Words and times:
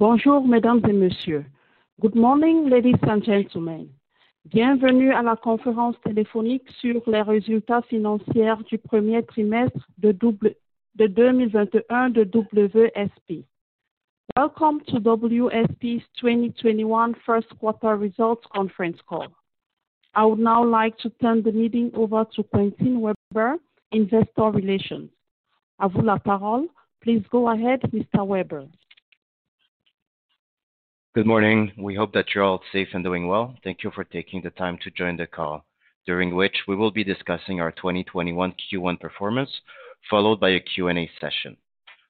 Bonjour, 0.00 0.48
mesdames 0.48 0.80
et 0.88 0.94
messieurs. 0.94 1.44
Good 2.00 2.14
morning, 2.14 2.70
ladies 2.70 2.96
and 3.02 3.22
gentlemen. 3.22 3.90
Bienvenue 4.46 5.12
à 5.12 5.20
la 5.20 5.36
conférence 5.36 5.94
téléphonique 6.00 6.66
sur 6.80 7.02
les 7.06 7.20
résultats 7.20 7.82
financiers 7.82 8.54
du 8.64 8.78
premier 8.78 9.22
trimestre 9.22 9.86
de, 9.98 10.12
double, 10.12 10.54
de 10.94 11.06
2021 11.06 12.08
de 12.08 12.24
WSP. 12.24 13.44
Welcome 14.38 14.80
to 14.86 15.00
WSP's 15.00 16.02
2021 16.18 17.14
first 17.26 17.50
quarter 17.58 17.94
results 17.94 18.46
conference 18.54 18.96
call. 19.06 19.26
I 20.14 20.24
would 20.24 20.38
now 20.38 20.64
like 20.64 20.96
to 21.02 21.10
turn 21.20 21.42
the 21.42 21.52
meeting 21.52 21.90
over 21.94 22.24
to 22.36 22.42
Quentin 22.44 23.02
Weber, 23.02 23.58
Investor 23.92 24.50
Relations. 24.50 25.10
À 25.78 25.88
vous 25.88 26.00
la 26.00 26.18
parole. 26.18 26.68
Please 27.02 27.22
go 27.30 27.50
ahead, 27.50 27.82
Mr. 27.92 28.26
Weber. 28.26 28.66
Good 31.12 31.26
morning. 31.26 31.72
We 31.76 31.96
hope 31.96 32.12
that 32.12 32.26
you're 32.32 32.44
all 32.44 32.62
safe 32.70 32.86
and 32.94 33.02
doing 33.02 33.26
well. 33.26 33.56
Thank 33.64 33.82
you 33.82 33.90
for 33.90 34.04
taking 34.04 34.42
the 34.42 34.50
time 34.50 34.78
to 34.84 34.92
join 34.92 35.16
the 35.16 35.26
call, 35.26 35.64
during 36.06 36.36
which 36.36 36.56
we 36.68 36.76
will 36.76 36.92
be 36.92 37.02
discussing 37.02 37.60
our 37.60 37.72
2021 37.72 38.54
Q1 38.72 39.00
performance, 39.00 39.50
followed 40.08 40.38
by 40.38 40.50
a 40.50 40.60
Q&A 40.60 41.10
session. 41.20 41.56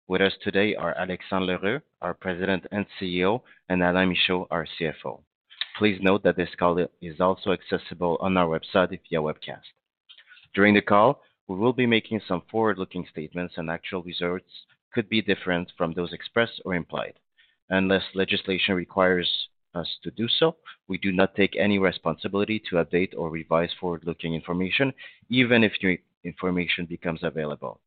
With 0.06 0.20
us 0.20 0.34
today 0.44 0.74
are 0.74 0.94
Alexandre 0.98 1.46
L'Heureux, 1.46 1.80
our 2.02 2.12
President 2.12 2.66
and 2.72 2.84
CEO, 3.00 3.40
and 3.70 3.82
Alain 3.82 4.10
Michaud, 4.10 4.46
our 4.50 4.66
CFO. 4.78 5.22
Please 5.78 5.98
note 6.02 6.22
that 6.24 6.36
this 6.36 6.54
call 6.58 6.86
is 7.00 7.20
also 7.22 7.52
accessible 7.52 8.18
on 8.20 8.36
our 8.36 8.48
website 8.60 8.90
via 9.08 9.18
webcast. 9.22 9.72
During 10.54 10.74
the 10.74 10.82
call, 10.82 11.22
we 11.48 11.56
will 11.56 11.72
be 11.72 11.86
making 11.86 12.20
some 12.28 12.42
forward-looking 12.50 13.06
statements, 13.10 13.54
and 13.56 13.70
actual 13.70 14.02
results 14.02 14.66
could 14.92 15.08
be 15.08 15.22
different 15.22 15.72
from 15.78 15.94
those 15.94 16.12
expressed 16.12 16.60
or 16.66 16.74
implied. 16.74 17.14
Unless 17.70 18.02
legislation 18.14 18.74
requires 18.74 19.48
us 19.74 19.88
to 20.02 20.10
do 20.10 20.26
so, 20.28 20.56
we 20.88 20.98
do 20.98 21.12
not 21.12 21.36
take 21.36 21.54
any 21.56 21.78
responsibility 21.78 22.60
to 22.68 22.76
update 22.76 23.14
or 23.16 23.30
revise 23.30 23.70
forward-looking 23.80 24.34
information, 24.34 24.92
even 25.28 25.62
if 25.62 25.72
new 25.82 25.96
information 26.24 26.84
becomes 26.86 27.22
available. 27.22 27.80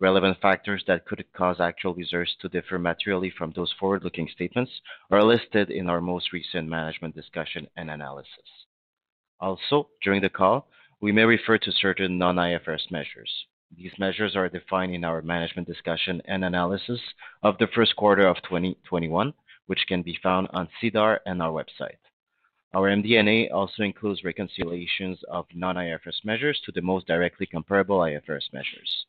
Relevant 0.00 0.40
factors 0.40 0.82
that 0.88 1.06
could 1.06 1.24
cause 1.32 1.60
actual 1.60 1.94
results 1.94 2.34
to 2.40 2.48
differ 2.48 2.76
materially 2.76 3.30
from 3.38 3.52
those 3.54 3.72
forward-looking 3.78 4.28
statements 4.34 4.72
are 5.12 5.22
listed 5.22 5.70
in 5.70 5.88
our 5.88 6.00
most 6.00 6.32
recent 6.32 6.68
management 6.68 7.14
discussion 7.14 7.68
and 7.76 7.88
analysis. 7.88 8.66
Also, 9.38 9.88
during 10.02 10.20
the 10.20 10.28
call, 10.28 10.66
we 11.00 11.12
may 11.12 11.24
refer 11.24 11.58
to 11.58 11.70
certain 11.70 12.18
non-IFRS 12.18 12.90
measures. 12.90 13.46
These 13.76 13.98
measures 13.98 14.36
are 14.36 14.50
defined 14.50 14.94
in 14.94 15.02
our 15.02 15.22
management 15.22 15.66
discussion 15.66 16.20
and 16.26 16.44
analysis 16.44 17.00
of 17.42 17.56
the 17.56 17.68
first 17.68 17.96
quarter 17.96 18.26
of 18.26 18.36
2021, 18.42 19.32
which 19.66 19.86
can 19.88 20.02
be 20.02 20.18
found 20.22 20.48
on 20.52 20.68
SEDAR 20.80 21.20
and 21.24 21.40
our 21.40 21.50
website. 21.50 21.96
Our 22.74 22.90
MD&A 22.90 23.48
also 23.48 23.82
includes 23.82 24.24
reconciliations 24.24 25.18
of 25.30 25.46
non-IFRS 25.54 26.24
measures 26.24 26.60
to 26.64 26.72
the 26.72 26.82
most 26.82 27.06
directly 27.06 27.46
comparable 27.46 28.00
IFRS 28.00 28.52
measures. 28.52 29.06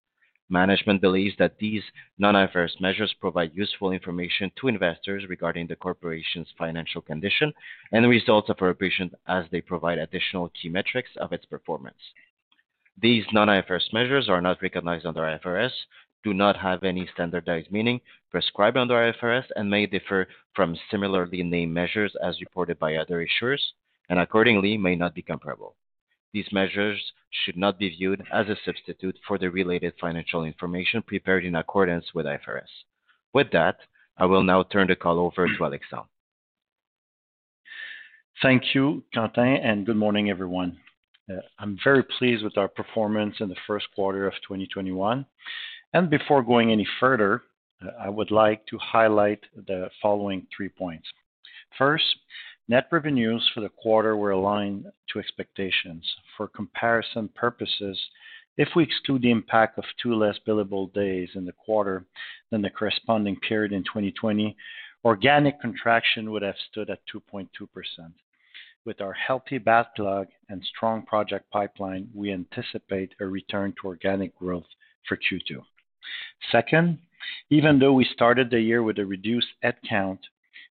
Management 0.49 1.01
believes 1.01 1.35
that 1.37 1.57
these 1.57 1.83
non-IFRS 2.17 2.79
measures 2.79 3.13
provide 3.19 3.53
useful 3.53 3.91
information 3.91 4.51
to 4.59 4.67
investors 4.67 5.25
regarding 5.27 5.67
the 5.67 5.75
corporation's 5.75 6.51
financial 6.57 7.01
condition 7.01 7.53
and 7.91 8.03
the 8.03 8.09
results 8.09 8.49
of 8.49 8.61
operations 8.61 9.11
as 9.27 9.45
they 9.51 9.61
provide 9.61 9.97
additional 9.97 10.49
key 10.49 10.69
metrics 10.69 11.09
of 11.17 11.33
its 11.33 11.45
performance. 11.45 11.97
These 13.01 13.25
non-IFRS 13.33 13.91
measures 13.91 14.29
are 14.29 14.41
not 14.41 14.61
recognized 14.61 15.05
under 15.05 15.21
IFRS, 15.21 15.71
do 16.23 16.33
not 16.33 16.55
have 16.55 16.83
any 16.83 17.07
standardized 17.13 17.71
meaning 17.71 17.99
prescribed 18.31 18.77
under 18.77 18.93
IFRS, 18.93 19.45
and 19.55 19.69
may 19.69 19.85
differ 19.85 20.27
from 20.55 20.77
similarly 20.89 21.43
named 21.43 21.73
measures 21.73 22.15
as 22.23 22.39
reported 22.39 22.79
by 22.79 22.95
other 22.95 23.25
issuers, 23.25 23.61
and 24.09 24.19
accordingly 24.19 24.77
may 24.77 24.95
not 24.95 25.13
be 25.13 25.21
comparable. 25.21 25.75
These 26.33 26.51
measures 26.51 26.99
should 27.29 27.57
not 27.57 27.77
be 27.77 27.89
viewed 27.89 28.23
as 28.31 28.47
a 28.47 28.57
substitute 28.65 29.17
for 29.27 29.37
the 29.37 29.51
related 29.51 29.93
financial 29.99 30.45
information 30.45 31.03
prepared 31.03 31.45
in 31.45 31.55
accordance 31.55 32.05
with 32.15 32.25
IFRS. 32.25 32.71
With 33.33 33.51
that, 33.51 33.77
I 34.17 34.25
will 34.25 34.43
now 34.43 34.63
turn 34.63 34.87
the 34.87 34.95
call 34.95 35.19
over 35.19 35.47
to 35.47 35.65
Alexandre. 35.65 36.07
Thank 38.41 38.73
you, 38.73 39.03
Quentin, 39.13 39.57
and 39.57 39.85
good 39.85 39.95
morning, 39.95 40.29
everyone. 40.29 40.77
Uh, 41.31 41.37
I'm 41.59 41.77
very 41.83 42.03
pleased 42.17 42.43
with 42.43 42.57
our 42.57 42.67
performance 42.67 43.35
in 43.39 43.49
the 43.49 43.55
first 43.65 43.87
quarter 43.95 44.27
of 44.27 44.33
2021. 44.47 45.25
Before 46.09 46.43
going 46.43 46.71
any 46.71 46.87
further, 46.99 47.43
uh, 47.81 47.89
I 47.99 48.09
would 48.09 48.31
like 48.31 48.65
to 48.67 48.77
highlight 48.79 49.39
the 49.67 49.89
following 50.01 50.47
three 50.55 50.69
points. 50.69 51.07
First, 51.77 52.05
net 52.67 52.87
revenues 52.91 53.49
for 53.53 53.61
the 53.61 53.69
quarter 53.69 54.17
were 54.17 54.31
aligned 54.31 54.85
to 55.11 55.19
expectations. 55.19 56.05
For 56.35 56.47
comparison 56.47 57.29
purposes, 57.29 57.99
if 58.57 58.69
we 58.75 58.83
exclude 58.83 59.21
the 59.21 59.31
impact 59.31 59.77
of 59.77 59.85
two 60.01 60.13
less 60.15 60.37
billable 60.47 60.93
days 60.93 61.29
in 61.35 61.45
the 61.45 61.53
quarter 61.53 62.05
than 62.51 62.61
the 62.61 62.69
corresponding 62.69 63.37
period 63.37 63.71
in 63.71 63.83
2020, 63.83 64.55
organic 65.05 65.59
contraction 65.61 66.31
would 66.31 66.43
have 66.43 66.55
stood 66.69 66.89
at 66.89 66.99
2.2%. 67.13 67.47
With 68.85 68.99
our 68.99 69.13
healthy 69.13 69.59
backlog 69.59 70.27
and 70.49 70.61
strong 70.63 71.03
project 71.03 71.49
pipeline, 71.51 72.09
we 72.13 72.33
anticipate 72.33 73.15
a 73.21 73.25
return 73.25 73.73
to 73.81 73.87
organic 73.87 74.37
growth 74.37 74.67
for 75.07 75.15
Q2. 75.15 75.63
Second, 76.51 76.99
even 77.49 77.79
though 77.79 77.93
we 77.93 78.03
started 78.03 78.49
the 78.49 78.59
year 78.59 78.83
with 78.83 78.99
a 78.99 79.05
reduced 79.05 79.47
head 79.61 79.77
count, 79.87 80.19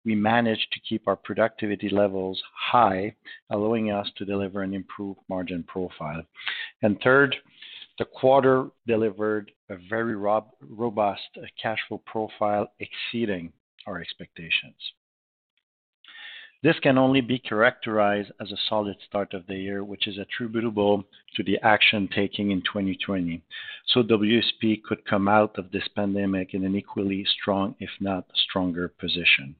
we 0.05 0.15
managed 0.15 0.71
to 0.71 0.79
keep 0.79 1.07
our 1.07 1.15
productivity 1.15 1.89
levels 1.89 2.41
high, 2.55 3.13
allowing 3.51 3.91
us 3.91 4.09
to 4.17 4.25
deliver 4.25 4.63
an 4.63 4.73
improved 4.73 5.19
margin 5.29 5.63
profile. 5.63 6.23
And 6.81 6.99
Third, 7.03 7.35
the 7.99 8.05
quarter 8.05 8.69
delivered 8.87 9.51
a 9.69 9.75
very 9.87 10.15
robust 10.15 11.29
cash 11.61 11.79
flow 11.87 12.01
profile 12.05 12.71
exceeding 12.79 13.53
our 13.85 13.99
expectations. 13.99 14.93
This 16.61 16.77
can 16.81 16.97
only 16.97 17.21
be 17.21 17.39
characterized 17.39 18.33
as 18.41 18.51
a 18.51 18.57
solid 18.67 18.97
start 19.07 19.33
of 19.33 19.47
the 19.47 19.55
year, 19.55 19.81
which 19.81 20.07
is 20.07 20.17
attributable 20.17 21.05
to 21.35 21.43
the 21.43 21.57
action 21.59 22.09
taken 22.09 22.51
in 22.51 22.61
2020, 22.63 23.41
so 23.87 24.03
WSP 24.03 24.83
could 24.83 25.05
come 25.05 25.29
out 25.29 25.57
of 25.57 25.71
this 25.71 25.87
pandemic 25.95 26.53
in 26.53 26.65
an 26.65 26.75
equally 26.75 27.23
strong, 27.23 27.75
if 27.79 27.91
not 28.01 28.25
stronger 28.35 28.89
position. 28.89 29.55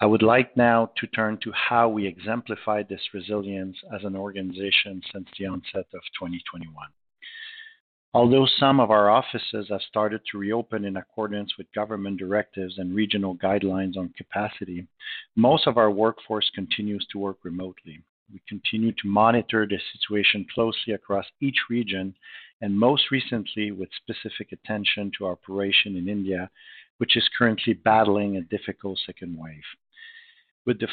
I 0.00 0.06
would 0.06 0.22
like 0.22 0.56
now 0.56 0.90
to 0.96 1.06
turn 1.06 1.36
to 1.42 1.52
how 1.52 1.90
we 1.90 2.06
exemplify 2.06 2.82
this 2.82 3.12
resilience 3.12 3.76
as 3.94 4.02
an 4.02 4.16
organization 4.16 5.02
since 5.12 5.28
the 5.38 5.44
onset 5.44 5.86
of 5.92 6.00
2021. 6.18 6.74
Although 8.12 8.46
some 8.58 8.80
of 8.80 8.90
our 8.90 9.08
offices 9.08 9.68
have 9.70 9.82
started 9.82 10.20
to 10.26 10.38
reopen 10.38 10.84
in 10.84 10.96
accordance 10.96 11.56
with 11.56 11.72
government 11.72 12.18
directives 12.18 12.78
and 12.78 12.92
regional 12.92 13.36
guidelines 13.36 13.96
on 13.96 14.12
capacity, 14.16 14.88
most 15.36 15.68
of 15.68 15.78
our 15.78 15.92
workforce 15.92 16.50
continues 16.52 17.06
to 17.12 17.18
work 17.18 17.38
remotely. 17.44 18.02
We 18.32 18.40
continue 18.48 18.90
to 18.92 19.08
monitor 19.08 19.64
the 19.64 19.78
situation 19.92 20.44
closely 20.52 20.94
across 20.94 21.26
each 21.40 21.58
region, 21.68 22.16
and 22.60 22.76
most 22.76 23.12
recently 23.12 23.70
with 23.70 23.88
specific 24.02 24.50
attention 24.50 25.12
to 25.18 25.26
our 25.26 25.32
operation 25.32 25.96
in 25.96 26.08
India, 26.08 26.50
which 26.98 27.16
is 27.16 27.28
currently 27.38 27.74
battling 27.74 28.36
a 28.36 28.42
difficult 28.42 28.98
second 29.06 29.38
wave. 29.38 29.62
With 30.66 30.78
the 30.78 30.88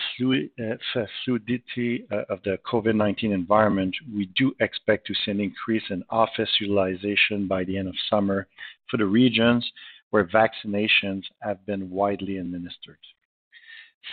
uh, 0.64 1.06
fluidity 1.26 2.06
uh, 2.10 2.24
of 2.30 2.42
the 2.44 2.58
COVID-19 2.66 3.34
environment, 3.34 3.96
we 4.16 4.28
do 4.38 4.54
expect 4.62 5.08
to 5.08 5.14
see 5.14 5.32
an 5.32 5.42
increase 5.42 5.84
in 5.90 6.04
office 6.10 6.50
utilization 6.62 7.48
by 7.48 7.66
the 7.66 7.78
end 7.78 7.90
of 7.90 7.96
summer 8.10 8.48
for 8.90 8.96
the 8.98 9.06
regions 9.06 9.70
where 10.12 10.24
vaccinations 10.26 11.24
have 11.42 11.66
been 11.66 11.90
widely 11.90 12.38
administered. 12.38 12.98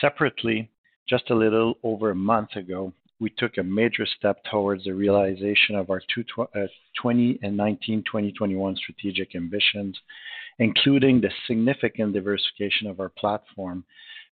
Separately, 0.00 0.70
just 1.08 1.30
a 1.30 1.34
little 1.34 1.78
over 1.84 2.10
a 2.10 2.16
month 2.16 2.56
ago, 2.56 2.92
we 3.20 3.30
took 3.30 3.58
a 3.58 3.62
major 3.62 4.06
step 4.18 4.42
towards 4.50 4.84
the 4.84 4.92
realization 4.92 5.76
of 5.76 5.88
our 5.88 6.02
2019-2021 7.02 8.72
uh, 8.72 8.74
strategic 8.74 9.36
ambitions, 9.36 9.96
including 10.58 11.20
the 11.20 11.30
significant 11.46 12.12
diversification 12.12 12.88
of 12.88 12.98
our 12.98 13.10
platform 13.10 13.84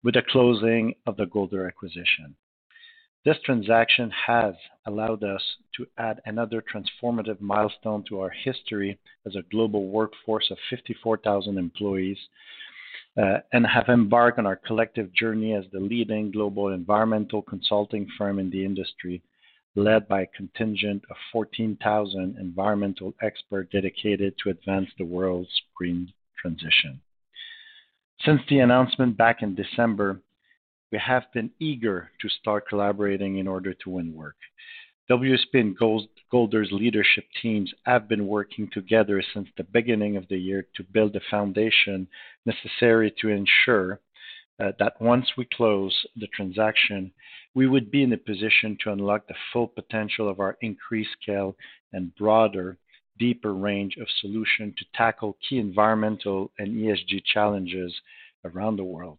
with 0.04 0.14
the 0.14 0.22
closing 0.22 0.94
of 1.06 1.16
the 1.16 1.26
Golder 1.26 1.66
acquisition. 1.66 2.36
This 3.24 3.36
transaction 3.44 4.10
has 4.26 4.54
allowed 4.86 5.24
us 5.24 5.42
to 5.76 5.86
add 5.98 6.20
another 6.24 6.62
transformative 6.62 7.40
milestone 7.40 8.04
to 8.08 8.20
our 8.20 8.30
history 8.30 8.98
as 9.26 9.34
a 9.36 9.42
global 9.50 9.88
workforce 9.88 10.50
of 10.50 10.58
54,000 10.70 11.58
employees, 11.58 12.18
uh, 13.16 13.38
and 13.52 13.66
have 13.66 13.88
embarked 13.88 14.38
on 14.38 14.46
our 14.46 14.56
collective 14.56 15.12
journey 15.12 15.52
as 15.52 15.64
the 15.72 15.80
leading 15.80 16.30
global 16.30 16.68
environmental 16.68 17.42
consulting 17.42 18.06
firm 18.16 18.38
in 18.38 18.50
the 18.50 18.64
industry, 18.64 19.20
led 19.74 20.06
by 20.06 20.22
a 20.22 20.26
contingent 20.36 21.02
of 21.10 21.16
14,000 21.32 22.36
environmental 22.38 23.12
experts 23.20 23.72
dedicated 23.72 24.34
to 24.38 24.50
advance 24.50 24.88
the 24.96 25.04
world's 25.04 25.62
green 25.76 26.12
transition. 26.40 27.00
Since 28.24 28.40
the 28.48 28.58
announcement 28.58 29.16
back 29.16 29.42
in 29.42 29.54
December, 29.54 30.20
we 30.90 30.98
have 30.98 31.24
been 31.32 31.50
eager 31.60 32.10
to 32.20 32.28
start 32.28 32.68
collaborating 32.68 33.38
in 33.38 33.46
order 33.46 33.74
to 33.74 33.90
win 33.90 34.12
work. 34.12 34.36
WSP 35.10 35.54
and 35.54 35.76
Golder's 36.30 36.70
leadership 36.70 37.24
teams 37.40 37.72
have 37.84 38.08
been 38.08 38.26
working 38.26 38.68
together 38.72 39.22
since 39.32 39.48
the 39.56 39.64
beginning 39.64 40.16
of 40.16 40.28
the 40.28 40.36
year 40.36 40.66
to 40.74 40.82
build 40.82 41.12
the 41.12 41.20
foundation 41.30 42.08
necessary 42.44 43.14
to 43.20 43.28
ensure 43.28 44.00
uh, 44.60 44.72
that 44.78 45.00
once 45.00 45.26
we 45.36 45.46
close 45.56 45.96
the 46.16 46.26
transaction, 46.28 47.12
we 47.54 47.66
would 47.66 47.90
be 47.90 48.02
in 48.02 48.12
a 48.12 48.18
position 48.18 48.76
to 48.82 48.92
unlock 48.92 49.26
the 49.28 49.34
full 49.52 49.68
potential 49.68 50.28
of 50.28 50.40
our 50.40 50.58
increased 50.60 51.10
scale 51.22 51.56
and 51.92 52.14
broader, 52.16 52.76
deeper 53.18 53.54
range 53.54 53.96
of 54.00 54.06
solutions 54.20 54.74
to 54.78 54.84
tackle 54.94 55.36
key 55.48 55.58
environmental 55.58 56.50
and 56.58 56.68
ESG 56.68 57.22
challenges 57.32 57.92
around 58.44 58.76
the 58.76 58.84
world. 58.84 59.18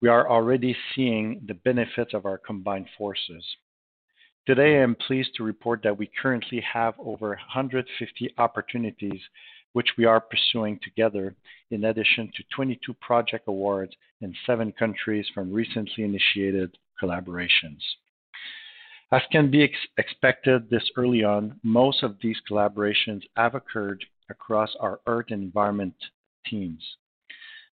We 0.00 0.08
are 0.08 0.28
already 0.28 0.76
seeing 0.94 1.42
the 1.46 1.54
benefits 1.54 2.14
of 2.14 2.26
our 2.26 2.38
combined 2.38 2.88
forces. 2.98 3.44
Today, 4.46 4.78
I 4.78 4.82
am 4.82 4.94
pleased 4.94 5.30
to 5.36 5.44
report 5.44 5.82
that 5.84 5.96
we 5.96 6.10
currently 6.20 6.60
have 6.60 6.94
over 6.98 7.28
150 7.28 8.34
opportunities 8.36 9.20
which 9.72 9.88
we 9.98 10.04
are 10.04 10.20
pursuing 10.20 10.78
together, 10.82 11.34
in 11.70 11.84
addition 11.84 12.30
to 12.36 12.44
22 12.54 12.94
project 12.94 13.44
awards 13.48 13.92
in 14.20 14.34
seven 14.46 14.72
countries 14.72 15.26
from 15.34 15.52
recently 15.52 16.04
initiated 16.04 16.76
collaborations. 17.02 17.80
As 19.12 19.22
can 19.30 19.50
be 19.50 19.62
ex 19.62 19.74
expected 19.98 20.70
this 20.70 20.90
early 20.96 21.22
on, 21.22 21.60
most 21.62 22.02
of 22.02 22.16
these 22.20 22.40
collaborations 22.50 23.22
have 23.36 23.54
occurred 23.54 24.04
across 24.30 24.74
our 24.80 25.00
Earth 25.06 25.26
and 25.30 25.42
Environment 25.42 25.94
teams. 26.46 26.82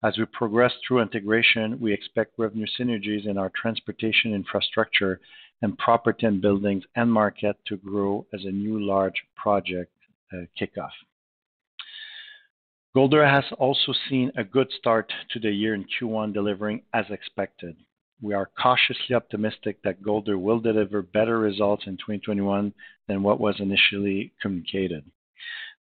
As 0.04 0.18
we 0.18 0.26
progress 0.26 0.74
through 0.88 1.02
integration, 1.02 1.80
we 1.80 1.94
expect 1.94 2.40
revenue 2.40 2.66
synergies 2.80 3.26
in 3.28 3.38
our 3.38 3.52
transportation 3.56 4.34
infrastructure 4.34 5.20
and 5.62 5.78
property 5.78 6.26
and 6.26 6.42
buildings 6.42 6.84
end 6.96 7.12
market 7.12 7.58
to 7.68 7.78
grow 7.78 8.26
as 8.34 8.46
a 8.46 8.52
new 8.52 8.80
large 8.80 9.22
project 9.36 9.92
uh, 10.34 10.38
kickoff. 10.60 10.92
Golder 12.96 13.28
has 13.28 13.44
also 13.60 13.94
seen 14.10 14.31
a 14.36 14.44
good 14.44 14.72
start 14.72 15.12
to 15.31 15.40
the 15.40 15.52
year 15.52 15.76
in 15.76 15.86
Q1, 15.86 16.34
delivering 16.34 16.81
as 16.94 17.06
expected. 17.10 17.76
We 18.21 18.33
are 18.33 18.50
cautiously 18.62 19.16
optimistic 19.16 19.81
that 19.83 20.04
Golder 20.04 20.38
will 20.38 20.60
deliver 20.60 21.01
better 21.01 21.39
results 21.39 21.83
in 21.88 21.94
2021 21.98 22.74
than 23.07 23.24
what 23.24 23.39
was 23.39 23.56
initially 23.60 24.33
communicated. 24.42 25.06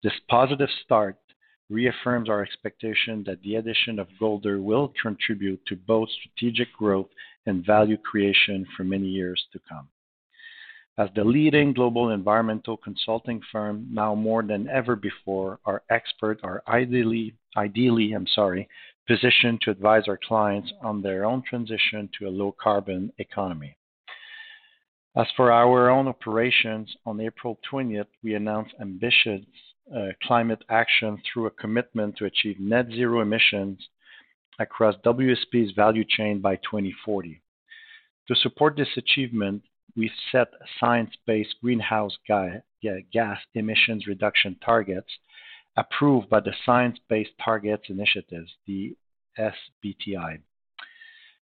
This 0.03 0.13
positive 0.29 0.69
start 0.85 1.17
reaffirms 1.71 2.29
our 2.29 2.43
expectation 2.43 3.25
that 3.27 3.43
the 3.43 3.57
addition 3.57 3.99
of 3.99 4.09
Golder 4.21 4.61
will 4.61 4.93
contribute 5.01 5.65
to 5.67 5.77
both 5.77 6.09
strategic 6.11 6.73
growth 6.75 7.09
and 7.47 7.65
value 7.65 7.97
creation 7.97 8.67
for 8.77 8.85
many 8.85 9.07
years 9.07 9.43
to 9.53 9.61
come. 9.69 9.89
As 10.99 11.09
the 11.15 11.25
leading 11.25 11.73
global 11.73 12.11
environmental 12.11 12.77
consulting 12.77 13.41
firm, 13.53 13.87
now 13.91 14.15
more 14.15 14.43
than 14.43 14.69
ever 14.69 14.97
before, 14.97 15.59
our 15.65 15.83
experts 15.91 16.41
are 16.43 16.63
ideally, 16.69 17.35
ideally, 17.57 18.13
I'm 18.13 18.27
sorry, 18.27 18.69
positioned 19.07 19.61
to 19.63 19.71
advise 19.71 20.05
our 20.09 20.19
clients 20.27 20.73
on 20.83 21.03
their 21.03 21.25
own 21.25 21.43
transition 21.49 22.09
to 22.19 22.27
a 22.27 22.31
low 22.31 22.55
carbon 22.61 23.13
economy. 23.19 23.77
As 25.17 25.27
for 25.37 25.51
our 25.51 25.89
own 25.89 26.09
operations, 26.09 26.95
on 27.07 27.21
April 27.21 27.59
20th, 27.73 28.09
we 28.23 28.35
announced 28.35 28.75
ambitious 28.81 29.41
uh, 29.95 30.09
climate 30.23 30.63
action 30.69 31.23
through 31.23 31.47
a 31.47 31.51
commitment 31.53 32.17
to 32.17 32.27
achieve 32.27 32.61
net 32.61 32.87
zero 32.91 33.23
emissions 33.23 33.79
across 34.59 34.95
WSP's 35.05 35.73
value 35.75 36.05
chain 36.05 36.41
by 36.41 36.57
2040. 36.57 37.41
To 38.29 38.35
support 38.35 38.77
this 38.77 38.89
achievement, 38.97 39.63
we 39.97 40.11
set 40.31 40.49
science-based 40.79 41.55
greenhouse 41.63 42.17
gas 42.29 43.39
emissions 43.55 44.07
reduction 44.07 44.57
targets 44.65 45.09
approved 45.77 46.29
by 46.29 46.41
the 46.41 46.55
Science 46.65 46.99
Based 47.09 47.31
Targets 47.43 47.85
Initiative, 47.89 48.47
the 48.67 48.97
SBTI. 49.39 50.41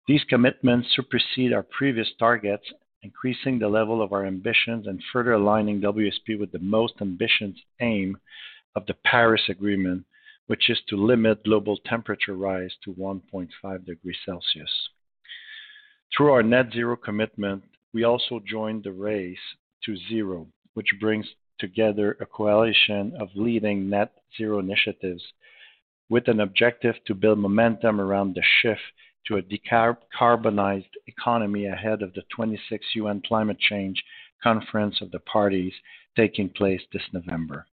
These 0.07 0.23
commitments 0.29 0.89
supersede 0.95 1.53
our 1.53 1.63
previous 1.63 2.09
targets, 2.17 2.65
increasing 3.03 3.59
the 3.59 3.69
level 3.69 4.01
of 4.01 4.13
our 4.13 4.25
ambitions 4.25 4.87
and 4.87 5.01
further 5.11 5.33
aligning 5.33 5.81
WSP 5.81 6.39
with 6.39 6.51
the 6.51 6.59
most 6.59 6.95
ambitious 7.01 7.55
aim 7.79 8.17
of 8.75 8.85
the 8.85 8.95
Paris 9.05 9.43
Agreement, 9.49 10.05
which 10.47 10.69
is 10.69 10.79
to 10.89 10.95
limit 10.95 11.43
global 11.43 11.77
temperature 11.85 12.35
rise 12.35 12.71
to 12.83 12.93
1.5 12.93 13.85
degrees 13.85 14.17
Celsius. 14.25 14.89
Through 16.15 16.31
our 16.31 16.43
net 16.43 16.73
zero 16.73 16.95
commitment, 16.95 17.63
we 17.93 18.03
also 18.03 18.39
joined 18.47 18.83
the 18.83 18.91
race 18.91 19.37
to 19.85 19.95
zero, 20.09 20.47
which 20.73 20.99
brings 20.99 21.27
together 21.59 22.17
a 22.19 22.25
coalition 22.25 23.13
of 23.19 23.29
leading 23.35 23.89
net 23.89 24.11
zero 24.38 24.59
initiatives 24.59 25.23
with 26.09 26.27
an 26.27 26.39
objective 26.39 26.95
to 27.06 27.13
build 27.13 27.39
momentum 27.39 28.01
around 28.01 28.33
the 28.35 28.44
shift 28.61 28.81
to 29.27 29.38
a 29.38 29.41
decarbonized 29.41 30.89
economy 31.07 31.65
ahead 31.65 32.01
of 32.01 32.13
the 32.13 32.23
26th 32.38 32.95
UN 32.95 33.21
Climate 33.27 33.59
Change 33.59 34.03
Conference 34.41 35.01
of 35.01 35.11
the 35.11 35.19
Parties 35.19 35.73
taking 36.15 36.50
place 36.50 36.81
this 36.91 37.03
November. 37.13 37.65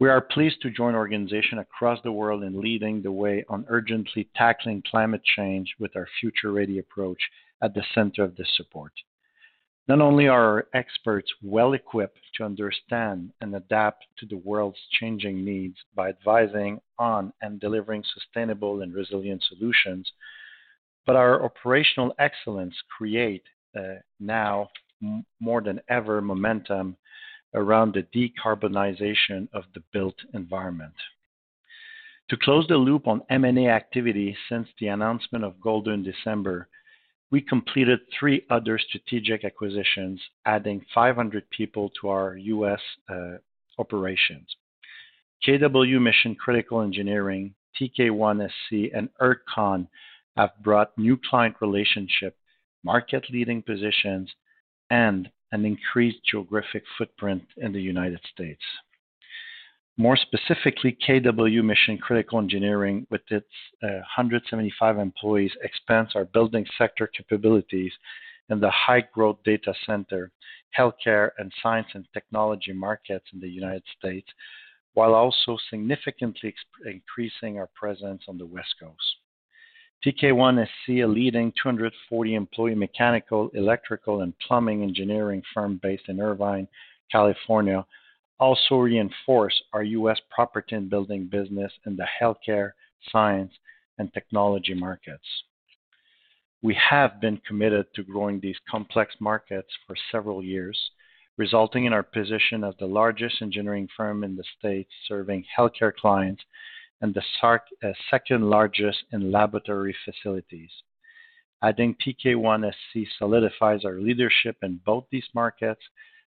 We 0.00 0.08
are 0.08 0.20
pleased 0.20 0.60
to 0.62 0.70
join 0.70 0.96
organizations 0.96 1.60
across 1.60 2.00
the 2.02 2.10
world 2.10 2.42
in 2.42 2.60
leading 2.60 3.00
the 3.00 3.12
way 3.12 3.44
on 3.48 3.64
urgently 3.68 4.28
tackling 4.34 4.82
climate 4.90 5.22
change 5.36 5.72
with 5.78 5.94
our 5.94 6.08
future 6.20 6.50
ready 6.50 6.78
approach 6.78 7.20
at 7.62 7.74
the 7.74 7.84
center 7.94 8.24
of 8.24 8.34
this 8.34 8.48
support. 8.56 8.92
Not 9.86 10.00
only 10.00 10.28
are 10.28 10.44
our 10.44 10.66
experts 10.72 11.30
well 11.42 11.74
equipped 11.74 12.18
to 12.36 12.44
understand 12.44 13.32
and 13.42 13.54
adapt 13.54 14.06
to 14.18 14.26
the 14.26 14.38
world's 14.38 14.78
changing 14.98 15.44
needs 15.44 15.76
by 15.94 16.08
advising 16.08 16.80
on 16.98 17.32
and 17.42 17.60
delivering 17.60 18.02
sustainable 18.14 18.80
and 18.80 18.94
resilient 18.94 19.44
solutions, 19.44 20.10
but 21.06 21.16
our 21.16 21.44
operational 21.44 22.14
excellence 22.18 22.74
create 22.96 23.42
uh, 23.76 23.96
now 24.18 24.70
m- 25.02 25.26
more 25.38 25.60
than 25.60 25.80
ever 25.88 26.22
momentum 26.22 26.96
around 27.52 27.94
the 27.94 28.02
decarbonization 28.14 29.48
of 29.52 29.64
the 29.74 29.82
built 29.92 30.16
environment. 30.32 30.94
To 32.30 32.38
close 32.38 32.66
the 32.68 32.76
loop 32.76 33.06
on 33.06 33.20
M&A 33.28 33.68
activity 33.68 34.34
since 34.48 34.66
the 34.80 34.88
announcement 34.88 35.44
of 35.44 35.60
Golder 35.60 35.92
in 35.92 36.02
December, 36.02 36.68
we 37.34 37.40
completed 37.40 37.98
three 38.16 38.46
other 38.48 38.78
strategic 38.78 39.44
acquisitions, 39.44 40.20
adding 40.46 40.80
500 40.94 41.42
people 41.50 41.90
to 42.00 42.08
our 42.08 42.36
U.S. 42.36 42.78
Uh, 43.08 43.38
operations. 43.76 44.46
KW 45.44 46.00
Mission 46.00 46.36
Critical 46.36 46.80
Engineering, 46.80 47.52
TK1SC, 47.76 48.96
and 48.96 49.08
EarthCon 49.20 49.88
have 50.36 50.50
brought 50.62 50.96
new 50.96 51.18
client 51.28 51.56
relationship, 51.60 52.36
market-leading 52.84 53.62
positions, 53.62 54.30
and 54.90 55.28
an 55.50 55.64
increased 55.64 56.18
geographic 56.30 56.84
footprint 56.96 57.42
in 57.56 57.72
the 57.72 57.82
United 57.82 58.20
States. 58.32 58.62
More 59.96 60.16
specifically, 60.16 60.96
KW 61.06 61.62
Mission 61.64 61.98
Critical 61.98 62.40
Engineering, 62.40 63.06
with 63.10 63.22
its 63.30 63.46
uh, 63.80 64.02
175 64.16 64.98
employees, 64.98 65.52
expands 65.62 66.16
our 66.16 66.24
building 66.24 66.66
sector 66.76 67.06
capabilities 67.06 67.92
in 68.50 68.58
the 68.58 68.70
high 68.70 69.04
growth 69.12 69.38
data 69.44 69.72
center, 69.86 70.32
healthcare, 70.76 71.30
and 71.38 71.52
science 71.62 71.86
and 71.94 72.06
technology 72.12 72.72
markets 72.72 73.26
in 73.32 73.38
the 73.38 73.48
United 73.48 73.84
States, 73.96 74.26
while 74.94 75.14
also 75.14 75.56
significantly 75.70 76.52
increasing 76.84 77.58
our 77.58 77.68
presence 77.74 78.22
on 78.26 78.36
the 78.36 78.46
West 78.46 78.74
Coast. 78.80 79.16
TK1SC, 80.04 81.04
a 81.04 81.06
leading 81.06 81.52
240-employee 81.64 82.74
mechanical, 82.74 83.48
electrical, 83.54 84.22
and 84.22 84.34
plumbing 84.40 84.82
engineering 84.82 85.42
firm 85.54 85.78
based 85.80 86.08
in 86.08 86.20
Irvine, 86.20 86.66
California, 87.10 87.86
also 88.40 88.76
reinforce 88.76 89.54
our 89.72 89.82
U.S. 89.82 90.20
property 90.34 90.76
and 90.76 90.90
building 90.90 91.28
business 91.30 91.72
in 91.86 91.96
the 91.96 92.06
healthcare, 92.20 92.72
science, 93.10 93.52
and 93.98 94.12
technology 94.12 94.74
markets. 94.74 95.24
We 96.62 96.76
have 96.90 97.20
been 97.20 97.40
committed 97.46 97.86
to 97.94 98.02
growing 98.02 98.40
these 98.40 98.56
complex 98.70 99.14
markets 99.20 99.68
for 99.86 99.94
several 100.10 100.42
years, 100.42 100.78
resulting 101.36 101.84
in 101.84 101.92
our 101.92 102.02
position 102.02 102.64
as 102.64 102.74
the 102.78 102.86
largest 102.86 103.42
engineering 103.42 103.88
firm 103.96 104.24
in 104.24 104.34
the 104.36 104.44
States 104.58 104.90
serving 105.06 105.44
healthcare 105.56 105.94
clients 105.94 106.42
and 107.02 107.14
the 107.14 107.22
uh, 107.42 107.92
second 108.10 108.48
largest 108.48 108.98
in 109.12 109.30
laboratory 109.30 109.94
facilities. 110.04 110.70
Adding 111.62 111.96
TK1SC 111.96 113.06
solidifies 113.18 113.84
our 113.84 114.00
leadership 114.00 114.56
in 114.62 114.80
both 114.86 115.04
these 115.10 115.28
markets, 115.34 115.82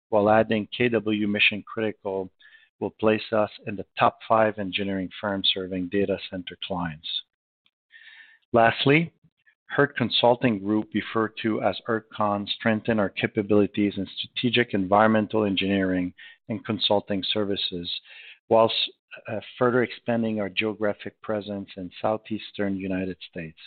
while 0.09 0.31
adding 0.31 0.69
KW 0.79 1.29
Mission 1.29 1.63
Critical 1.67 2.31
will 2.81 2.91
place 2.91 3.33
us 3.33 3.51
in 3.67 3.77
the 3.77 3.87
top 3.99 4.19
five 4.29 4.59
engineering 4.59 5.09
firms 5.21 5.51
serving 5.53 5.89
data 5.89 6.19
center 6.31 6.57
clients. 6.67 7.09
Lastly, 8.53 9.13
HERT 9.69 9.97
Consulting 9.97 10.61
Group, 10.61 10.89
referred 10.95 11.33
to 11.43 11.61
as 11.63 11.77
EarthCon, 11.89 12.49
strengthen 12.49 13.01
our 13.01 13.09
capabilities 13.09 13.95
in 13.97 14.07
strategic 14.17 14.75
environmental 14.75 15.45
engineering 15.45 16.15
and 16.49 16.65
consulting 16.65 17.23
services, 17.33 17.91
whilst 18.49 18.75
uh, 19.29 19.41
further 19.59 19.83
expanding 19.83 20.41
our 20.41 20.49
geographic 20.49 21.21
presence 21.23 21.69
in 21.77 21.91
southeastern 22.01 22.77
United 22.77 23.17
States. 23.29 23.59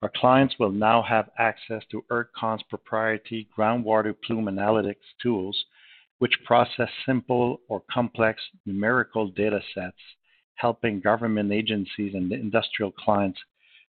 Our 0.00 0.12
clients 0.14 0.54
will 0.60 0.70
now 0.70 1.02
have 1.02 1.30
access 1.38 1.82
to 1.90 2.04
EarthCon's 2.10 2.62
proprietary 2.70 3.48
groundwater 3.56 4.14
plume 4.24 4.44
analytics 4.44 4.96
tools, 5.20 5.56
which 6.18 6.38
process 6.44 6.88
simple 7.04 7.60
or 7.68 7.82
complex 7.90 8.40
numerical 8.64 9.28
data 9.28 9.60
sets, 9.74 9.98
helping 10.54 11.00
government 11.00 11.50
agencies 11.52 12.14
and 12.14 12.30
industrial 12.32 12.92
clients 12.92 13.40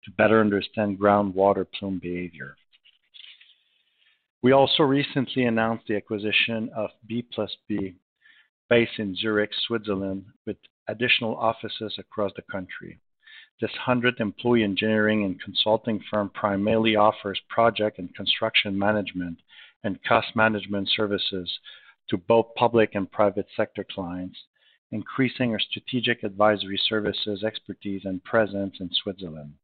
to 0.04 0.11
better 0.12 0.40
understand 0.40 0.99
groundwater 0.99 1.66
plume 1.78 1.99
behavior. 2.02 2.56
We 4.42 4.52
also 4.52 4.82
recently 4.82 5.44
announced 5.44 5.87
the 5.88 5.96
acquisition 5.96 6.68
of 6.76 6.90
B 7.06 7.25
plus 7.34 7.50
B, 7.66 7.94
based 8.68 8.99
in 8.99 9.16
Zurich, 9.16 9.52
Switzerland, 9.66 10.26
with 10.46 10.58
additional 10.88 11.34
offices 11.37 11.94
across 11.99 12.32
the 12.37 12.42
country. 12.52 12.99
This 13.61 13.70
100 13.73 14.18
employee 14.18 14.64
engineering 14.64 15.25
and 15.25 15.40
consulting 15.40 16.00
firm 16.11 16.28
primarily 16.30 16.96
offers 16.96 17.40
project 17.49 18.00
and 18.00 18.12
construction 18.14 18.76
management 18.76 19.38
and 19.84 20.02
cost 20.02 20.34
management 20.34 20.88
services 20.88 21.61
to 22.08 22.16
both 22.16 22.54
public 22.56 22.94
and 22.94 23.11
private 23.11 23.46
sector 23.56 23.84
clients, 23.84 24.37
increasing 24.90 25.52
our 25.52 25.61
strategic 25.61 26.25
advisory 26.25 26.80
services 26.88 27.44
expertise 27.44 28.04
and 28.04 28.25
presence 28.25 28.76
in 28.80 28.90
Switzerland. 29.02 29.54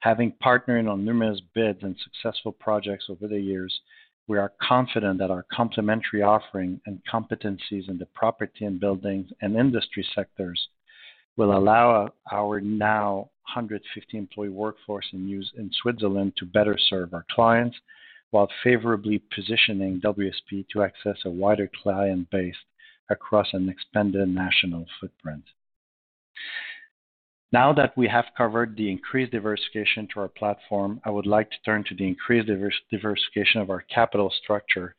Having 0.00 0.32
partnered 0.40 0.88
on 0.88 1.04
numerous 1.04 1.40
bids 1.54 1.82
and 1.82 1.96
successful 2.02 2.52
projects 2.52 3.06
over 3.08 3.28
the 3.28 3.40
years, 3.40 3.80
we 4.26 4.36
are 4.36 4.52
confident 4.60 5.18
that 5.20 5.30
our 5.30 5.46
complementary 5.52 6.22
offering 6.22 6.80
and 6.86 7.00
competencies 7.04 7.88
in 7.88 7.98
the 7.98 8.06
property 8.06 8.64
and 8.64 8.80
buildings 8.80 9.30
and 9.40 9.56
industry 9.56 10.04
sectors 10.12 10.68
will 11.36 11.56
allow 11.56 12.12
our 12.32 12.60
now 12.60 13.30
150 13.54 14.16
employee 14.16 14.48
workforce 14.48 15.06
in 15.12 15.28
use 15.28 15.50
in 15.56 15.70
Switzerland 15.82 16.32
to 16.36 16.46
better 16.46 16.76
serve 16.78 17.14
our 17.14 17.26
clients 17.30 17.76
while 18.30 18.48
favorably 18.64 19.22
positioning 19.34 20.00
WSP 20.00 20.66
to 20.72 20.82
access 20.82 21.16
a 21.24 21.30
wider 21.30 21.70
client 21.82 22.28
base 22.30 22.56
across 23.08 23.48
an 23.52 23.68
expanded 23.68 24.28
national 24.28 24.86
footprint. 25.00 25.44
Now 27.52 27.72
that 27.74 27.96
we 27.96 28.08
have 28.08 28.26
covered 28.36 28.76
the 28.76 28.90
increased 28.90 29.32
diversification 29.32 30.08
to 30.12 30.20
our 30.20 30.28
platform, 30.28 31.00
I 31.04 31.10
would 31.10 31.26
like 31.26 31.50
to 31.50 31.62
turn 31.64 31.84
to 31.84 31.94
the 31.94 32.06
increased 32.06 32.48
diversification 32.90 33.60
of 33.60 33.70
our 33.70 33.82
capital 33.82 34.32
structure 34.42 34.96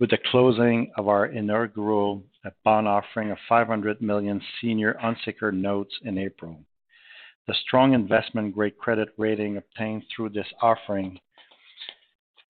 with 0.00 0.10
the 0.10 0.18
closing 0.30 0.90
of 0.96 1.08
our 1.08 1.26
inaugural 1.26 2.24
uh, 2.44 2.50
bond 2.64 2.88
offering 2.88 3.30
of 3.30 3.38
500 3.48 4.00
million 4.00 4.40
senior 4.60 4.98
unsecured 5.00 5.54
notes 5.54 5.94
in 6.02 6.16
April. 6.16 6.58
The 7.46 7.54
strong 7.66 7.92
investment-grade 7.92 8.78
credit 8.78 9.10
rating 9.18 9.58
obtained 9.58 10.04
through 10.08 10.30
this 10.30 10.46
offering 10.62 11.20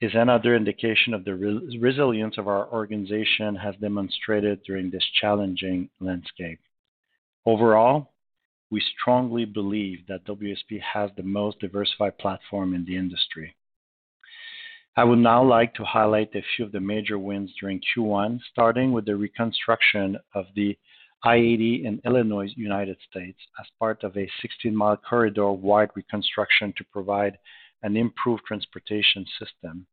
is 0.00 0.12
another 0.14 0.54
indication 0.54 1.12
of 1.12 1.24
the 1.24 1.34
resilience 1.80 2.38
of 2.38 2.48
our 2.48 2.68
organization 2.72 3.56
has 3.56 3.74
demonstrated 3.80 4.62
during 4.62 4.90
this 4.90 5.04
challenging 5.20 5.90
landscape. 6.00 6.60
Overall, 7.44 8.12
we 8.70 8.80
strongly 8.98 9.44
believe 9.44 10.06
that 10.06 10.24
WSP 10.24 10.80
has 10.80 11.10
the 11.16 11.22
most 11.22 11.58
diversified 11.58 12.16
platform 12.18 12.74
in 12.74 12.84
the 12.84 12.96
industry. 12.96 13.54
I 14.96 15.04
would 15.04 15.20
now 15.20 15.42
like 15.44 15.74
to 15.74 15.84
highlight 15.84 16.34
a 16.34 16.42
few 16.56 16.64
of 16.64 16.72
the 16.72 16.80
major 16.80 17.18
wins 17.18 17.54
during 17.60 17.80
Q1, 17.80 18.40
starting 18.50 18.90
with 18.92 19.06
the 19.06 19.14
reconstruction 19.14 20.18
of 20.34 20.46
the 20.56 20.76
I-80 21.22 21.84
in 21.84 22.00
Illinois, 22.04 22.52
United 22.56 22.96
States, 23.08 23.38
as 23.60 23.66
part 23.78 24.02
of 24.02 24.16
a 24.16 24.28
16-mile 24.42 24.96
corridor-wide 25.08 25.90
reconstruction 25.94 26.74
to 26.76 26.84
provide 26.92 27.38
an 27.84 27.96
improved 27.96 28.42
transportation 28.46 29.24
system. 29.38 29.86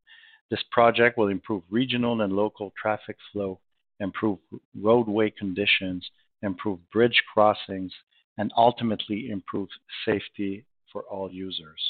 This 0.50 0.64
project 0.72 1.18
will 1.18 1.28
improve 1.28 1.64
regional 1.70 2.22
and 2.22 2.34
local 2.34 2.74
traffic 2.82 3.18
flow, 3.32 3.60
improve 4.00 4.40
roadway 4.80 5.30
conditions, 5.30 6.10
improve 6.42 6.80
bridge 6.92 7.22
crossings, 7.32 7.94
and 8.38 8.52
ultimately 8.58 9.30
improve 9.30 9.70
safety 10.06 10.66
for 10.92 11.04
all 11.04 11.32
users. 11.32 11.82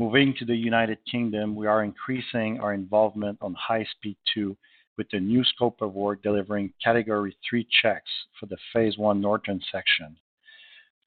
Moving 0.00 0.32
to 0.38 0.44
the 0.44 0.54
United 0.54 0.98
Kingdom, 1.10 1.56
we 1.56 1.66
are 1.66 1.82
increasing 1.82 2.60
our 2.60 2.72
involvement 2.72 3.36
on 3.42 3.52
High 3.54 3.84
Speed 3.96 4.16
2 4.32 4.56
with 4.96 5.08
the 5.10 5.18
new 5.18 5.42
scope 5.42 5.82
of 5.82 5.92
work 5.92 6.22
delivering 6.22 6.72
Category 6.82 7.36
3 7.50 7.66
checks 7.82 8.08
for 8.38 8.46
the 8.46 8.56
Phase 8.72 8.96
1 8.96 9.20
northern 9.20 9.60
section. 9.72 10.16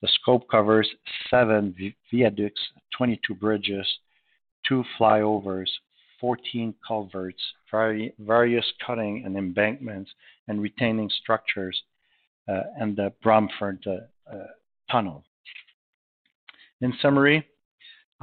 The 0.01 0.09
scope 0.21 0.45
covers 0.51 0.89
seven 1.29 1.73
viaducts, 2.11 2.59
22 2.97 3.33
bridges, 3.35 3.87
two 4.67 4.83
flyovers, 4.99 5.69
14 6.19 6.75
culverts, 6.85 7.41
various 8.19 8.65
cutting 8.85 9.23
and 9.25 9.37
embankments, 9.37 10.11
and 10.49 10.61
retaining 10.61 11.09
structures, 11.21 11.81
uh, 12.49 12.63
and 12.77 12.97
the 12.97 13.13
Bromford 13.23 13.85
uh, 13.87 14.35
uh, 14.35 14.47
tunnel. 14.91 15.23
In 16.81 16.93
summary, 17.01 17.47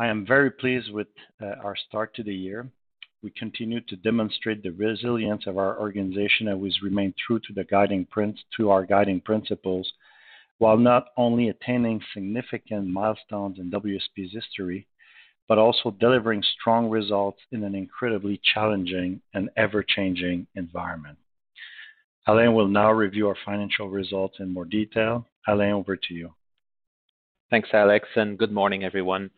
I 0.00 0.06
am 0.06 0.24
very 0.24 0.52
pleased 0.52 0.92
with 0.92 1.08
uh, 1.42 1.46
our 1.64 1.74
start 1.88 2.14
to 2.14 2.22
the 2.22 2.34
year. 2.34 2.68
We 3.20 3.30
continue 3.30 3.80
to 3.80 3.96
demonstrate 3.96 4.62
the 4.62 4.70
resilience 4.70 5.48
of 5.48 5.58
our 5.58 5.76
organization 5.80 6.46
as 6.46 6.56
we 6.56 6.72
remain 6.80 7.12
true 7.26 7.40
to 7.48 8.70
our 8.70 8.86
guiding 8.86 9.20
principles, 9.20 9.92
while 10.58 10.76
not 10.76 11.06
only 11.16 11.48
attaining 11.48 12.00
significant 12.14 12.86
milestones 12.86 13.58
in 13.58 13.72
WSP's 13.72 14.32
history, 14.32 14.86
but 15.48 15.58
also 15.58 15.90
delivering 15.90 16.44
strong 16.60 16.88
results 16.88 17.40
in 17.50 17.64
an 17.64 17.74
incredibly 17.74 18.40
challenging 18.54 19.20
and 19.34 19.50
ever-changing 19.56 20.46
environment. 20.54 21.18
Alain 22.28 22.54
will 22.54 22.68
now 22.68 22.92
review 22.92 23.26
our 23.26 23.36
financial 23.44 23.88
results 23.88 24.36
in 24.38 24.52
more 24.52 24.66
detail. 24.66 25.26
Alain, 25.48 25.72
over 25.72 25.96
to 25.96 26.14
you. 26.14 26.30
Thanks, 27.50 27.70
Alex, 27.72 28.06
and 28.14 28.38
good 28.38 28.52
morning, 28.52 28.84
everyone. 28.84 29.30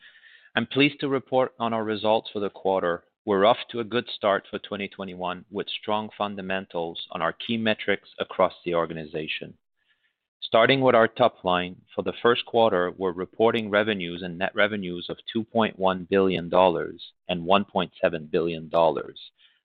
I'm 0.56 0.66
pleased 0.66 0.98
to 1.00 1.08
report 1.08 1.52
on 1.60 1.72
our 1.72 1.84
results 1.84 2.30
for 2.32 2.40
the 2.40 2.50
quarter. 2.50 3.04
We're 3.24 3.44
off 3.44 3.58
to 3.70 3.78
a 3.78 3.84
good 3.84 4.08
start 4.16 4.48
for 4.50 4.58
2021 4.58 5.44
with 5.48 5.68
strong 5.68 6.10
fundamentals 6.18 7.06
on 7.12 7.22
our 7.22 7.32
key 7.32 7.56
metrics 7.56 8.08
across 8.18 8.54
the 8.64 8.74
organization. 8.74 9.54
Starting 10.42 10.80
with 10.80 10.96
our 10.96 11.06
top 11.06 11.44
line, 11.44 11.76
for 11.94 12.02
the 12.02 12.14
first 12.20 12.44
quarter, 12.46 12.90
we're 12.98 13.12
reporting 13.12 13.70
revenues 13.70 14.22
and 14.22 14.38
net 14.38 14.50
revenues 14.52 15.06
of 15.08 15.18
$2.1 15.36 16.08
billion 16.08 16.44
and 16.46 16.52
$1.7 16.52 18.30
billion. 18.32 18.70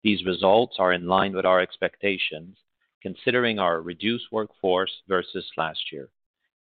These 0.04 0.26
results 0.26 0.78
are 0.80 0.94
in 0.94 1.06
line 1.06 1.36
with 1.36 1.46
our 1.46 1.62
expectations, 1.62 2.58
considering 3.04 3.60
our 3.60 3.82
reduced 3.82 4.32
workforce 4.32 4.92
versus 5.08 5.46
last 5.58 5.92
year. 5.92 6.10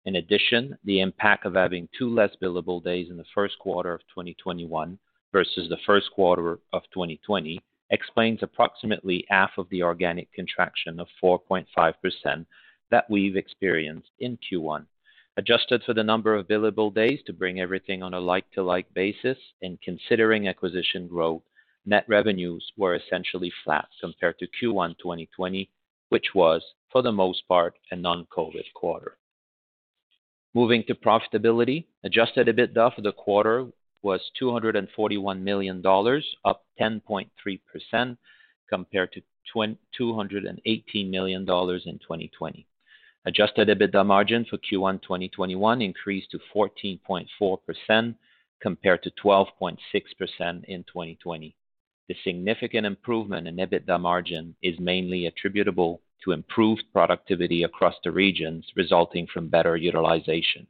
In 0.04 0.16
addition, 0.16 0.78
the 0.84 1.00
impact 1.00 1.46
of 1.46 1.54
having 1.54 1.88
two 1.96 2.10
less 2.10 2.36
billable 2.42 2.84
days 2.84 3.10
in 3.12 3.18
the 3.18 3.26
first 3.36 3.60
quarter 3.60 3.94
of 3.94 4.02
2021 4.10 4.98
versus 5.32 5.70
the 5.70 5.78
first 5.86 6.10
quarter 6.12 6.60
of 6.74 6.82
2020 6.92 7.62
explains 7.92 8.42
approximately 8.42 9.26
half 9.30 9.52
of 9.60 9.70
the 9.70 9.84
organic 9.84 10.32
contraction 10.34 11.00
of 11.00 11.08
4.5% 11.24 12.46
that 12.90 13.10
we've 13.12 13.36
experienced 13.36 14.10
in 14.20 14.38
Q1. 14.38 14.88
Adjusted 15.38 15.84
for 15.84 15.94
the 15.94 16.04
number 16.04 16.36
of 16.36 16.48
billable 16.48 16.92
days 16.94 17.20
to 17.26 17.34
bring 17.34 17.60
everything 17.60 18.02
on 18.02 18.16
a 18.16 18.20
like-to-like 18.20 18.92
basis 18.96 19.38
and 19.62 19.80
considering 19.82 20.48
acquisition 20.48 21.08
growth, 21.08 21.44
net 21.86 22.06
revenues 22.08 22.72
were 22.76 22.96
essentially 22.96 23.52
flat 23.64 23.88
compared 24.00 24.40
to 24.40 24.48
Q1 24.48 24.98
2020, 24.98 25.70
which 26.10 26.34
was, 26.34 26.64
for 26.92 27.04
the 27.04 27.12
most 27.12 27.48
part, 27.48 27.76
a 27.92 27.96
non-COVID 27.96 28.74
quarter. 28.74 29.18
Moving 30.54 30.84
to 30.88 30.96
profitability, 30.96 31.86
adjusted 32.04 32.48
EBITDA 32.48 32.94
for 32.94 33.02
the 33.02 33.14
quarter 33.14 33.68
was 34.02 34.20
$241 34.42 35.42
million, 35.42 35.82
up 36.44 36.66
10.3% 36.80 38.18
compared 38.70 39.14
to 39.14 39.22
$218 39.56 41.10
million 41.10 41.42
in 41.42 41.46
2020. 41.48 42.68
Adjusted 43.26 43.70
EBITDA 43.70 44.06
margin 44.06 44.46
for 44.50 44.58
Q1 44.58 45.02
2021 45.04 45.82
increased 45.82 46.32
to 46.32 46.40
14.4% 46.54 48.16
compared 48.62 49.04
to 49.04 49.12
12.6% 49.24 49.78
in 50.66 50.84
2020. 50.84 51.56
The 52.10 52.16
significant 52.26 52.86
improvement 52.86 53.48
in 53.48 53.56
EBITDA 53.56 54.00
margin 54.02 54.56
is 54.62 54.78
mainly 54.80 55.28
attributable 55.28 56.02
to 56.24 56.32
improved 56.32 56.84
productivity 56.94 57.64
across 57.64 57.96
the 58.04 58.12
regions, 58.12 58.66
resulting 58.76 59.28
from 59.28 59.50
better 59.50 59.76
utilization. 59.76 60.68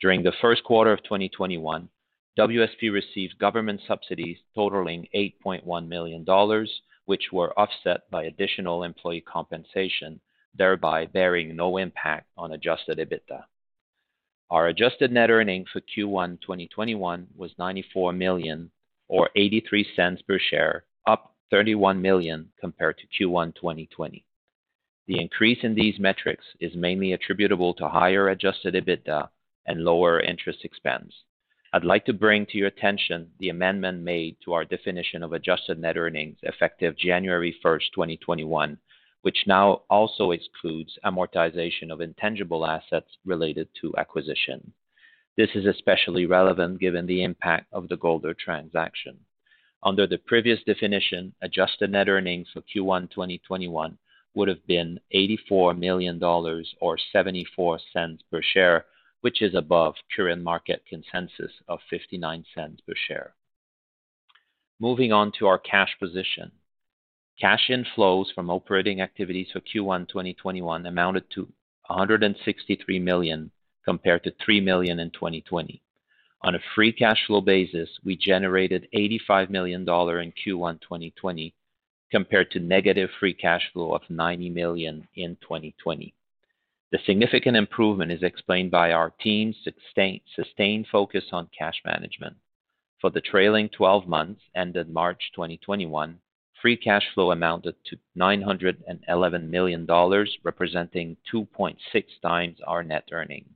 During 0.00 0.22
the 0.22 0.32
first 0.40 0.64
quarter 0.64 0.92
of 0.92 1.02
2021, 1.04 1.88
WSP 2.38 2.92
received 2.92 3.38
government 3.38 3.80
subsidies 3.86 4.38
totaling 4.54 5.06
$8.1 5.14 5.86
million, 5.86 6.24
which 7.04 7.30
were 7.32 7.58
offset 7.58 8.10
by 8.10 8.24
additional 8.24 8.84
employee 8.84 9.20
compensation, 9.20 10.20
thereby 10.56 11.06
bearing 11.06 11.54
no 11.54 11.76
impact 11.76 12.26
on 12.36 12.52
adjusted 12.52 12.98
EBITDA. 12.98 13.44
Our 14.50 14.68
adjusted 14.68 15.12
net 15.12 15.30
earnings 15.30 15.68
for 15.72 15.80
Q1 15.80 16.40
2021 16.40 17.28
was 17.36 17.52
94 17.58 18.12
million, 18.12 18.70
or 19.08 19.30
$0.83 19.36 20.26
per 20.26 20.38
share, 20.38 20.84
up 21.06 21.34
31 21.50 22.00
million 22.02 22.50
compared 22.60 22.98
to 22.98 23.06
Q1 23.06 23.54
2020. 23.54 24.24
The 25.08 25.20
increase 25.20 25.58
in 25.64 25.74
these 25.74 25.98
metrics 25.98 26.44
is 26.60 26.76
mainly 26.76 27.12
attributable 27.12 27.74
to 27.74 27.88
higher 27.88 28.28
adjusted 28.28 28.74
EBITDA 28.74 29.30
and 29.66 29.84
lower 29.84 30.20
interest 30.20 30.64
expense. 30.64 31.12
I'd 31.72 31.84
like 31.84 32.04
to 32.04 32.12
bring 32.12 32.46
to 32.46 32.58
your 32.58 32.68
attention 32.68 33.32
the 33.38 33.48
amendment 33.48 34.02
made 34.02 34.36
to 34.44 34.52
our 34.52 34.64
definition 34.64 35.24
of 35.24 35.32
adjusted 35.32 35.80
net 35.80 35.96
earnings 35.96 36.38
effective 36.42 36.96
January 36.96 37.56
1st, 37.64 37.90
2021, 37.94 38.78
which 39.22 39.46
now 39.46 39.82
also 39.90 40.30
excludes 40.30 40.98
amortization 41.04 41.90
of 41.90 42.00
intangible 42.00 42.64
assets 42.64 43.16
related 43.24 43.68
to 43.80 43.96
acquisition. 43.96 44.72
This 45.36 45.50
is 45.56 45.66
especially 45.66 46.26
relevant 46.26 46.78
given 46.78 47.06
the 47.06 47.24
impact 47.24 47.72
of 47.72 47.88
the 47.88 47.96
Golder 47.96 48.34
transaction. 48.34 49.18
Under 49.82 50.06
the 50.06 50.18
previous 50.18 50.62
definition, 50.62 51.34
adjusted 51.42 51.90
net 51.90 52.08
earnings 52.08 52.48
for 52.52 52.60
Q1 52.60 53.10
2021 53.10 53.98
would 54.34 54.48
have 54.48 54.66
been 54.66 54.98
$84 55.14 55.78
million 55.78 56.22
or 56.22 56.96
$0.74 57.14 58.18
per 58.30 58.42
share, 58.42 58.84
which 59.20 59.42
is 59.42 59.54
above 59.54 59.94
current 60.16 60.42
market 60.42 60.82
consensus 60.88 61.52
of 61.68 61.80
$0.59 61.92 62.44
per 62.56 62.94
share. 63.08 63.34
Moving 64.80 65.12
on 65.12 65.32
to 65.38 65.46
our 65.46 65.58
cash 65.58 65.96
position. 66.00 66.50
Cash 67.40 67.70
inflows 67.70 68.26
from 68.34 68.50
operating 68.50 69.00
activities 69.00 69.48
for 69.52 69.60
Q1 69.60 70.08
2021 70.08 70.86
amounted 70.86 71.24
to 71.34 71.48
163 71.88 72.98
million, 72.98 73.50
compared 73.84 74.24
to 74.24 74.32
3 74.44 74.60
million 74.60 75.00
in 75.00 75.10
2020. 75.10 75.82
On 76.42 76.54
a 76.54 76.60
free 76.74 76.92
cash 76.92 77.18
flow 77.26 77.40
basis, 77.40 77.88
we 78.04 78.16
generated 78.16 78.88
$85 78.94 79.50
million 79.50 79.82
in 79.82 79.86
Q1 79.86 80.80
2020 80.80 81.54
compared 82.12 82.50
to 82.50 82.60
negative 82.60 83.08
free 83.18 83.34
cash 83.34 83.62
flow 83.72 83.94
of 83.94 84.02
90 84.08 84.50
million 84.50 85.08
in 85.16 85.34
2020. 85.40 86.14
The 86.92 86.98
significant 87.06 87.56
improvement 87.56 88.12
is 88.12 88.22
explained 88.22 88.70
by 88.70 88.92
our 88.92 89.14
team's 89.22 89.56
sustained 90.36 90.86
focus 90.92 91.24
on 91.32 91.48
cash 91.58 91.80
management. 91.86 92.36
For 93.00 93.10
the 93.10 93.22
trailing 93.22 93.70
12 93.70 94.06
months 94.06 94.42
ended 94.54 94.90
March 94.90 95.32
2021, 95.34 96.18
free 96.60 96.76
cash 96.76 97.04
flow 97.14 97.32
amounted 97.32 97.76
to 97.86 97.96
$911 98.16 99.48
million, 99.48 99.86
representing 100.44 101.16
2.6 101.32 101.76
times 102.22 102.58
our 102.66 102.84
net 102.84 103.08
earnings. 103.10 103.48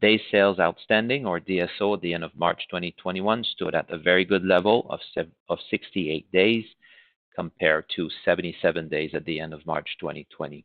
Day 0.00 0.20
sales 0.30 0.60
outstanding, 0.60 1.26
or 1.26 1.40
DSO, 1.40 1.94
at 1.96 2.00
the 2.02 2.14
end 2.14 2.22
of 2.24 2.36
March 2.36 2.62
2021 2.70 3.44
stood 3.44 3.74
at 3.74 3.90
a 3.90 3.98
very 3.98 4.24
good 4.24 4.44
level 4.44 4.86
of 5.48 5.58
68 5.70 6.30
days, 6.32 6.64
compared 7.34 7.86
to 7.96 8.08
77 8.24 8.88
days 8.88 9.10
at 9.14 9.24
the 9.24 9.40
end 9.40 9.52
of 9.52 9.66
March 9.66 9.96
2020. 10.00 10.64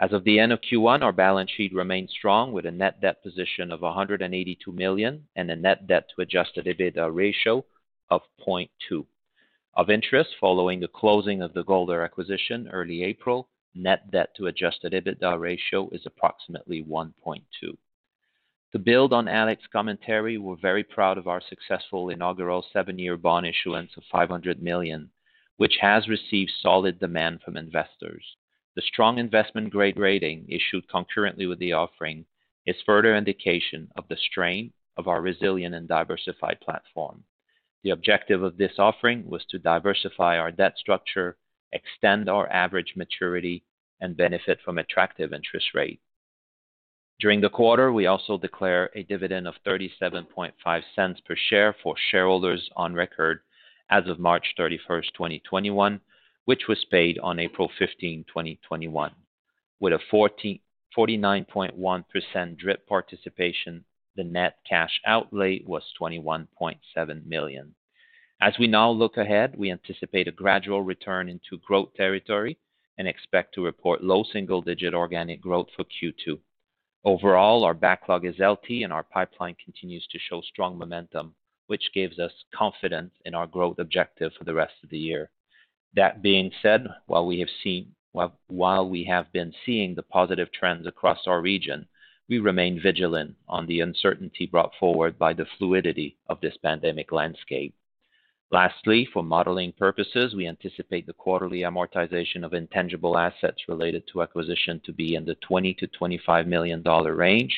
As 0.00 0.12
of 0.12 0.24
the 0.24 0.40
end 0.40 0.52
of 0.52 0.60
Q1, 0.60 1.02
our 1.02 1.12
balance 1.12 1.50
sheet 1.50 1.72
remained 1.72 2.10
strong 2.10 2.52
with 2.52 2.66
a 2.66 2.70
net 2.70 3.00
debt 3.00 3.22
position 3.22 3.70
of 3.70 3.82
182 3.82 4.72
million 4.72 5.28
and 5.36 5.50
a 5.50 5.56
net 5.56 5.86
debt 5.86 6.08
to 6.14 6.22
adjusted 6.22 6.66
EBITDA 6.66 7.14
ratio 7.14 7.64
of 8.10 8.22
0.2. 8.46 9.06
Of 9.76 9.90
interest, 9.90 10.30
following 10.40 10.80
the 10.80 10.88
closing 10.88 11.42
of 11.42 11.54
the 11.54 11.62
Golder 11.62 12.02
acquisition 12.02 12.68
early 12.68 13.04
April, 13.04 13.48
net 13.74 14.10
debt 14.10 14.34
to 14.36 14.46
adjusted 14.46 14.92
EBITDA 14.92 15.38
ratio 15.38 15.88
is 15.90 16.06
approximately 16.06 16.82
1.2. 16.82 17.42
To 18.72 18.78
build 18.78 19.12
on 19.12 19.28
Alex's 19.28 19.68
commentary, 19.68 20.38
we're 20.38 20.56
very 20.56 20.82
proud 20.82 21.18
of 21.18 21.28
our 21.28 21.40
successful 21.40 22.08
inaugural 22.08 22.64
seven-year 22.72 23.16
bond 23.16 23.46
issuance 23.46 23.92
of 23.96 24.02
$500 24.12 24.60
million, 24.60 25.10
which 25.56 25.78
has 25.80 26.08
received 26.08 26.50
solid 26.60 26.98
demand 26.98 27.40
from 27.42 27.56
investors. 27.56 28.24
The 28.76 28.82
strong 28.82 29.18
investment-grade 29.18 29.98
rating 29.98 30.46
issued 30.48 30.88
concurrently 30.88 31.46
with 31.46 31.58
the 31.60 31.72
offering 31.72 32.26
is 32.66 32.76
further 32.84 33.16
indication 33.16 33.88
of 33.96 34.08
the 34.08 34.16
strength 34.16 34.74
of 34.96 35.06
our 35.06 35.20
resilient 35.20 35.74
and 35.74 35.86
diversified 35.86 36.60
platform. 36.60 37.24
The 37.82 37.90
objective 37.90 38.42
of 38.42 38.56
this 38.56 38.78
offering 38.78 39.28
was 39.28 39.44
to 39.50 39.58
diversify 39.58 40.38
our 40.38 40.50
debt 40.50 40.74
structure, 40.78 41.36
extend 41.72 42.28
our 42.28 42.50
average 42.50 42.94
maturity, 42.96 43.64
and 44.00 44.16
benefit 44.16 44.58
from 44.64 44.78
attractive 44.78 45.32
interest 45.32 45.74
rate. 45.74 46.00
During 47.20 47.40
the 47.40 47.48
quarter, 47.48 47.92
we 47.92 48.06
also 48.06 48.38
declare 48.38 48.90
a 48.94 49.04
dividend 49.04 49.46
of 49.46 49.54
$0.375 49.64 51.24
per 51.24 51.36
share 51.48 51.76
for 51.82 51.94
shareholders 52.10 52.70
on 52.74 52.94
record 52.94 53.40
as 53.90 54.08
of 54.08 54.18
March 54.18 54.54
31st, 54.58 55.12
2021, 55.14 56.00
which 56.44 56.66
was 56.68 56.84
paid 56.90 57.18
on 57.18 57.38
April 57.38 57.70
15, 57.78 58.24
2021. 58.24 59.12
With 59.80 59.92
a 59.92 59.98
49.1% 60.12 62.58
DRIP 62.58 62.86
participation, 62.86 63.84
the 64.16 64.24
net 64.24 64.58
cash 64.68 65.00
outlay 65.06 65.62
was 65.66 65.82
21.7 66.00 67.26
million. 67.26 67.74
As 68.40 68.54
we 68.58 68.66
now 68.66 68.90
look 68.90 69.16
ahead, 69.16 69.54
we 69.56 69.70
anticipate 69.70 70.28
a 70.28 70.32
gradual 70.32 70.82
return 70.82 71.28
into 71.28 71.58
growth 71.66 71.94
territory 71.94 72.58
and 72.98 73.08
expect 73.08 73.54
to 73.54 73.64
report 73.64 74.04
low 74.04 74.24
single-digit 74.32 74.94
organic 74.94 75.40
growth 75.40 75.68
for 75.74 75.84
Q2. 75.84 76.38
Overall, 77.04 77.64
our 77.64 77.74
backlog 77.74 78.24
is 78.24 78.36
healthy, 78.38 78.82
and 78.82 78.92
our 78.92 79.02
pipeline 79.02 79.56
continues 79.62 80.06
to 80.10 80.18
show 80.18 80.40
strong 80.40 80.78
momentum, 80.78 81.34
which 81.66 81.92
gives 81.94 82.18
us 82.18 82.32
confidence 82.54 83.12
in 83.24 83.34
our 83.34 83.46
growth 83.46 83.78
objective 83.78 84.32
for 84.38 84.44
the 84.44 84.54
rest 84.54 84.74
of 84.82 84.90
the 84.90 84.98
year. 84.98 85.30
That 85.94 86.22
being 86.22 86.50
said, 86.60 86.86
while 87.06 87.26
we 87.26 87.38
have 89.04 89.32
been 89.32 89.54
seeing 89.64 89.94
the 89.94 90.02
positive 90.02 90.52
trends 90.52 90.86
across 90.86 91.26
our 91.26 91.40
region, 91.40 91.86
we 92.28 92.38
remain 92.38 92.80
vigilant 92.80 93.36
on 93.48 93.66
the 93.66 93.80
uncertainty 93.80 94.46
brought 94.46 94.72
forward 94.80 95.18
by 95.18 95.34
the 95.34 95.46
fluidity 95.58 96.16
of 96.28 96.40
this 96.40 96.56
pandemic 96.62 97.12
landscape. 97.12 97.74
Lastly, 98.50 99.08
for 99.12 99.22
modeling 99.22 99.72
purposes, 99.72 100.34
we 100.34 100.46
anticipate 100.46 101.06
the 101.06 101.12
quarterly 101.12 101.60
amortization 101.60 102.44
of 102.44 102.54
intangible 102.54 103.18
assets 103.18 103.68
related 103.68 104.04
to 104.12 104.22
acquisition 104.22 104.80
to 104.84 104.92
be 104.92 105.16
in 105.16 105.24
the 105.24 105.36
$20 105.50 105.76
million-$25 105.76 106.46
million 106.46 106.82
range. 106.82 107.54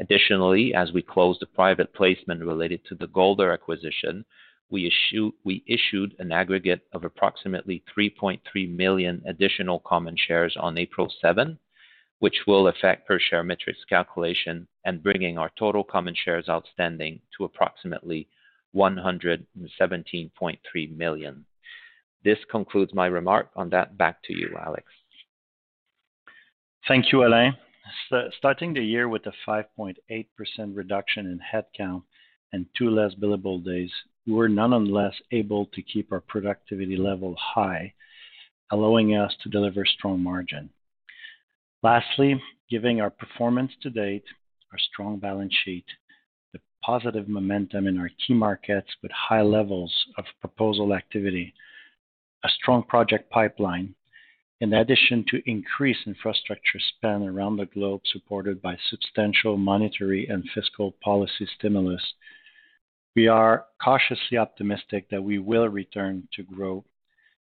Additionally, 0.00 0.74
as 0.74 0.92
we 0.92 1.02
closed 1.02 1.40
the 1.40 1.46
private 1.46 1.92
placement 1.92 2.44
related 2.44 2.84
to 2.86 2.94
the 2.94 3.08
Golder 3.08 3.50
acquisition, 3.52 4.24
we 4.70 4.92
issued 5.66 6.14
an 6.18 6.30
aggregate 6.30 6.86
of 6.92 7.04
approximately 7.04 7.82
3.3 7.96 8.76
million 8.76 9.22
additional 9.26 9.80
common 9.80 10.14
shares 10.16 10.56
on 10.60 10.78
April 10.78 11.12
7, 11.20 11.58
which 12.18 12.46
will 12.46 12.68
affect 12.68 13.08
per 13.08 13.18
share 13.18 13.42
metrics 13.42 13.84
calculation 13.88 14.68
and 14.84 15.02
bringing 15.02 15.38
our 15.38 15.50
total 15.58 15.82
common 15.82 16.14
shares 16.14 16.48
outstanding 16.48 17.20
to 17.36 17.44
approximately 17.44 18.28
117.3 18.76 20.96
million. 20.96 21.44
This 22.24 22.38
concludes 22.50 22.92
my 22.92 23.06
remark 23.06 23.48
on 23.56 23.70
that. 23.70 23.96
Back 23.96 24.22
to 24.24 24.36
you, 24.36 24.54
Alex. 24.60 24.84
Thank 26.86 27.10
you, 27.12 27.24
Alain. 27.24 27.56
Starting 28.38 28.74
the 28.74 28.84
year 28.84 29.08
with 29.08 29.26
a 29.26 29.32
5.8% 29.46 29.96
reduction 30.74 31.26
in 31.26 31.40
headcount 31.40 32.02
and 32.52 32.66
two 32.76 32.90
less 32.90 33.14
billable 33.14 33.64
days, 33.64 33.90
we 34.26 34.32
were 34.32 34.48
nonetheless 34.48 35.14
able 35.32 35.66
to 35.66 35.82
keep 35.82 36.12
our 36.12 36.20
productivity 36.20 36.96
level 36.96 37.34
high, 37.38 37.92
allowing 38.70 39.14
us 39.14 39.34
to 39.42 39.48
deliver 39.48 39.84
strong 39.84 40.22
margin. 40.22 40.70
Lastly, 41.82 42.40
given 42.70 43.00
our 43.00 43.10
performance 43.10 43.72
to 43.82 43.90
date, 43.90 44.24
our 44.72 44.78
strong 44.78 45.18
balance 45.18 45.54
sheet, 45.64 45.86
the 46.52 46.60
positive 46.82 47.28
momentum 47.28 47.86
in 47.86 47.98
our 47.98 48.10
key 48.26 48.34
markets 48.34 48.88
with 49.02 49.12
high 49.12 49.42
levels 49.42 49.94
of 50.16 50.24
proposal 50.40 50.92
activity, 50.94 51.54
a 52.44 52.48
strong 52.48 52.82
project 52.82 53.30
pipeline, 53.30 53.94
in 54.60 54.72
addition 54.72 55.24
to 55.28 55.50
increased 55.50 56.06
infrastructure 56.06 56.80
spend 56.96 57.28
around 57.28 57.56
the 57.56 57.66
globe 57.66 58.00
supported 58.12 58.60
by 58.60 58.76
substantial 58.90 59.56
monetary 59.56 60.26
and 60.26 60.48
fiscal 60.54 60.94
policy 61.02 61.48
stimulus, 61.56 62.02
we 63.14 63.28
are 63.28 63.66
cautiously 63.82 64.36
optimistic 64.36 65.08
that 65.10 65.22
we 65.22 65.38
will 65.38 65.68
return 65.68 66.26
to 66.34 66.42
growth 66.42 66.84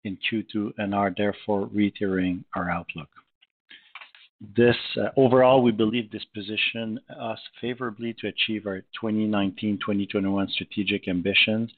in 0.04 0.18
Q2 0.30 0.72
and 0.78 0.94
are 0.94 1.12
therefore 1.16 1.66
reiterating 1.72 2.44
our 2.54 2.70
outlook. 2.70 3.08
This 4.56 4.76
uh, 4.96 5.10
overall, 5.16 5.62
we 5.62 5.70
believe 5.70 6.10
this 6.10 6.24
position 6.32 6.98
us 7.14 7.38
favorably 7.60 8.14
to 8.20 8.28
achieve 8.28 8.66
our 8.66 8.82
2019-2021 9.02 10.50
strategic 10.50 11.08
ambitions, 11.08 11.70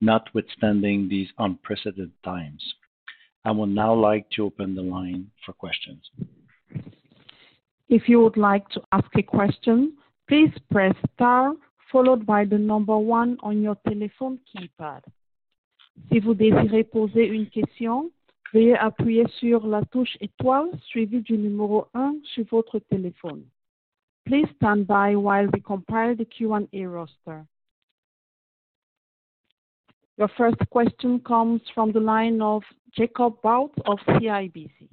notwithstanding 0.00 1.08
these 1.08 1.28
unprecedented 1.38 2.12
times. 2.24 2.62
I 3.44 3.50
would 3.50 3.70
now 3.70 3.94
like 3.94 4.28
to 4.30 4.44
open 4.44 4.74
the 4.74 4.82
line 4.82 5.30
for 5.44 5.52
questions. 5.52 6.02
If 7.88 8.08
you 8.08 8.20
would 8.20 8.36
like 8.36 8.68
to 8.70 8.82
ask 8.92 9.10
a 9.16 9.22
question, 9.22 9.94
please 10.28 10.52
press 10.70 10.94
star 11.14 11.54
followed 11.90 12.24
by 12.24 12.44
the 12.44 12.58
number 12.58 12.96
one 12.96 13.36
on 13.42 13.60
your 13.60 13.76
téléphone 13.86 14.38
keypad. 14.48 15.02
Si 16.10 16.20
vous 16.20 16.34
désirez 16.34 16.84
poser 16.84 17.26
une 17.26 17.48
question, 17.50 18.10
veuillez 18.54 18.76
appuyer 18.76 19.26
sur 19.38 19.66
la 19.66 19.82
touche 19.82 20.16
étoile 20.20 20.70
suivie 20.86 21.20
du 21.20 21.36
numéro 21.36 21.86
un 21.92 22.14
sur 22.32 22.44
votre 22.50 22.78
téléphone. 22.78 23.44
Please 24.24 24.48
stand 24.56 24.86
by 24.86 25.16
while 25.16 25.48
we 25.52 25.60
compile 25.60 26.16
the 26.16 26.24
Q&A 26.24 26.86
roster. 26.86 27.44
Your 30.18 30.28
first 30.36 30.58
question 30.70 31.20
comes 31.20 31.60
from 31.74 31.92
the 31.92 32.00
line 32.00 32.42
of 32.42 32.62
Jacob 32.96 33.40
Bout 33.42 33.72
of 33.86 33.98
CIBC. 34.08 34.88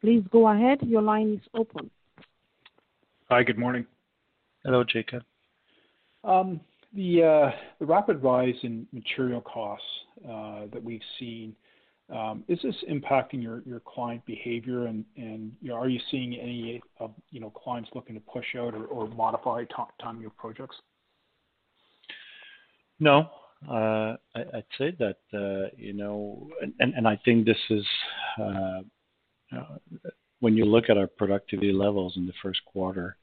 Please 0.00 0.24
go 0.32 0.48
ahead. 0.48 0.78
Your 0.82 1.02
line 1.02 1.34
is 1.34 1.48
open. 1.54 1.90
Hi, 3.28 3.42
good 3.42 3.58
morning. 3.58 3.86
Hello, 4.64 4.82
Jacob. 4.82 5.22
Um, 6.24 6.60
uh, 6.94 6.96
the 6.96 7.52
rapid 7.80 8.22
rise 8.22 8.54
in 8.62 8.86
material 8.92 9.42
costs 9.42 9.86
uh, 10.28 10.66
that 10.72 10.82
we've 10.82 11.00
seen, 11.18 11.54
um, 12.10 12.44
is 12.48 12.58
this 12.62 12.74
impacting 12.90 13.42
your 13.42 13.80
client 13.80 14.24
behavior? 14.26 14.86
And 14.86 15.04
are 15.72 15.88
you 15.88 16.00
seeing 16.10 16.34
any 16.34 16.82
clients 17.62 17.90
looking 17.94 18.14
to 18.14 18.20
push 18.20 18.56
out 18.56 18.74
or 18.74 19.08
modify 19.08 19.64
timing 20.00 20.24
of 20.24 20.36
projects? 20.36 20.76
No. 22.98 23.28
Uh, 23.68 24.16
I'd 24.34 24.64
say 24.76 24.94
that, 24.98 25.18
uh, 25.32 25.70
you 25.76 25.92
know, 25.92 26.48
and 26.80 27.06
I 27.06 27.16
think 27.24 27.46
this 27.46 27.58
is 27.70 27.86
uh, 28.40 28.80
when 30.40 30.56
you 30.56 30.64
look 30.64 30.90
at 30.90 30.98
our 30.98 31.06
productivity 31.06 31.72
levels 31.72 32.14
in 32.16 32.26
the 32.26 32.32
first 32.42 32.60
quarter, 32.64 33.16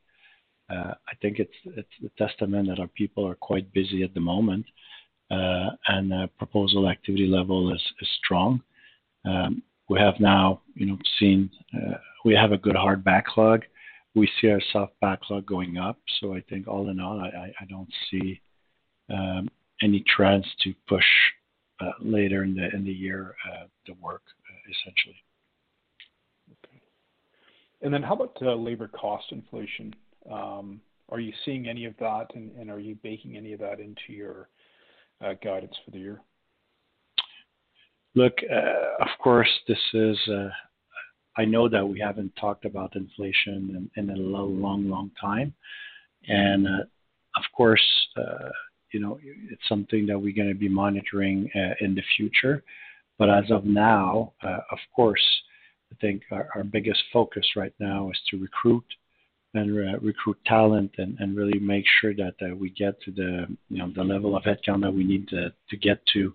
I 0.69 1.15
think 1.21 1.39
it's 1.39 1.52
a 1.78 2.10
testament 2.17 2.69
that 2.69 2.80
our 2.80 2.88
people 2.88 3.28
are 3.28 3.36
quite 3.36 3.73
busy 3.73 4.04
at 4.04 4.13
the 4.13 4.19
moment, 4.19 4.65
and 5.30 6.38
proposal 6.38 6.88
activity 6.88 7.28
level 7.28 7.73
is 7.73 7.82
strong. 8.23 8.62
Um, 9.25 9.63
we 9.89 9.99
have 9.99 10.19
now 10.19 10.62
you 10.75 10.86
know, 10.86 10.97
seen 11.19 11.49
we 12.23 12.34
have 12.36 12.52
a 12.52 12.58
good 12.58 12.75
hard 12.75 13.04
backlog. 13.04 13.63
We 14.15 14.30
see 14.39 14.49
our 14.49 14.62
soft 14.71 14.93
backlog 15.02 15.45
going 15.45 15.78
up. 15.78 15.97
So 16.19 16.34
I 16.34 16.41
think 16.49 16.67
all 16.67 16.89
in 16.89 16.99
all, 16.99 17.19
I 17.19 17.65
don't 17.67 17.91
see 18.10 18.39
um, 19.10 19.49
any 19.81 20.03
trends 20.07 20.45
to 20.63 20.73
push 20.87 21.05
uh, 21.81 21.91
later 22.01 22.43
in 22.43 22.55
the 22.55 22.91
year 22.91 23.35
uh, 23.49 23.65
the 23.87 23.93
work, 24.01 24.23
uh, 24.49 24.71
essentially. 24.71 25.23
Okay. 26.51 26.81
And 27.81 27.93
then 27.93 28.03
how 28.03 28.15
about 28.15 28.37
labor 28.41 28.87
cost 28.87 29.31
inflation? 29.31 29.95
Um, 30.29 30.81
are 31.09 31.19
you 31.19 31.33
seeing 31.45 31.67
any 31.67 31.85
of 31.85 31.95
that, 31.99 32.27
and 32.35 32.69
are 32.69 32.79
you 32.79 32.95
baking 33.01 33.37
any 33.37 33.53
of 33.53 33.59
that 33.61 33.79
into 33.79 34.09
your 34.09 34.49
guidance 35.43 35.73
for 35.83 35.91
the 35.91 35.99
year? 35.99 36.21
Look, 38.15 38.33
of 38.99 39.07
course, 39.23 39.49
this 39.67 39.79
is. 39.93 40.17
I 41.37 41.45
know 41.45 41.69
that 41.69 41.87
we 41.87 41.99
haven't 41.99 42.35
talked 42.35 42.65
about 42.65 42.95
inflation 42.95 43.89
in 43.95 44.09
a 44.09 44.15
long, 44.15 44.89
long 44.89 45.11
time. 45.19 45.53
And, 46.27 46.67
of 46.67 47.43
course, 47.55 47.81
it's 48.93 49.67
something 49.67 50.06
that 50.08 50.19
we're 50.19 50.36
going 50.36 50.49
to 50.49 50.56
be 50.56 50.69
monitoring 50.69 51.49
uh, 51.56 51.73
in 51.82 51.95
the 51.95 52.04
future. 52.17 52.63
But 53.17 53.30
as 53.30 53.52
of 53.52 53.65
now, 53.65 54.34
uh, 54.43 54.60
of 54.71 54.80
course, 54.95 55.25
I 55.91 55.95
think 55.99 56.23
our 56.32 56.63
biggest 56.63 57.02
focus 57.12 57.45
right 57.56 57.73
now 57.80 58.10
is 58.10 58.19
to 58.30 58.38
recruit 58.38 58.86
and 59.56 59.95
uh, 59.95 59.99
recruit 59.99 60.38
talent 60.45 60.91
and 60.97 61.36
really 61.36 61.60
make 61.60 61.86
sure 61.99 62.13
that 62.13 62.36
we 62.58 62.69
get 62.69 63.02
to 63.02 63.12
the 63.12 63.47
you 63.69 63.78
know, 63.80 63.91
the 63.95 64.04
level 64.04 64.36
of 64.36 64.43
headcount 64.43 64.82
that 64.82 64.93
we 64.93 65.04
need 65.04 65.28
to 65.30 65.52
get 65.78 66.06
to 66.13 66.34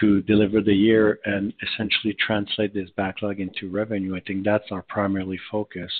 to 0.00 0.22
deliver 0.22 0.62
the 0.62 0.74
year 0.74 1.18
and 1.26 1.52
essentially 1.62 2.16
translate 2.18 2.72
this 2.72 2.88
backlog 2.96 3.40
into 3.40 3.70
revenue. 3.70 4.16
I 4.16 4.20
think 4.20 4.42
that's 4.44 4.64
our 4.70 4.82
primary 4.82 5.38
focus. 5.50 5.92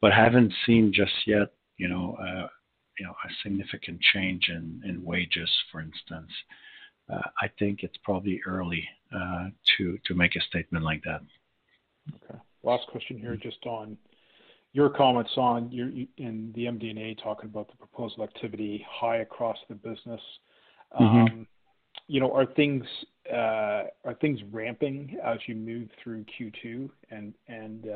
but 0.00 0.12
haven't 0.12 0.52
seen 0.64 0.92
just 0.94 1.12
yet 1.26 1.48
a 3.06 3.32
significant 3.42 4.00
change 4.12 4.48
in 4.48 4.82
in 4.84 5.04
wages, 5.04 5.50
for 5.70 5.80
instance. 5.80 6.30
Uh, 7.10 7.22
I 7.40 7.48
think 7.58 7.82
it's 7.82 7.96
probably 8.02 8.40
early 8.46 8.86
uh, 9.14 9.48
to 9.76 9.98
to 10.06 10.14
make 10.14 10.36
a 10.36 10.40
statement 10.42 10.84
like 10.84 11.02
that. 11.04 11.20
Okay. 12.14 12.38
Last 12.62 12.86
question 12.88 13.18
here, 13.18 13.36
just 13.36 13.64
on 13.66 13.96
your 14.72 14.90
comments 14.90 15.30
in 16.18 16.52
the 16.54 16.64
MD&A 16.64 17.14
talking 17.22 17.48
about 17.48 17.68
the 17.68 17.76
proposal 17.76 18.22
activity 18.24 18.84
high 18.88 19.18
across 19.18 19.56
the 19.68 19.74
business. 19.74 20.20
Mm-hmm. 21.00 21.04
Um 21.04 21.46
you 22.08 22.20
know, 22.20 22.32
uh, 23.32 23.84
are 24.04 24.14
things 24.20 24.40
ramping 24.50 25.18
as 25.22 25.38
you 25.46 25.54
move 25.54 25.88
through 26.02 26.24
Q2 26.24 26.88
and 27.10 27.34
and 27.46 27.86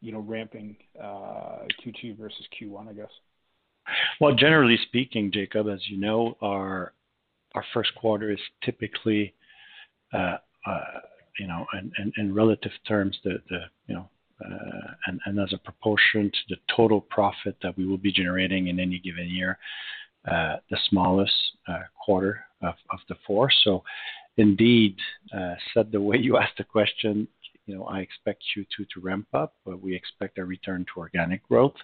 you 0.00 0.12
know 0.12 0.20
ramping 0.20 0.76
Q2 1.00 2.18
versus 2.18 2.46
Q1, 2.60 2.88
I 2.88 2.92
guess? 2.92 3.10
Well, 4.20 4.34
generally 4.34 4.78
speaking, 4.86 5.30
Jacob, 5.32 5.68
as 5.68 5.80
you 5.88 5.98
know, 5.98 6.36
our 6.42 6.92
our 7.54 7.64
first 7.74 7.92
quarter 7.96 8.30
is 8.30 8.38
typically, 8.62 9.34
uh, 10.12 10.36
uh, 10.66 10.80
you 11.38 11.46
know, 11.46 11.66
in 11.74 11.92
in, 11.98 12.12
in 12.16 12.34
relative 12.34 12.72
terms, 12.86 13.18
the, 13.24 13.38
the 13.48 13.60
you 13.86 13.94
know, 13.94 14.08
uh, 14.44 14.92
and 15.06 15.20
and 15.26 15.40
as 15.40 15.52
a 15.52 15.58
proportion 15.58 16.30
to 16.30 16.38
the 16.54 16.56
total 16.74 17.00
profit 17.00 17.56
that 17.62 17.76
we 17.76 17.86
will 17.86 17.98
be 17.98 18.12
generating 18.12 18.68
in 18.68 18.78
any 18.78 18.98
given 18.98 19.28
year, 19.28 19.58
the 20.24 20.78
smallest 20.88 21.32
quarter 22.04 22.44
of 22.62 23.00
the 23.08 23.16
four. 23.26 23.50
So, 23.64 23.82
Indeed, 24.36 24.96
said 25.74 25.90
the 25.90 26.00
way 26.00 26.18
you 26.18 26.36
asked 26.42 26.58
the 26.58 26.64
question, 26.64 27.26
you 27.66 27.76
know, 27.76 27.84
I 27.84 28.00
expect 28.00 28.42
Q2 28.56 28.88
to 28.94 29.00
ramp 29.00 29.28
up, 29.32 29.54
but 29.64 29.80
we 29.80 29.94
expect 29.94 30.38
a 30.38 30.44
return 30.44 30.84
to 30.92 31.00
organic 31.00 31.46
growth. 31.46 31.76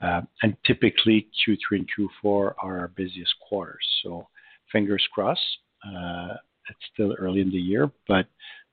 Uh, 0.00 0.22
and 0.42 0.56
typically, 0.64 1.28
Q3 1.46 1.58
and 1.72 1.88
Q4 1.98 2.54
are 2.62 2.78
our 2.80 2.88
busiest 2.96 3.34
quarters. 3.48 3.84
So 4.02 4.28
fingers 4.70 5.04
crossed. 5.12 5.40
Uh, 5.84 6.34
it's 6.70 6.78
still 6.92 7.14
early 7.18 7.40
in 7.40 7.50
the 7.50 7.58
year, 7.58 7.90
but 8.06 8.26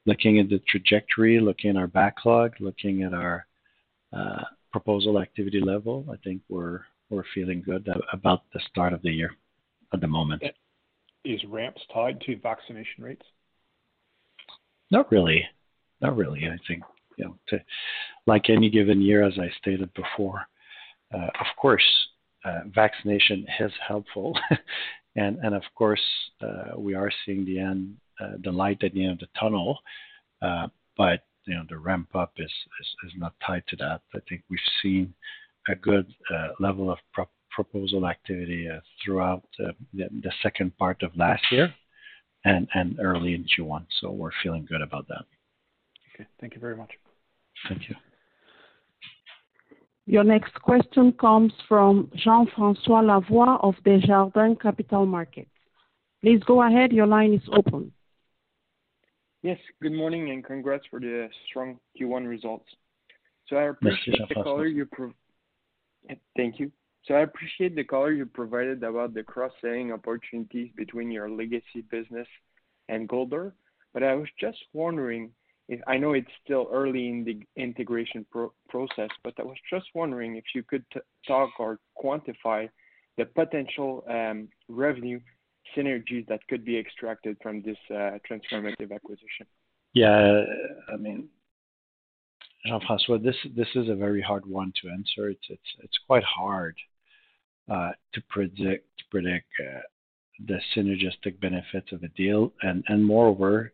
looking 0.06 0.40
at 0.40 0.50
the 0.50 0.60
trajectory, 0.68 1.40
looking 1.40 1.72
at 1.72 1.78
our 1.78 1.88
backlog, 1.88 2.54
looking 2.60 3.04
at 3.04 3.14
our 3.14 3.48
uh, 4.14 4.44
proposal 4.72 5.20
activity 5.20 5.62
level, 5.62 6.06
I 6.12 6.18
think 6.18 6.42
we're 6.50 6.82
feeling 7.34 7.64
good 7.66 7.88
about 8.12 8.44
the 8.54 8.60
start 8.70 8.94
of 8.94 9.02
the 9.02 9.12
year 9.12 9.32
at 9.94 10.02
the 10.02 10.08
moment. 10.08 10.44
Is 11.24 11.42
ramps 11.48 11.82
tied 11.94 12.22
to 12.22 12.38
vaccination 12.38 13.04
rates? 13.04 13.26
Not 14.92 15.12
really. 15.12 15.44
Not 16.02 16.16
really. 16.16 16.46
I 16.46 16.58
think 16.68 16.84
like 18.28 18.50
any 18.50 18.70
given 18.70 19.02
year, 19.02 19.24
as 19.24 19.34
I 19.40 19.50
stated 19.58 19.90
before, 19.94 20.46
Uh, 21.14 21.28
of 21.40 21.48
course, 21.60 21.86
uh, 22.44 22.62
vaccination 22.74 23.46
is 23.60 23.72
helpful. 23.88 24.38
And 25.18 25.56
of 25.56 25.64
course, 25.76 26.02
uh, 26.42 26.78
we 26.78 26.94
are 26.94 27.10
seeing 27.26 27.46
the 27.46 27.58
end, 27.58 27.96
the 28.44 28.52
light 28.52 28.84
at 28.84 28.94
the 28.94 29.04
end 29.04 29.14
of 29.14 29.20
the 29.20 29.40
tunnel, 29.40 29.80
but 30.42 31.22
you 31.48 31.56
know, 31.56 31.64
the 31.70 31.78
ramp-up 31.78 32.34
is 32.38 32.52
is 33.06 33.14
not 33.16 33.34
tied 33.46 33.64
to 33.68 33.78
that. 33.78 34.02
I 34.14 34.20
think 34.28 34.44
we've 34.50 34.60
seen 34.82 35.14
a 35.70 35.76
good 35.76 36.14
level 36.60 36.92
of 36.92 36.98
proposal 37.50 38.08
activity 38.08 38.68
throughout 39.04 39.44
the 39.94 40.32
second 40.44 40.78
part 40.78 41.02
of 41.02 41.16
last 41.16 41.44
year 41.50 41.74
and, 42.46 42.68
and 42.74 43.00
early 43.00 43.34
in 43.34 43.44
Q1. 43.44 43.86
So 44.00 44.12
We 44.12 44.28
are 44.28 44.34
feeling 44.44 44.66
good 44.66 44.82
about 44.82 45.08
that. 45.08 45.26
Okay. 46.14 46.28
Thank 46.40 46.54
you 46.54 46.62
very 46.62 46.78
much. 46.78 46.92
Thank 47.68 47.90
you. 47.90 47.96
Your 50.08 50.24
next 50.24 50.54
question 50.62 51.14
comes 51.14 51.52
from 51.68 52.12
Jean-François 52.16 53.04
Lavoie 53.04 53.60
of 53.64 53.76
Desjardins 53.84 54.58
Capital 54.62 55.06
Markets. 55.06 55.50
Please 56.22 56.42
go 56.46 56.62
ahead. 56.62 56.92
Your 56.92 57.08
line 57.08 57.34
is 57.34 57.42
open. 57.52 57.92
Yes, 59.42 59.60
good 59.82 59.94
morning, 59.94 60.32
and 60.32 60.44
congrats 60.44 60.86
for 60.90 61.00
the 61.00 61.30
strong 61.48 61.80
Q1 62.00 62.28
results. 62.28 62.66
I 63.52 63.64
appreciate 63.64 64.18
the 64.30 64.44
color 64.44 64.66
you 64.66 64.88
Thank 66.36 66.60
you. 66.60 66.72
So 67.06 67.14
I 67.14 67.22
appreciate 67.22 67.76
the 67.76 67.84
color 67.84 68.12
you 68.12 68.26
provided 68.26 68.84
about 68.84 69.14
the 69.14 69.22
cross-selling 69.22 69.92
opportunities 69.92 70.72
between 70.76 71.12
your 71.12 71.30
legacy 71.30 71.84
business 71.92 72.28
and 72.90 73.08
Golder. 73.08 73.54
But 73.94 74.02
I 74.02 74.16
was 74.16 74.28
just 74.40 74.58
wondering 74.74 75.26
if 75.26 75.30
I 75.88 75.98
know 75.98 76.14
it's 76.14 76.28
still 76.44 76.68
early 76.72 77.10
in 77.10 77.24
the 77.24 77.40
integration 77.62 78.26
process, 78.70 79.10
but 79.24 79.34
I 79.40 79.44
was 79.44 79.58
just 79.70 79.88
wondering 79.96 80.36
if 80.36 80.44
you 80.54 80.64
could 80.64 80.86
talk 81.28 81.50
or 81.60 81.80
quantify 82.04 82.70
the 83.18 83.26
potential 83.26 84.04
um, 84.10 84.48
revenue 84.70 85.20
synergies 85.76 86.28
that 86.28 86.42
could 86.50 86.64
be 86.64 86.78
extracted 86.78 87.38
from 87.42 87.64
this 87.64 87.78
uh, 87.90 88.20
transformative 88.30 88.94
acquisition. 88.94 89.48
Yeah. 89.94 90.44
I 90.94 90.98
mean, 90.98 91.30
Jean-François, 92.66 93.24
this 93.24 93.68
is 93.76 93.90
a 93.90 93.96
very 93.96 94.22
hard 94.22 94.46
one 94.46 94.72
to 94.82 94.90
answer. 94.90 95.30
It's 95.30 95.98
quite 96.06 96.24
hard 96.24 96.76
uh, 97.72 97.92
to 98.14 98.22
predict 98.30 98.86
uh, 99.60 99.80
the 100.46 100.60
synergistic 100.76 101.40
benefits 101.40 101.92
of 101.92 102.04
a 102.04 102.10
deal. 102.10 102.54
And 102.62 103.06
moreover, 103.06 103.72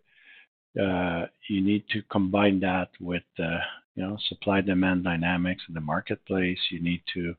Uh, 0.79 1.25
you 1.49 1.62
need 1.62 1.84
to 1.89 2.01
combine 2.03 2.60
that 2.60 2.89
with 2.99 3.23
the, 3.38 3.57
you 3.95 4.03
know, 4.03 4.17
supply-demand 4.29 5.03
dynamics 5.03 5.63
in 5.67 5.73
the 5.73 5.81
marketplace. 5.81 6.60
You 6.69 6.81
need 6.81 7.01
to 7.13 7.36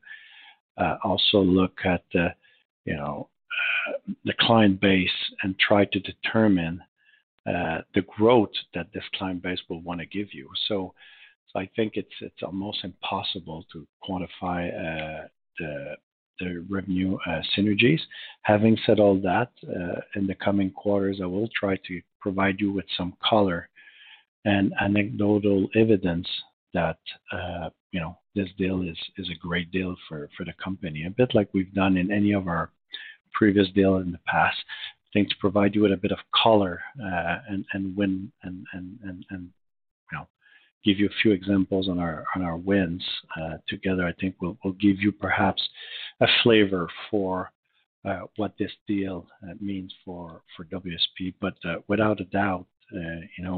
uh, 0.77 0.97
also 1.03 1.39
look 1.39 1.79
at 1.85 2.03
the, 2.13 2.35
you 2.85 2.95
know, 2.95 3.29
the 4.25 4.33
client 4.39 4.79
base 4.79 5.09
and 5.41 5.57
try 5.59 5.85
to 5.85 5.99
determine 5.99 6.81
the 7.45 8.01
growth 8.07 8.51
that 8.73 8.87
this 8.93 9.03
client 9.15 9.41
base 9.41 9.59
will 9.69 9.81
wanna 9.81 10.05
give 10.05 10.33
you. 10.33 10.49
So 10.67 10.93
I 11.55 11.69
think 11.75 11.93
it's 11.95 12.15
it's 12.21 12.41
almost 12.41 12.83
impossible 12.83 13.65
to 13.71 13.87
quantify 14.03 15.27
the 15.59 16.65
revenue 16.67 17.17
synergies. 17.55 17.99
Having 18.41 18.77
said 18.85 18.99
all 18.99 19.19
that, 19.21 19.51
in 20.15 20.25
the 20.25 20.35
coming 20.35 20.71
quarters, 20.71 21.19
I 21.21 21.27
will 21.27 21.49
try 21.59 21.75
to 21.87 22.01
provide 22.23 22.59
you 22.59 22.71
with 22.71 22.85
some 22.97 23.13
color 23.29 23.69
and 24.45 24.73
anecdotal 24.81 25.67
evidence 25.75 26.27
that, 26.73 26.97
uh, 27.31 27.69
you 27.91 27.99
know, 27.99 28.17
this 28.33 28.49
deal 28.57 28.81
is 28.81 28.97
is 29.17 29.29
a 29.29 29.47
great 29.47 29.69
deal 29.71 29.95
for 30.07 30.29
for 30.35 30.43
the 30.43 30.53
company. 30.63 31.05
A 31.05 31.09
bit 31.11 31.35
like 31.35 31.49
we've 31.53 31.73
done 31.73 31.97
in 31.97 32.11
any 32.11 32.31
of 32.33 32.47
our 32.47 32.71
previous 33.33 33.69
deal 33.75 33.97
in 33.97 34.11
the 34.11 34.19
past. 34.25 34.57
I 35.05 35.09
think 35.13 35.29
to 35.29 35.35
provide 35.39 35.75
you 35.75 35.83
with 35.83 35.91
a 35.91 35.97
bit 35.97 36.11
of 36.11 36.17
color, 36.43 36.81
uh, 36.99 37.37
and 37.49 37.63
and 37.73 37.95
win 37.95 38.31
and, 38.41 38.65
and 38.73 38.97
and 39.29 39.49
you 40.11 40.17
know, 40.17 40.27
give 40.83 40.97
you 40.97 41.05
a 41.05 41.21
few 41.21 41.31
examples 41.31 41.87
on 41.87 41.99
our 41.99 42.57
wins 42.57 43.03
uh, 43.39 43.57
together, 43.67 44.07
I 44.07 44.13
think 44.13 44.41
will 44.41 44.57
will 44.63 44.73
give 44.73 44.99
you 44.99 45.11
perhaps 45.11 45.61
a 46.21 46.27
flavor 46.41 46.87
for 47.11 47.51
Uh, 48.05 48.23
what 48.35 48.53
this 48.59 48.71
deal 48.85 49.25
uh, 49.43 49.53
means 49.61 49.93
for 50.03 50.41
WSP. 50.59 51.33
But 51.39 51.53
uh, 51.63 51.75
without 51.87 52.19
a 52.19 52.25
doubt, 52.25 52.65
you 52.91 53.45
know, 53.45 53.57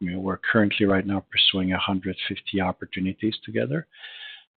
we're 0.00 0.38
currently 0.52 0.86
right 0.86 1.04
now 1.04 1.24
pursuing 1.32 1.70
150 1.70 2.60
opportunities 2.60 3.34
together. 3.44 3.88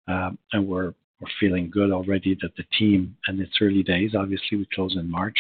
Um, 0.08 0.38
and 0.54 0.68
we're 0.68 0.94
feeling 1.40 1.72
good 1.72 1.92
already 1.92 2.38
that 2.44 2.56
the 2.56 2.66
team, 2.78 3.18
and 3.26 3.40
it's 3.40 3.58
early 3.62 3.82
days, 3.82 4.14
obviously, 4.16 4.60
we 4.60 4.68
close 4.76 4.96
in 4.96 5.10
March. 5.10 5.38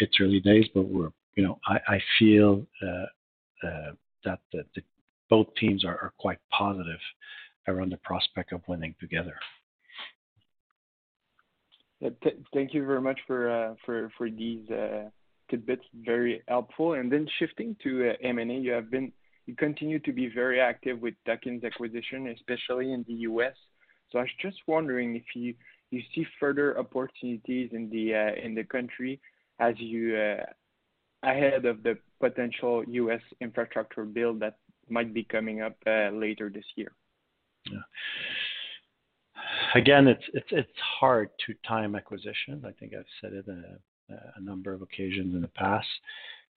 It's 0.00 0.16
early 0.20 0.40
days, 0.40 0.66
but 0.74 0.88
we're, 0.88 1.12
you 1.36 1.44
know, 1.44 1.60
I 1.64 2.00
feel 2.18 2.66
that 4.24 4.40
both 5.30 5.46
teams 5.60 5.84
are 5.84 6.12
quite 6.18 6.38
positive 6.50 7.00
around 7.68 7.92
the 7.92 7.98
prospect 7.98 8.52
of 8.52 8.62
winning 8.66 8.96
together. 8.98 9.36
Thank 12.00 12.74
you 12.74 12.86
very 12.86 13.00
much 13.00 13.18
for 13.26 13.50
uh, 13.50 13.74
these 14.30 14.68
uh, 14.70 15.08
tidbits. 15.50 15.82
Very 16.04 16.42
helpful. 16.46 16.94
And 16.94 17.10
then 17.10 17.26
shifting 17.38 17.76
to 17.82 18.10
uh, 18.10 18.12
M&A, 18.22 18.58
you 19.46 19.54
continue 19.56 19.98
to 20.00 20.12
be 20.12 20.28
very 20.32 20.60
active 20.60 21.00
with 21.00 21.14
tuck-ins 21.26 21.64
acquisition, 21.64 22.28
especially 22.28 22.92
in 22.92 23.04
the 23.08 23.14
U.S. 23.14 23.54
So 24.10 24.18
I 24.18 24.22
was 24.22 24.30
just 24.40 24.58
wondering 24.66 25.16
if 25.16 25.24
you 25.34 25.54
see 25.90 26.26
further 26.38 26.78
opportunities 26.78 27.70
in 27.72 27.90
the 27.90 28.64
country 28.70 29.20
as 29.58 29.74
you 29.78 30.16
ahead 31.22 31.64
of 31.64 31.82
the 31.82 31.98
potential 32.20 32.84
U.S. 32.86 33.20
infrastructure 33.40 34.04
bill 34.04 34.34
that 34.34 34.58
might 34.88 35.12
be 35.12 35.24
coming 35.24 35.62
up 35.62 35.76
later 35.86 36.50
this 36.52 36.64
year. 36.76 36.92
Again, 39.74 40.06
it's 40.06 40.24
it's 40.32 40.48
it's 40.50 40.78
hard 41.00 41.30
to 41.46 41.54
time 41.66 41.94
acquisition. 41.94 42.62
I 42.66 42.72
think 42.72 42.94
I've 42.94 43.04
said 43.20 43.32
it 43.32 43.46
a 44.36 44.40
number 44.40 44.72
of 44.72 44.82
occasions 44.82 45.34
in 45.34 45.42
the 45.42 45.48
past. 45.48 45.86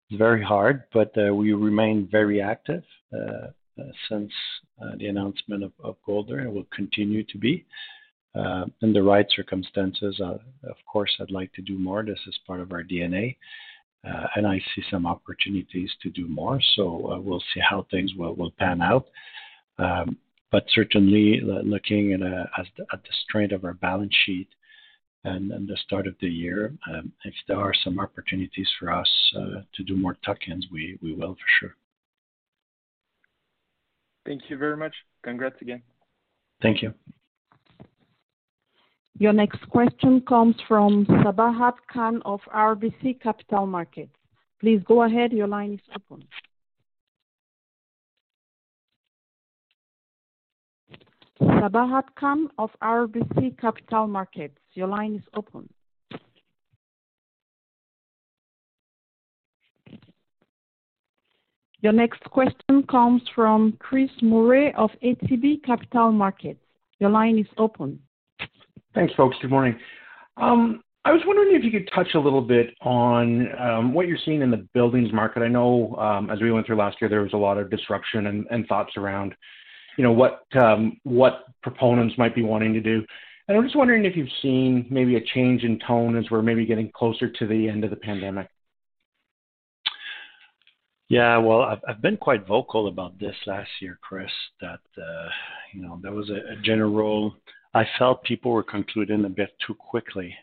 It's 0.09 0.17
very 0.17 0.43
hard, 0.43 0.83
but 0.93 1.13
uh, 1.17 1.33
we 1.33 1.53
remain 1.53 2.07
very 2.11 2.41
active 2.41 2.83
uh, 3.13 3.47
uh, 3.79 3.83
since 4.09 4.31
the 4.97 5.07
announcement 5.07 5.63
of 5.63 5.95
Golder, 6.05 6.39
and 6.39 6.53
will 6.53 6.67
continue 6.73 7.23
to 7.23 7.37
be. 7.37 7.65
In 8.35 8.93
the 8.93 9.03
right 9.03 9.25
circumstances, 9.35 10.19
of 10.21 10.75
course, 10.91 11.11
I'd 11.19 11.31
like 11.31 11.51
to 11.53 11.61
do 11.61 11.77
more. 11.77 12.03
This 12.03 12.19
is 12.27 12.37
part 12.47 12.61
of 12.61 12.71
our 12.71 12.83
DNA. 12.83 13.37
And 14.03 14.47
I 14.47 14.59
see 14.73 14.83
some 14.89 15.05
opportunities 15.05 15.91
to 16.01 16.09
do 16.09 16.27
more. 16.27 16.59
So 16.75 17.21
we'll 17.23 17.43
see 17.53 17.61
how 17.61 17.87
things 17.91 18.13
will 18.15 18.51
pan 18.57 18.81
out. 18.81 19.07
Um, 19.77 20.17
But 20.51 20.65
certainly 20.73 21.41
looking 21.41 22.21
uh, 22.21 22.45
at 22.57 23.03
the 23.03 23.13
strength 23.23 23.53
of 23.53 23.63
our 23.63 23.73
balance 23.73 24.13
sheet 24.25 24.49
and 25.23 25.49
the 25.67 25.77
start 25.85 26.07
of 26.07 26.15
the 26.19 26.27
year, 26.27 26.73
um, 26.91 27.11
if 27.23 27.33
there 27.47 27.57
are 27.57 27.73
some 27.83 27.99
opportunities 27.99 28.69
for 28.79 28.91
us 28.91 29.09
uh, 29.37 29.61
to 29.75 29.83
do 29.83 29.95
more 29.95 30.17
tuck-ins, 30.25 30.67
we 30.71 30.97
will 31.01 31.35
for 31.35 31.49
sure. 31.59 31.75
Thank 34.25 34.49
you 34.49 34.57
very 34.57 34.77
much. 34.77 34.93
Congrats 35.23 35.55
again. 35.61 35.81
Thank 36.61 36.81
you. 36.81 36.93
Your 39.17 39.33
next 39.33 39.67
question 39.69 40.21
comes 40.21 40.55
from 40.67 41.05
Sabahat 41.05 41.73
Khan 41.91 42.21
of 42.25 42.39
RBC 42.53 43.21
Capital 43.21 43.65
Markets. 43.67 44.15
Please 44.59 44.81
go 44.87 45.03
ahead. 45.03 45.31
Your 45.31 45.47
line 45.47 45.73
is 45.73 45.79
open. 45.95 46.23
Sabahat 51.41 52.03
Khan 52.19 52.49
of 52.59 52.69
RBC 52.83 53.57
Capital 53.59 54.05
Markets, 54.05 54.57
your 54.73 54.87
line 54.87 55.15
is 55.15 55.23
open. 55.35 55.67
Your 61.81 61.93
next 61.93 62.23
question 62.25 62.83
comes 62.89 63.23
from 63.33 63.75
Chris 63.79 64.11
Murray 64.21 64.71
of 64.77 64.91
ATB 65.03 65.63
Capital 65.63 66.11
Markets. 66.11 66.59
Your 66.99 67.09
line 67.09 67.39
is 67.39 67.47
open. 67.57 67.99
Thanks, 68.93 69.13
folks. 69.15 69.35
Good 69.41 69.49
morning. 69.49 69.75
Um, 70.37 70.83
I 71.05 71.11
was 71.11 71.21
wondering 71.25 71.55
if 71.55 71.63
you 71.63 71.71
could 71.71 71.89
touch 71.95 72.13
a 72.13 72.19
little 72.19 72.43
bit 72.43 72.75
on 72.81 73.47
um, 73.59 73.93
what 73.95 74.07
you're 74.07 74.19
seeing 74.23 74.43
in 74.43 74.51
the 74.51 74.67
buildings 74.75 75.11
market. 75.11 75.41
I 75.41 75.47
know, 75.47 75.95
um, 75.95 76.29
as 76.29 76.39
we 76.39 76.51
went 76.51 76.67
through 76.67 76.75
last 76.75 76.97
year, 77.01 77.09
there 77.09 77.23
was 77.23 77.33
a 77.33 77.37
lot 77.37 77.57
of 77.57 77.71
disruption 77.71 78.45
and 78.51 78.67
thoughts 78.67 78.91
around, 78.95 79.33
you 79.97 80.03
know, 80.03 80.11
what 80.11 80.45
um, 80.55 80.97
what 81.03 81.45
proponents 81.61 82.17
might 82.17 82.35
be 82.35 82.43
wanting 82.43 82.73
to 82.73 82.81
do. 82.81 83.03
And 83.47 83.57
I'm 83.57 83.63
just 83.63 83.75
wondering 83.75 84.05
if 84.05 84.15
you've 84.15 84.29
seen 84.41 84.87
maybe 84.89 85.15
a 85.17 85.21
change 85.33 85.63
in 85.63 85.79
tone 85.85 86.17
as 86.17 86.29
we're 86.31 86.41
maybe 86.41 86.65
getting 86.65 86.91
closer 86.91 87.29
to 87.29 87.47
the 87.47 87.67
end 87.67 87.83
of 87.83 87.89
the 87.89 87.97
pandemic. 87.97 88.47
Yeah. 91.09 91.37
Well, 91.37 91.63
I've 91.63 91.81
I've 91.87 92.01
been 92.01 92.17
quite 92.17 92.47
vocal 92.47 92.87
about 92.87 93.19
this 93.19 93.35
last 93.45 93.69
year, 93.81 93.99
Chris, 94.01 94.31
that, 94.61 94.79
uh, 94.97 95.29
you 95.73 95.81
know, 95.81 95.99
there 96.01 96.13
was 96.13 96.29
a 96.29 96.55
general. 96.63 97.35
I 97.73 97.83
felt 97.99 98.23
people 98.23 98.51
were 98.51 98.63
concluding 98.63 99.25
a 99.25 99.29
bit 99.29 99.49
too 99.65 99.75
quickly 99.75 100.33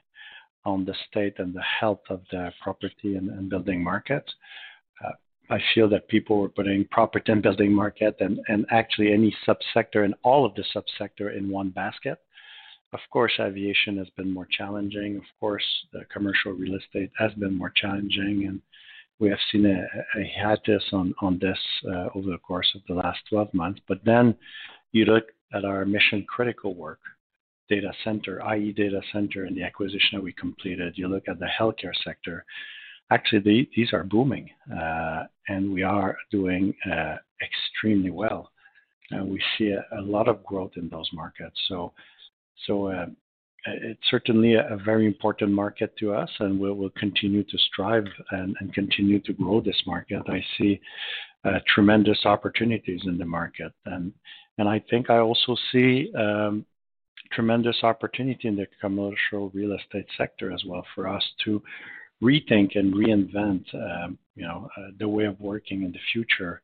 on 0.64 0.84
the 0.84 0.94
state 1.08 1.38
and 1.38 1.54
the 1.54 1.62
health 1.80 2.02
of 2.10 2.20
the 2.30 2.52
property 2.62 3.16
and 3.16 3.48
building 3.48 3.82
markets. 3.82 4.30
Uh, 5.02 5.12
I 5.50 5.58
feel 5.74 5.88
that 5.90 6.08
people 6.08 6.40
were 6.40 6.48
putting 6.48 6.84
property 6.90 7.32
and 7.32 7.42
building 7.42 7.72
market 7.72 8.16
and 8.20 8.40
and 8.48 8.66
actually 8.70 9.12
any 9.12 9.34
subsector 9.46 10.04
and 10.04 10.14
all 10.22 10.44
of 10.44 10.54
the 10.54 10.64
subsector 10.74 11.36
in 11.36 11.50
one 11.50 11.70
basket. 11.70 12.18
Of 12.92 13.00
course, 13.10 13.32
aviation 13.38 13.98
has 13.98 14.08
been 14.16 14.30
more 14.30 14.48
challenging. 14.50 15.16
Of 15.16 15.24
course, 15.40 15.64
the 15.92 16.04
commercial 16.12 16.52
real 16.52 16.74
estate 16.74 17.10
has 17.18 17.32
been 17.34 17.56
more 17.56 17.72
challenging, 17.76 18.46
and 18.46 18.62
we 19.18 19.28
have 19.28 19.38
seen 19.52 19.66
a 19.66 19.86
hiatus 20.14 20.84
on 20.92 21.38
this 21.40 21.58
uh, 21.86 22.08
over 22.14 22.30
the 22.30 22.38
course 22.38 22.70
of 22.74 22.80
the 22.88 22.94
last 22.94 23.18
12 23.28 23.52
months. 23.52 23.80
But 23.88 24.04
then 24.04 24.34
you 24.92 25.04
look 25.04 25.24
at 25.52 25.64
our 25.64 25.84
mission-critical 25.84 26.74
work, 26.74 27.00
data 27.68 27.92
center, 28.04 28.42
i.e., 28.44 28.72
data 28.72 29.02
center, 29.12 29.44
and 29.44 29.56
the 29.56 29.64
acquisition 29.64 30.10
that 30.14 30.22
we 30.22 30.32
completed, 30.32 30.96
you 30.96 31.08
look 31.08 31.28
at 31.28 31.38
the 31.38 31.48
healthcare 31.60 31.92
sector, 32.04 32.44
actually, 33.10 33.68
these 33.74 33.92
are 33.92 34.04
booming, 34.04 34.50
uh, 34.74 35.24
and 35.48 35.72
we 35.72 35.82
are 35.82 36.16
doing 36.30 36.74
uh, 36.90 37.16
extremely 37.42 38.10
well. 38.10 38.50
We 39.10 39.42
see 39.56 39.70
a 39.72 40.02
lot 40.02 40.28
of 40.28 40.44
growth 40.44 40.72
in 40.76 40.90
those 40.90 41.08
markets. 41.14 41.58
So 41.68 41.92
uh, 42.68 43.06
it's 43.66 44.10
certainly 44.10 44.54
a 44.54 44.78
very 44.84 45.06
important 45.06 45.50
market 45.50 45.96
to 46.00 46.12
us, 46.12 46.30
and 46.40 46.60
we'll 46.60 46.90
continue 46.90 47.42
to 47.42 47.58
strive 47.72 48.04
and 48.32 48.54
continue 48.74 49.18
to 49.20 49.32
grow 49.32 49.62
this 49.62 49.82
market. 49.86 50.22
I 50.28 50.44
see 50.58 50.78
tremendous 51.74 52.26
opportunities 52.26 53.00
in 53.06 53.16
the 53.16 53.24
market. 53.24 53.72
And 53.86 54.12
I 54.58 54.82
think 54.90 55.08
I 55.08 55.18
also 55.18 55.56
see 55.72 56.12
um, 56.14 56.66
tremendous 57.32 57.76
opportunity 57.82 58.48
in 58.48 58.56
the 58.56 58.66
commercial 58.80 59.50
real 59.50 59.72
estate 59.72 60.06
sector 60.16 60.52
as 60.52 60.62
well 60.66 60.84
for 60.94 61.08
us 61.08 61.22
to 61.44 61.62
rethink 62.22 62.76
and 62.76 62.94
reinvent 62.94 63.64
um, 63.74 64.18
you 64.34 64.46
know, 64.46 64.68
uh, 64.76 64.88
the 64.98 65.08
way 65.08 65.24
of 65.24 65.38
working 65.40 65.82
in 65.82 65.92
the 65.92 65.98
future 66.12 66.62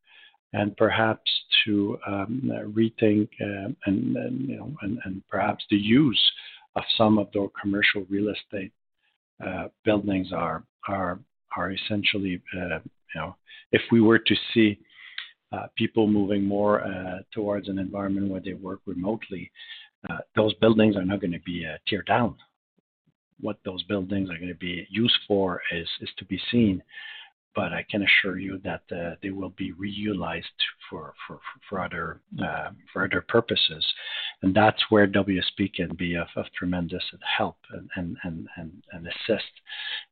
and 0.53 0.77
perhaps 0.77 1.31
to 1.64 1.99
um, 2.07 2.51
rethink 2.73 3.29
uh, 3.40 3.73
and 3.87 4.14
you 4.49 4.57
know, 4.57 4.73
and 4.83 5.23
perhaps 5.29 5.64
the 5.71 5.77
use 5.77 6.23
of 6.77 6.83
some 6.97 7.19
of 7.19 7.29
the 7.33 7.49
commercial 7.61 8.05
real 8.09 8.29
estate 8.29 8.73
uh, 9.45 9.67
buildings 9.85 10.33
are 10.33 10.64
are 10.88 11.19
are 11.57 11.73
essentially 11.73 12.40
you 12.53 12.81
know, 13.17 13.35
if 13.73 13.83
we 13.90 14.01
were 14.01 14.19
to 14.19 14.35
see 14.53 14.79
people 15.77 16.09
moving 16.09 16.45
more 16.45 16.85
towards 17.33 17.69
an 17.69 17.79
environment 17.79 18.29
where 18.29 18.40
they 18.40 18.55
work 18.55 18.81
remotely, 18.87 19.51
those 20.35 20.55
buildings 20.55 20.97
are 20.97 21.05
not 21.05 21.21
going 21.21 21.33
to 21.33 21.40
be 21.40 21.64
teared 21.90 22.07
down. 22.07 22.37
What 23.44 23.59
those 23.62 23.83
buildings 23.83 24.30
are 24.30 24.38
going 24.38 24.48
to 24.48 24.54
be 24.70 24.87
used 24.88 25.18
for 25.28 25.61
is 25.70 25.87
is 26.00 26.09
to 26.16 26.24
be 26.24 26.40
seen. 26.50 26.83
But 27.54 27.74
I 27.74 27.85
can 27.88 28.02
assure 28.02 28.38
you 28.38 28.59
that 28.64 28.83
uh, 28.90 29.14
they 29.22 29.30
will 29.30 29.54
be 29.64 29.72
reutilized 29.72 30.61
for 30.88 31.12
for, 31.26 31.38
for 31.68 31.85
other 31.85 32.20
uh, 32.42 32.70
for 32.90 33.04
other 33.04 33.20
purposes. 33.20 33.85
And 34.40 34.57
that's 34.57 34.83
where 34.88 35.07
WSP 35.07 35.74
can 35.74 35.94
be 35.94 36.16
of 36.16 36.26
tremendous 36.59 37.04
help 37.38 37.59
and 37.96 38.16
and 38.22 38.48
and 38.57 38.83
and 38.92 39.07
assist 39.07 39.52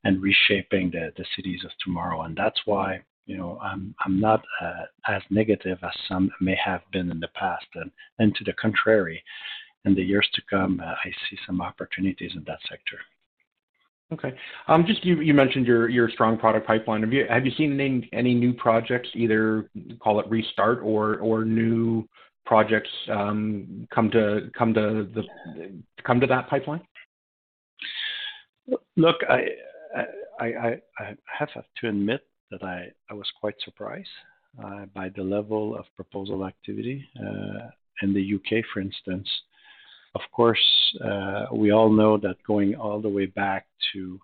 in 0.04 0.20
reshaping 0.20 0.90
the 0.90 1.12
the 1.16 1.24
cities 1.34 1.64
of 1.64 1.70
tomorrow. 1.82 2.22
And 2.26 2.36
that's 2.36 2.60
why 2.66 3.00
you 3.24 3.38
know 3.38 3.58
I'm 3.62 3.94
i'm 4.04 4.20
not 4.20 4.42
uh, 4.60 4.84
as 5.08 5.22
negative 5.30 5.78
as 5.82 5.96
some 6.06 6.30
may 6.42 6.56
have 6.62 6.82
been 6.92 7.10
in 7.10 7.18
the 7.18 7.32
past. 7.34 7.66
And 8.18 8.34
to 8.36 8.44
the 8.44 8.52
contrary, 8.52 9.24
in 9.84 9.94
the 9.94 10.02
years 10.02 10.28
to 10.34 10.42
come, 10.48 10.80
I 10.80 11.10
see 11.28 11.38
some 11.46 11.60
opportunities 11.60 12.32
in 12.36 12.44
that 12.44 12.60
sector. 12.68 12.98
Okay. 14.12 14.34
Um, 14.68 14.84
just 14.86 15.04
you 15.04 15.32
mentioned 15.32 15.66
your 15.66 16.10
strong 16.10 16.36
product 16.38 16.66
pipeline. 16.66 17.02
Have 17.28 17.46
you 17.46 17.52
seen 17.56 18.08
any 18.12 18.34
new 18.34 18.52
projects, 18.52 19.08
either 19.14 19.70
call 20.00 20.20
it 20.20 20.28
restart 20.28 20.80
or 20.82 21.44
new 21.44 22.06
projects 22.44 22.90
um, 23.10 23.88
come 23.94 24.10
to 24.10 24.50
that 26.04 26.46
pipeline? 26.50 26.82
Look, 28.96 29.16
I 29.28 29.46
have 31.38 31.48
to 31.80 31.88
admit 31.88 32.26
that 32.50 32.62
I 32.62 33.14
was 33.14 33.30
quite 33.40 33.54
surprised 33.64 34.08
uh, 34.62 34.84
by 34.94 35.08
the 35.16 35.22
level 35.22 35.74
of 35.76 35.86
proposal 35.96 36.44
activity 36.44 37.08
uh, 37.18 37.70
in 38.02 38.12
the 38.12 38.20
U.K., 38.20 38.62
for 38.74 38.80
instance. 38.80 39.28
Of 40.14 40.20
course, 40.30 40.62
uh, 41.04 41.46
we 41.52 41.72
all 41.72 41.90
know 41.90 42.18
that 42.18 42.36
going 42.46 42.74
all 42.74 43.00
the 43.00 43.08
way 43.08 43.26
back 43.26 43.66
to 43.92 44.18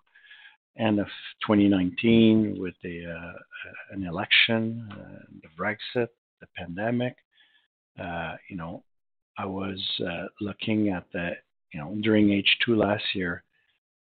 end 0.77 0.99
of 0.99 1.07
2019 1.47 2.57
with 2.59 2.75
uh, 2.85 3.09
uh, 3.09 3.33
an 3.91 4.05
election, 4.05 4.87
the 5.41 5.49
Brexit, 5.57 6.09
the 6.39 6.47
pandemic, 6.55 7.15
you 8.49 8.55
know, 8.55 8.83
I 9.37 9.45
was 9.45 9.79
looking 10.39 10.89
at 10.89 11.05
the 11.11 11.31
you 11.73 11.79
know, 11.79 11.95
during 12.01 12.27
H2 12.27 12.77
last 12.77 13.03
year, 13.13 13.43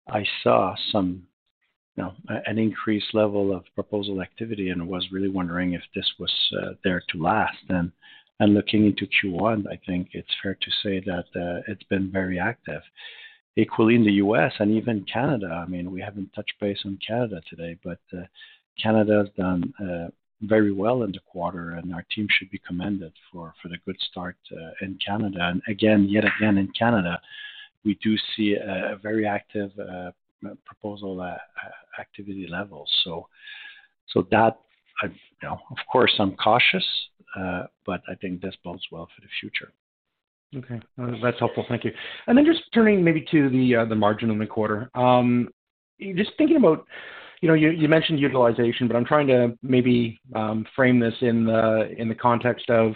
I 0.08 0.26
saw 0.42 0.76
some, 0.92 1.24
you 1.96 2.04
know, 2.04 2.14
an 2.46 2.58
increased 2.58 3.14
level 3.14 3.54
of 3.54 3.66
proposal 3.76 4.22
activity 4.22 4.70
and 4.70 4.88
was 4.88 5.06
really 5.12 5.28
wondering 5.28 5.74
if 5.74 5.82
this 5.94 6.10
was 6.18 6.32
there 6.84 7.04
to 7.10 7.22
last. 7.22 7.58
And 8.40 8.54
looking 8.54 8.86
into 8.86 9.08
Q1, 9.08 9.66
I 9.68 9.80
think 9.86 10.10
it's 10.14 10.30
fair 10.44 10.56
to 10.56 10.72
say 10.84 11.00
that 11.06 11.26
uh, 11.36 11.62
it's 11.68 11.84
been 11.84 12.12
very 12.12 12.40
active. 12.40 12.82
Equally 13.56 13.96
in 13.96 14.04
the 14.04 14.14
U.S. 14.14 14.54
and 14.60 14.72
even 14.72 15.06
Canada, 15.12 15.48
I 15.48 15.68
mean, 15.68 15.92
we 15.92 16.00
haven't 16.02 16.32
touched 16.34 16.54
base 16.62 16.80
on 16.86 17.00
Canada 17.06 17.42
today, 17.50 17.78
but 17.84 18.00
uh, 18.14 18.22
Canada 18.82 19.24
has 19.26 19.30
done 19.36 19.74
uh, 19.82 20.10
very 20.42 20.72
well 20.72 21.02
in 21.02 21.12
the 21.12 21.20
quarter, 21.32 21.72
and 21.72 21.92
our 21.96 22.06
team 22.14 22.28
should 22.30 22.52
be 22.52 22.60
commended 22.60 23.12
for 23.32 23.52
the 23.64 23.78
good 23.86 23.98
start 24.12 24.38
in 24.82 25.00
Canada. 25.04 25.40
And 25.42 25.64
again, 25.68 26.08
yet 26.08 26.26
again, 26.26 26.60
in 26.60 26.72
Canada, 26.78 27.20
we 27.84 27.98
do 28.04 28.16
see 28.36 28.54
a 28.54 29.00
very 29.02 29.26
active 29.26 29.72
proposal 30.64 31.36
activity 32.00 32.48
level. 32.48 32.86
So, 33.04 33.28
so 34.10 34.28
that, 34.30 34.60
of 35.04 35.78
course, 35.92 36.14
I'm 36.20 36.36
cautious, 36.36 36.86
uh, 37.36 37.64
but 37.86 38.02
I 38.10 38.16
think 38.16 38.42
this 38.42 38.56
bodes 38.64 38.84
well 38.92 39.08
for 39.16 39.22
the 39.22 39.28
future. 39.40 39.72
Okay. 40.56 40.80
That's 41.22 41.40
helpful. 41.40 41.66
Thank 41.68 41.84
you. 41.84 41.92
And 42.28 42.38
then 42.38 42.46
just 42.46 42.62
turning 42.74 43.04
maybe 43.04 43.26
to 43.32 43.50
the 43.50 43.76
uh, 43.76 43.86
margin 43.96 44.32
in 44.32 44.40
the 44.40 44.46
quarter, 44.46 44.90
um, 44.96 45.50
just 46.00 46.32
thinking 46.38 46.58
about 46.58 46.86
you 47.42 47.48
know, 47.48 47.54
you 47.54 47.88
mentioned 47.88 48.20
utilization, 48.20 48.88
but 48.88 48.96
I'm 48.96 49.06
trying 49.06 49.28
to 49.28 49.56
maybe 49.62 50.20
um, 50.36 50.66
frame 50.76 51.00
this 51.00 51.14
in 51.22 51.46
the 51.46 52.16
context 52.20 52.70
of, 52.70 52.94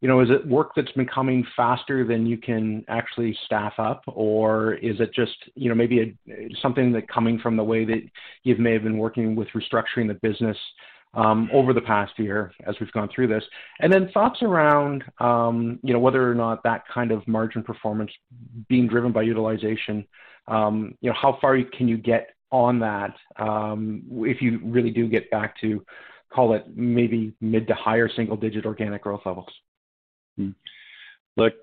you 0.00 0.08
know, 0.08 0.20
is 0.20 0.30
it 0.30 0.46
work 0.48 0.70
that's 0.74 0.90
been 0.92 1.06
coming 1.06 1.46
faster 1.54 2.04
than 2.06 2.26
you 2.26 2.38
can 2.38 2.84
actually 2.88 3.36
staff 3.44 3.74
up, 3.78 4.02
or 4.06 4.74
is 4.74 4.98
it 4.98 5.12
just 5.14 5.36
you 5.54 5.68
know, 5.68 5.74
maybe 5.74 6.16
something 6.60 6.90
that 6.92 7.06
coming 7.08 7.38
from 7.38 7.56
the 7.56 7.62
way 7.62 7.84
that 7.84 8.00
you 8.44 8.56
may 8.56 8.72
have 8.72 8.82
been 8.82 8.98
working 8.98 9.36
with 9.36 9.48
restructuring 9.48 10.08
the 10.08 10.18
business 10.22 10.56
Um, 11.14 11.50
over 11.52 11.74
the 11.74 11.80
past 11.82 12.18
year 12.18 12.52
as 12.66 12.74
we've 12.80 12.90
gone 12.92 13.10
through 13.14 13.26
this? 13.26 13.44
And 13.80 13.92
then 13.92 14.10
thoughts 14.14 14.40
around 14.40 15.04
um, 15.20 15.78
you 15.82 15.92
know, 15.92 15.98
whether 15.98 16.30
or 16.30 16.34
not 16.34 16.62
that 16.62 16.84
kind 16.88 17.12
of 17.12 17.28
margin 17.28 17.62
performance 17.62 18.10
being 18.66 18.88
driven 18.88 19.12
by 19.12 19.20
utilization, 19.20 20.06
um, 20.48 20.94
you 21.02 21.10
know, 21.10 21.16
how 21.20 21.36
far 21.38 21.58
can 21.76 21.86
you 21.86 21.98
get 21.98 22.30
on 22.50 22.78
that 22.80 23.14
if 23.38 24.40
you 24.40 24.60
really 24.64 24.90
do 24.90 25.06
get 25.06 25.30
back 25.30 25.60
to, 25.60 25.84
call 26.32 26.54
it, 26.54 26.64
maybe 26.74 27.34
mid 27.42 27.66
to 27.66 27.74
higher 27.74 28.08
single-digit 28.08 28.64
organic 28.64 29.02
growth 29.02 29.22
levels? 29.26 29.52
Hmm. 30.36 30.50
Look, 31.36 31.54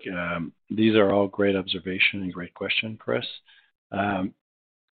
these 0.69 0.95
are 0.95 1.11
all 1.11 1.27
great 1.27 1.55
observation 1.55 2.21
and 2.21 2.33
great 2.33 2.53
question, 2.53 2.97
Chris. 2.99 3.25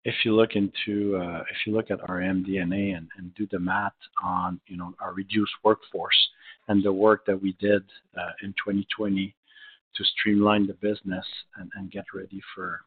If 0.06 0.16
you 0.24 0.36
look 0.36 0.52
into, 0.56 1.18
uh, 1.18 1.44
if 1.52 1.58
you 1.66 1.74
look 1.74 1.92
at 1.92 2.00
our 2.10 2.20
MD&A 2.20 2.92
and 2.94 3.36
do 3.36 3.48
the 3.52 3.60
math 3.60 3.94
on 4.24 4.60
you 4.68 4.78
know 4.78 4.94
our 5.02 5.14
reduced 5.14 5.54
workforce 5.64 6.30
and 6.68 6.84
the 6.84 6.92
work 6.92 7.26
that 7.26 7.42
we 7.42 7.54
did 7.60 7.84
uh, 8.18 8.32
in 8.44 8.50
2020 8.54 9.36
to 9.96 10.04
streamline 10.04 10.68
the 10.68 10.74
business 10.76 11.26
and 11.76 11.92
get 11.92 12.06
ready 12.14 12.42
for, 12.54 12.82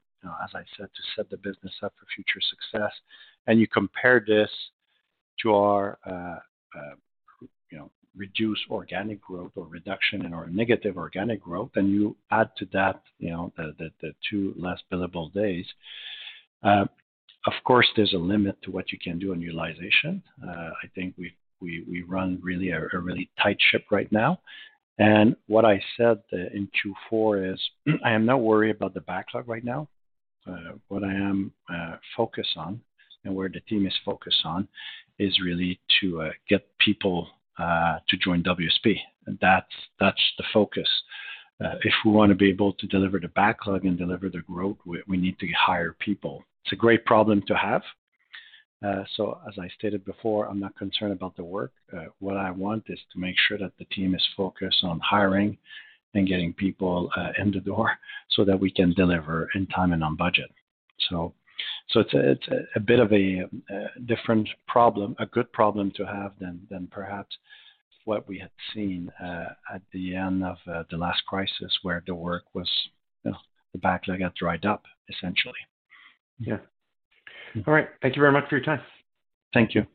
as 0.44 0.51
I 0.55 0.62
said, 0.77 0.88
to 0.94 1.03
set 1.16 1.29
the 1.29 1.37
business 1.38 1.73
up 1.83 1.92
for 1.99 2.07
future 2.14 2.40
success, 2.40 2.92
and 3.46 3.59
you 3.59 3.66
compare 3.66 4.25
this 4.27 4.51
to 5.42 5.55
our 5.55 5.99
uh, 6.07 6.37
you 7.70 7.79
know, 7.79 7.90
reduced 8.16 8.62
organic 8.70 9.20
growth 9.20 9.53
or 9.57 9.66
reduction 9.66 10.25
in 10.27 10.33
our 10.35 10.49
negative 10.49 10.96
organic 10.96 11.41
growth, 11.41 11.70
and 11.76 11.91
you 11.91 12.16
add 12.30 12.51
to 12.57 12.66
that 12.72 13.03
you 13.18 13.30
know, 13.30 13.53
the 13.57 14.12
two 14.28 14.55
less 14.57 14.78
billable 14.93 15.32
days, 15.32 15.66
of 17.47 17.53
course, 17.64 17.88
there's 17.97 18.12
a 18.12 18.18
limit 18.18 18.57
to 18.62 18.70
what 18.70 18.93
you 18.93 18.99
can 18.99 19.18
do 19.18 19.32
on 19.32 19.41
utilization. 19.41 20.22
Uh, 20.47 20.70
I 20.82 20.88
think 20.95 21.14
we 21.16 22.05
run 22.07 22.38
really 22.43 22.70
a 22.70 22.80
really 22.99 23.30
tight 23.43 23.59
ship 23.70 23.84
right 23.91 24.11
now. 24.12 24.41
And 24.99 25.34
what 25.47 25.64
I 25.64 25.82
said 25.97 26.18
uh, 26.32 26.36
in 26.53 26.68
Q4 27.11 27.55
is 27.55 27.61
I 28.05 28.12
am 28.12 28.26
not 28.26 28.43
worried 28.43 28.76
about 28.76 28.93
the 28.93 29.01
backlog 29.01 29.49
right 29.49 29.64
now. 29.64 29.88
Uh, 30.47 30.72
what 30.88 31.05
I 31.05 31.12
am 31.12 31.53
focused 32.16 32.57
on 32.57 32.80
and 33.24 33.34
where 33.34 33.49
the 33.49 33.61
team 33.61 33.86
is 33.86 33.95
focused 34.05 34.43
on 34.45 34.68
is 35.18 35.38
really 35.43 35.78
to 36.01 36.30
get 36.49 36.66
people 36.78 37.28
to 37.59 38.16
join 38.22 38.43
WSP. 38.43 38.97
That's 39.41 39.66
the 39.99 40.45
focus. 40.53 40.88
If 41.61 41.93
we 42.05 42.11
want 42.11 42.30
to 42.30 42.34
be 42.34 42.49
able 42.49 42.72
to 42.74 42.86
deliver 42.86 43.18
the 43.18 43.28
backlog 43.28 43.84
and 43.84 43.99
deliver 43.99 44.30
the 44.30 44.41
growth, 44.41 44.78
we 44.84 45.16
need 45.16 45.38
to 45.38 45.47
hire 45.59 45.95
people. 45.99 46.43
It's 46.64 46.72
a 46.72 46.76
great 46.76 47.04
problem 47.04 47.42
to 47.46 47.54
have. 47.54 47.82
Uh, 48.84 49.04
so 49.16 49.38
as 49.46 49.54
I 49.58 49.68
stated 49.78 50.04
before, 50.04 50.46
I'm 50.48 50.61
not 50.61 50.76
concerned 50.76 51.12
about 51.12 51.36
the 51.36 51.44
work. 51.44 51.72
Uh, 51.92 52.06
what 52.18 52.36
I 52.36 52.50
want 52.50 52.84
is 52.88 52.98
to 53.12 53.20
make 53.20 53.36
sure 53.46 53.58
that 53.58 53.72
the 53.78 53.84
team 53.86 54.14
is 54.14 54.26
focused 54.36 54.82
on 54.84 55.00
hiring 55.00 55.58
and 56.14 56.26
getting 56.26 56.52
people 56.52 57.11
uh, 57.16 57.30
in 57.38 57.50
the 57.50 57.61
door 57.61 57.92
so 58.30 58.44
that 58.44 58.58
we 58.58 58.70
can 58.70 58.94
deliver 58.94 59.48
in 59.54 59.66
time 59.66 59.92
and 59.92 60.02
on 60.02 60.16
budget. 60.16 60.50
So 61.08 61.34
so 61.90 62.02
it's 62.14 62.48
a 62.74 62.80
bit 62.80 63.00
of 63.00 63.12
a 63.12 63.42
different 64.06 64.48
problem, 64.66 65.14
a 65.18 65.26
good 65.26 65.52
problem 65.52 65.92
to 65.96 66.06
have 66.06 66.32
than 66.38 66.88
perhaps 66.90 67.36
what 68.04 68.26
we 68.26 68.38
had 68.38 68.50
seen 68.72 69.11
at 69.20 69.82
the 69.92 70.14
end 70.14 70.42
of 70.42 70.56
the 70.90 70.96
last 70.96 71.22
crisis, 71.26 71.78
where 71.82 72.02
the 72.06 72.14
work 72.14 72.44
was, 72.54 72.70
you 73.24 73.32
know, 73.32 73.36
the 73.72 73.78
backlog 73.78 74.20
had 74.20 74.34
dried 74.34 74.64
up, 74.64 74.84
essentially. 75.11 75.61
Yeah. 76.41 76.59
Hmm. 77.53 77.61
All 77.66 77.74
right. 77.74 77.88
Thank 78.03 78.16
you 78.16 78.20
very 78.20 78.32
much 78.32 78.49
for 78.49 78.57
your 78.57 78.64
time. 78.64 78.80
Thank 79.53 79.74
you. 79.74 79.86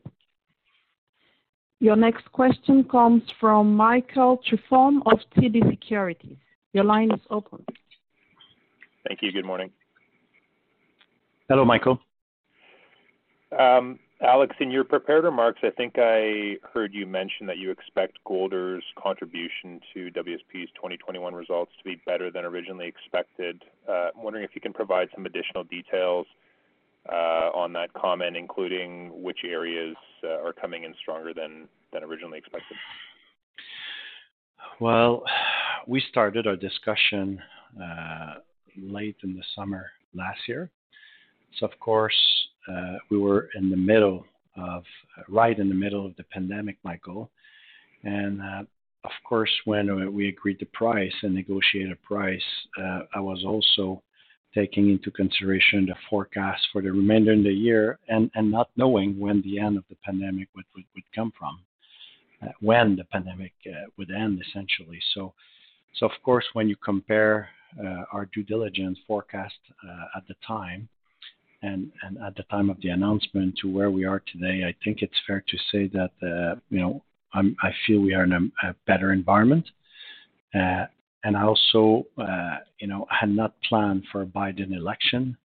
Your 1.80 1.96
next 1.96 2.30
question 2.32 2.84
comes 2.84 3.22
from 3.38 3.74
Michael 3.74 4.40
Tupholme 4.50 5.00
of 5.06 5.18
TD 5.36 5.68
Securities. 5.70 6.36
Your 6.72 6.84
line 6.84 7.10
is 7.12 7.20
open. 7.28 7.64
Thank 9.06 9.20
you. 9.22 9.30
Good 9.30 9.44
morning. 9.44 9.70
Hello, 11.48 11.64
Michael. 11.64 12.00
Um, 13.58 13.98
Alex, 14.22 14.56
in 14.60 14.70
your 14.70 14.84
prepared 14.84 15.24
remarks, 15.24 15.60
I 15.62 15.70
think 15.70 15.94
I 15.98 16.56
heard 16.72 16.94
you 16.94 17.06
mention 17.06 17.46
that 17.48 17.58
you 17.58 17.70
expect 17.70 18.18
Golder's 18.24 18.84
contribution 18.98 19.78
to 19.92 20.10
WSP's 20.10 20.70
2021 20.74 21.34
results 21.34 21.72
to 21.76 21.84
be 21.84 22.00
better 22.06 22.30
than 22.30 22.46
originally 22.46 22.86
expected. 22.86 23.62
Uh, 23.86 24.08
I'm 24.16 24.22
wondering 24.22 24.44
if 24.44 24.52
you 24.54 24.62
can 24.62 24.72
provide 24.72 25.08
some 25.14 25.26
additional 25.26 25.64
details 25.64 26.26
uh, 27.12 27.50
on 27.54 27.74
that 27.74 27.92
comment, 27.92 28.38
including 28.38 29.22
which 29.22 29.40
areas 29.44 29.96
uh, 30.24 30.42
are 30.42 30.54
coming 30.54 30.84
in 30.84 30.94
stronger 31.00 31.34
than 31.34 31.68
originally 32.02 32.38
expected. 32.38 32.76
Well, 34.80 35.24
we 35.86 36.02
started 36.10 36.46
our 36.46 36.56
discussion 36.56 37.40
late 38.78 39.16
in 39.22 39.34
the 39.34 39.42
summer 39.54 39.90
last 40.14 40.40
year. 40.48 40.70
So 41.58 41.66
Of 41.66 41.78
course, 41.80 42.16
we 43.10 43.18
were 43.18 43.48
in 43.54 43.70
the 43.70 43.76
middle 43.76 44.24
of 44.56 44.84
right 45.28 45.58
in 45.58 45.68
the 45.68 45.74
middle 45.74 46.06
of 46.06 46.16
the 46.16 46.24
pandemic, 46.24 46.76
Michael. 46.82 47.30
and 48.04 48.40
Of 49.04 49.16
course, 49.28 49.54
when 49.66 49.86
we 50.12 50.28
agreed 50.28 50.58
the 50.58 50.66
price 50.66 51.14
and 51.22 51.34
negotiated 51.34 51.92
a 51.92 52.06
price, 52.06 52.48
I 53.14 53.20
was 53.20 53.44
also 53.44 54.02
taking 54.54 54.90
into 54.90 55.10
consideration 55.10 55.86
the 55.86 55.94
forecast 56.08 56.62
for 56.72 56.80
the 56.80 56.90
remainder 56.90 57.34
of 57.34 57.44
the 57.44 57.52
year 57.52 57.98
and 58.08 58.30
and 58.34 58.50
not 58.50 58.70
knowing 58.76 59.18
when 59.18 59.42
the 59.42 59.58
end 59.58 59.76
of 59.76 59.84
the 59.90 59.96
pandemic 60.04 60.48
would 60.54 60.64
would 60.74 61.08
come 61.14 61.30
from, 61.38 61.60
uh, 62.42 62.52
when 62.60 62.96
the 62.96 63.04
pandemic 63.04 63.52
uh, 63.66 63.84
would 63.96 64.10
end, 64.10 64.42
essentially. 64.46 65.00
So, 65.14 65.34
so, 65.98 66.06
Of 66.06 66.12
course, 66.22 66.44
when 66.52 66.68
you 66.68 66.76
compare 66.76 67.48
uh, 67.82 68.02
our 68.12 68.26
due 68.34 68.42
diligence 68.42 68.98
forecast 69.06 69.60
at 70.16 70.24
the 70.28 70.36
time 70.46 70.88
and 71.66 72.18
at 72.24 72.36
the 72.36 72.44
time 72.44 72.70
of 72.70 72.80
the 72.80 72.90
announcement 72.90 73.56
to 73.62 73.72
where 73.72 73.90
we 73.90 74.04
are 74.04 74.22
today, 74.32 74.64
I 74.66 74.74
think 74.84 75.02
it's 75.02 75.20
fair 75.26 75.42
to 75.46 75.58
say 75.72 75.88
that, 75.88 76.60
you 76.70 76.80
know, 76.80 77.02
I 77.34 77.70
feel 77.86 78.00
we 78.00 78.14
are 78.14 78.24
in 78.24 78.52
a 78.62 78.74
better 78.86 79.12
environment. 79.12 79.68
And 81.26 81.36
I 81.36 81.42
also, 81.42 82.06
uh, 82.18 82.58
you 82.78 82.86
know, 82.86 83.04
had 83.10 83.30
not 83.30 83.54
planned 83.68 84.04
for 84.12 84.22
a 84.22 84.26
Biden 84.26 84.72
election 84.76 85.36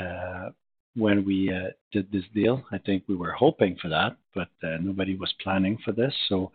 uh, 0.00 0.48
when 0.96 1.26
we 1.26 1.52
uh, 1.52 1.72
did 1.92 2.10
this 2.10 2.24
deal. 2.34 2.64
I 2.72 2.78
think 2.78 3.04
we 3.06 3.14
were 3.14 3.32
hoping 3.32 3.76
for 3.82 3.88
that, 3.88 4.16
but 4.34 4.48
uh, 4.66 4.78
nobody 4.80 5.14
was 5.14 5.30
planning 5.42 5.76
for 5.84 5.92
this. 5.92 6.14
So, 6.30 6.50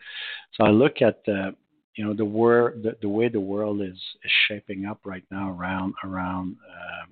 I 0.62 0.70
look 0.70 1.02
at 1.02 1.22
you 1.96 2.06
know, 2.06 2.14
the, 2.16 2.26
way 3.08 3.28
the 3.28 3.40
world 3.40 3.82
is, 3.82 4.00
shaping 4.48 4.86
up 4.86 5.00
right 5.06 5.26
now 5.30 5.52
around 5.52 6.56
uh, 6.68 7.06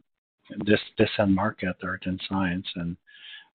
this 0.65 0.79
this 0.97 1.09
end 1.19 1.35
market, 1.35 1.75
earth 1.83 2.01
and 2.05 2.21
science, 2.29 2.67
and 2.75 2.97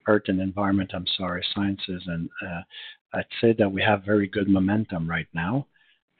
earth 0.07 0.25
and 0.27 0.41
environment. 0.41 0.93
I'm 0.95 1.07
sorry, 1.17 1.45
sciences, 1.55 2.03
and 2.07 2.29
uh, 2.47 2.63
I'd 3.15 3.25
say 3.41 3.55
that 3.59 3.71
we 3.71 3.83
have 3.83 4.05
very 4.05 4.27
good 4.27 4.49
momentum 4.49 5.09
right 5.09 5.29
now. 5.35 5.67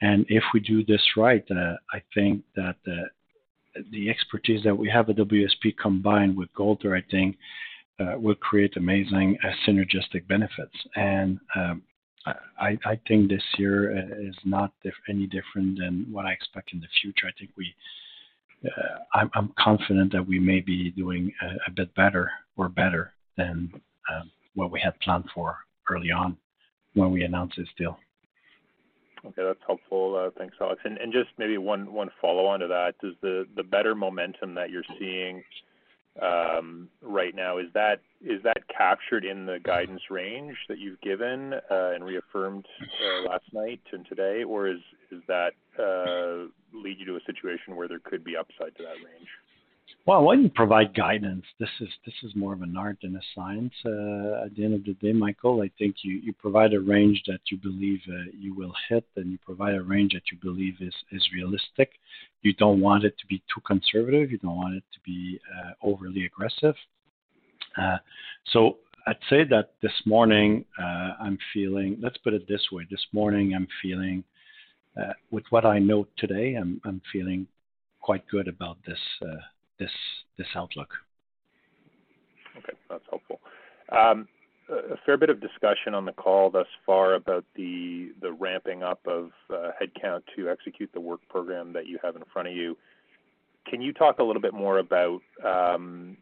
And 0.01 0.25
if 0.27 0.43
we 0.53 0.59
do 0.59 0.83
this 0.83 1.01
right, 1.15 1.43
uh, 1.49 1.75
I 1.93 2.01
think 2.13 2.43
that 2.55 2.75
the, 2.85 3.05
the 3.91 4.09
expertise 4.09 4.63
that 4.63 4.77
we 4.77 4.89
have 4.89 5.09
at 5.09 5.15
WSP 5.15 5.77
combined 5.81 6.35
with 6.35 6.53
Golder, 6.53 6.95
I 6.95 7.01
think, 7.09 7.37
uh, 7.99 8.17
will 8.17 8.35
create 8.35 8.75
amazing 8.75 9.37
uh, 9.43 9.51
synergistic 9.65 10.27
benefits. 10.27 10.75
And 10.95 11.39
um, 11.55 11.83
I, 12.59 12.77
I, 12.85 12.99
think 13.07 13.29
this 13.29 13.43
year 13.57 13.97
uh, 13.97 14.27
is 14.27 14.35
not 14.43 14.73
any 15.09 15.27
different 15.27 15.79
than 15.79 16.07
what 16.11 16.25
I 16.25 16.31
expect 16.31 16.73
in 16.73 16.79
the 16.79 16.87
future. 17.01 17.27
I 17.27 17.31
think 17.37 17.51
we, 17.57 17.65
uh, 17.67 17.71
I'm, 19.13 19.29
I'm, 19.35 19.53
confident 19.59 20.11
that 20.13 20.25
we 20.25 20.39
may 20.39 20.59
be 20.61 20.91
doing 20.91 21.31
a, 21.67 21.71
bit 21.71 21.93
better 21.95 22.31
or 22.55 22.69
better 22.69 23.13
than 23.37 23.71
um, 24.11 24.31
what 24.55 24.71
we 24.71 24.79
had 24.79 24.99
planned 25.01 25.25
for 25.33 25.57
early 25.89 26.11
on 26.11 26.37
when 26.93 27.11
we 27.11 27.23
announced 27.23 27.55
this 27.57 27.67
deal. 27.77 27.97
Okay, 29.25 29.43
that's 29.43 29.59
helpful. 29.65 30.15
Uh, 30.15 30.31
thanks, 30.37 30.55
Alex. 30.59 30.81
And 30.85 30.97
just 31.11 31.29
maybe 31.37 31.57
one 31.57 31.87
follow-on 32.21 32.59
to 32.59 32.67
that. 32.67 32.95
Does 33.01 33.13
the 33.21 33.63
better 33.63 33.95
momentum 33.95 34.53
that 34.55 34.69
you're 34.69 34.83
seeing 34.99 35.43
right 36.21 37.35
now, 37.35 37.57
is 37.57 37.67
that 37.73 37.99
is 38.21 38.41
that 38.43 38.67
captured 38.75 39.25
in 39.25 39.45
the 39.45 39.59
guidance 39.63 40.01
range 40.09 40.55
that 40.69 40.77
you've 40.77 41.01
given 41.01 41.53
uh, 41.53 41.91
and 41.93 42.03
reaffirmed 42.05 42.65
uh, 42.81 43.29
last 43.29 43.45
night 43.51 43.81
and 43.91 44.05
today? 44.07 44.43
Or 44.43 44.67
is 44.67 44.79
that 45.27 45.51
lead 46.73 46.97
you 46.99 47.05
to 47.05 47.15
a 47.15 47.23
situation 47.25 47.75
where 47.75 47.87
there 47.87 47.99
could 47.99 48.23
be 48.23 48.35
upside 48.37 48.75
to 48.77 48.83
that 48.83 48.95
range? 48.95 49.27
Well, 50.05 50.23
when 50.23 50.43
you 50.43 50.49
provide 50.49 50.93
guidance, 50.93 51.45
this 51.61 51.69
is 51.79 51.87
this 52.05 52.15
is 52.23 52.35
more 52.35 52.51
of 52.51 52.61
an 52.61 52.75
art 52.75 52.97
than 53.01 53.15
a 53.15 53.21
science. 53.33 53.73
Uh, 53.85 54.43
at 54.45 54.53
the 54.53 54.65
end 54.65 54.73
of 54.73 54.83
the 54.83 54.95
day, 55.01 55.13
Michael, 55.13 55.61
I 55.61 55.71
think 55.79 55.95
you, 56.03 56.19
you 56.21 56.33
provide 56.33 56.73
a 56.73 56.79
range 56.81 57.23
that 57.27 57.39
you 57.49 57.57
believe 57.57 58.01
uh, 58.09 58.29
you 58.37 58.53
will 58.53 58.73
hit, 58.89 59.05
and 59.15 59.31
you 59.31 59.37
provide 59.45 59.75
a 59.75 59.81
range 59.81 60.11
that 60.11 60.23
you 60.29 60.37
believe 60.41 60.75
is 60.81 60.93
is 61.13 61.25
realistic. 61.33 61.91
You 62.41 62.53
don't 62.53 62.81
want 62.81 63.05
it 63.05 63.17
to 63.17 63.25
be 63.27 63.41
too 63.53 63.61
conservative. 63.65 64.29
You 64.29 64.39
don't 64.39 64.57
want 64.57 64.75
it 64.75 64.83
to 64.93 64.99
be 65.05 65.39
uh, 65.57 65.71
overly 65.81 66.25
aggressive. 66.25 66.75
Uh, 67.77 67.99
so 68.51 68.79
I'd 69.07 69.15
say 69.29 69.45
that 69.45 69.71
this 69.81 70.01
morning 70.05 70.65
uh, 70.77 71.11
I'm 71.21 71.37
feeling. 71.53 71.97
Let's 72.01 72.17
put 72.17 72.33
it 72.33 72.45
this 72.49 72.73
way: 72.73 72.85
this 72.91 73.05
morning 73.13 73.53
I'm 73.55 73.69
feeling, 73.81 74.25
uh, 75.01 75.13
with 75.31 75.45
what 75.49 75.65
I 75.65 75.79
know 75.79 76.07
today, 76.17 76.55
I'm 76.55 76.81
I'm 76.83 77.01
feeling 77.13 77.47
quite 78.01 78.27
good 78.27 78.49
about 78.49 78.79
this 78.85 78.99
this 80.37 80.47
outlook. 80.55 80.89
Okay, 82.57 82.73
that's 82.89 83.03
helpful. 83.09 83.39
Um, 83.91 84.27
a 84.69 84.97
fair 85.05 85.17
bit 85.17 85.29
of 85.29 85.41
discussion 85.41 85.93
on 85.93 86.05
the 86.05 86.11
call 86.13 86.49
thus 86.49 86.67
far 86.85 87.15
about 87.15 87.43
the 87.55 88.11
ramping 88.39 88.83
up 88.83 88.99
of 89.05 89.31
uh, 89.49 89.71
headcount 89.81 90.21
to 90.35 90.49
execute 90.49 90.89
the 90.93 90.99
work 90.99 91.19
program 91.29 91.73
that 91.73 91.87
you 91.87 91.97
have 92.03 92.15
in 92.15 92.23
front 92.31 92.47
of 92.47 92.53
you. 92.55 92.77
Can 93.69 93.81
you 93.81 93.93
talk 93.93 94.19
a 94.19 94.23
little 94.23 94.41
bit 94.41 94.53
more 94.53 94.79
about 94.79 95.21
um, 95.43 96.17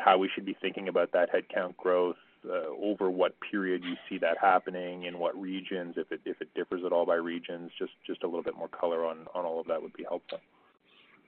how 0.00 0.18
we 0.18 0.30
should 0.34 0.44
be 0.44 0.56
thinking 0.60 0.88
about 0.88 1.10
that 1.12 1.28
headcount 1.32 1.76
growth, 1.76 2.16
uh, 2.48 2.68
over 2.82 3.10
what 3.10 3.34
period 3.50 3.82
you 3.82 3.94
see 4.08 4.18
that 4.18 4.36
happening, 4.40 5.04
in 5.04 5.18
what 5.18 5.38
regions, 5.40 5.94
if 5.96 6.12
it 6.12 6.20
differs 6.54 6.82
at 6.84 6.92
all 6.92 7.06
by 7.06 7.14
regions? 7.14 7.70
Just 8.06 8.22
a 8.22 8.26
little 8.26 8.42
bit 8.42 8.56
more 8.56 8.68
color 8.68 9.04
on 9.04 9.26
all 9.34 9.60
of 9.60 9.66
that 9.66 9.80
would 9.80 9.94
be 9.94 10.04
helpful. 10.04 10.38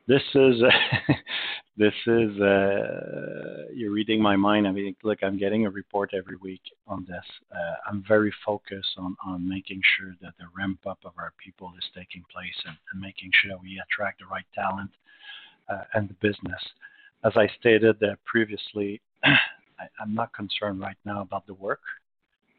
This 0.08 0.22
is 0.34 0.62
this 1.76 1.92
is 2.06 2.40
uh, 2.40 3.66
you're 3.74 3.92
reading 3.92 4.20
my 4.20 4.34
mind. 4.34 4.66
I 4.66 4.72
mean, 4.72 4.96
look, 5.02 5.18
I'm 5.22 5.38
getting 5.38 5.66
a 5.66 5.70
report 5.70 6.12
every 6.14 6.36
week 6.36 6.62
on 6.86 7.04
this. 7.06 7.24
Uh, 7.52 7.74
I'm 7.86 8.02
very 8.08 8.32
focused 8.44 8.92
on 8.96 9.14
on 9.24 9.46
making 9.46 9.82
sure 9.98 10.14
that 10.22 10.32
the 10.38 10.46
ramp 10.56 10.80
up 10.86 10.98
of 11.04 11.12
our 11.18 11.32
people 11.42 11.72
is 11.78 11.84
taking 11.94 12.24
place 12.32 12.56
and, 12.64 12.76
and 12.92 13.00
making 13.00 13.30
sure 13.34 13.50
that 13.50 13.62
we 13.62 13.80
attract 13.84 14.20
the 14.20 14.26
right 14.26 14.46
talent 14.54 14.90
uh, 15.68 15.82
and 15.92 16.08
the 16.08 16.14
business. 16.14 16.60
As 17.24 17.32
I 17.36 17.46
stated 17.60 18.02
uh, 18.02 18.16
previously, 18.24 19.02
I, 19.24 19.84
I'm 20.00 20.14
not 20.14 20.32
concerned 20.32 20.80
right 20.80 20.96
now 21.04 21.20
about 21.20 21.46
the 21.46 21.54
work. 21.54 21.80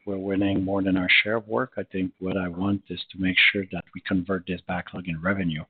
We're 0.06 0.16
winning 0.16 0.64
more 0.64 0.82
than 0.82 0.96
our 0.96 1.08
share 1.22 1.36
of 1.36 1.48
work. 1.48 1.72
I 1.76 1.82
think 1.82 2.12
what 2.20 2.36
I 2.36 2.48
want 2.48 2.82
is 2.88 3.00
to 3.12 3.20
make 3.20 3.36
sure 3.52 3.64
that 3.72 3.84
we 3.94 4.00
convert 4.06 4.46
this 4.46 4.60
backlog 4.68 5.08
in 5.08 5.20
revenue. 5.20 5.64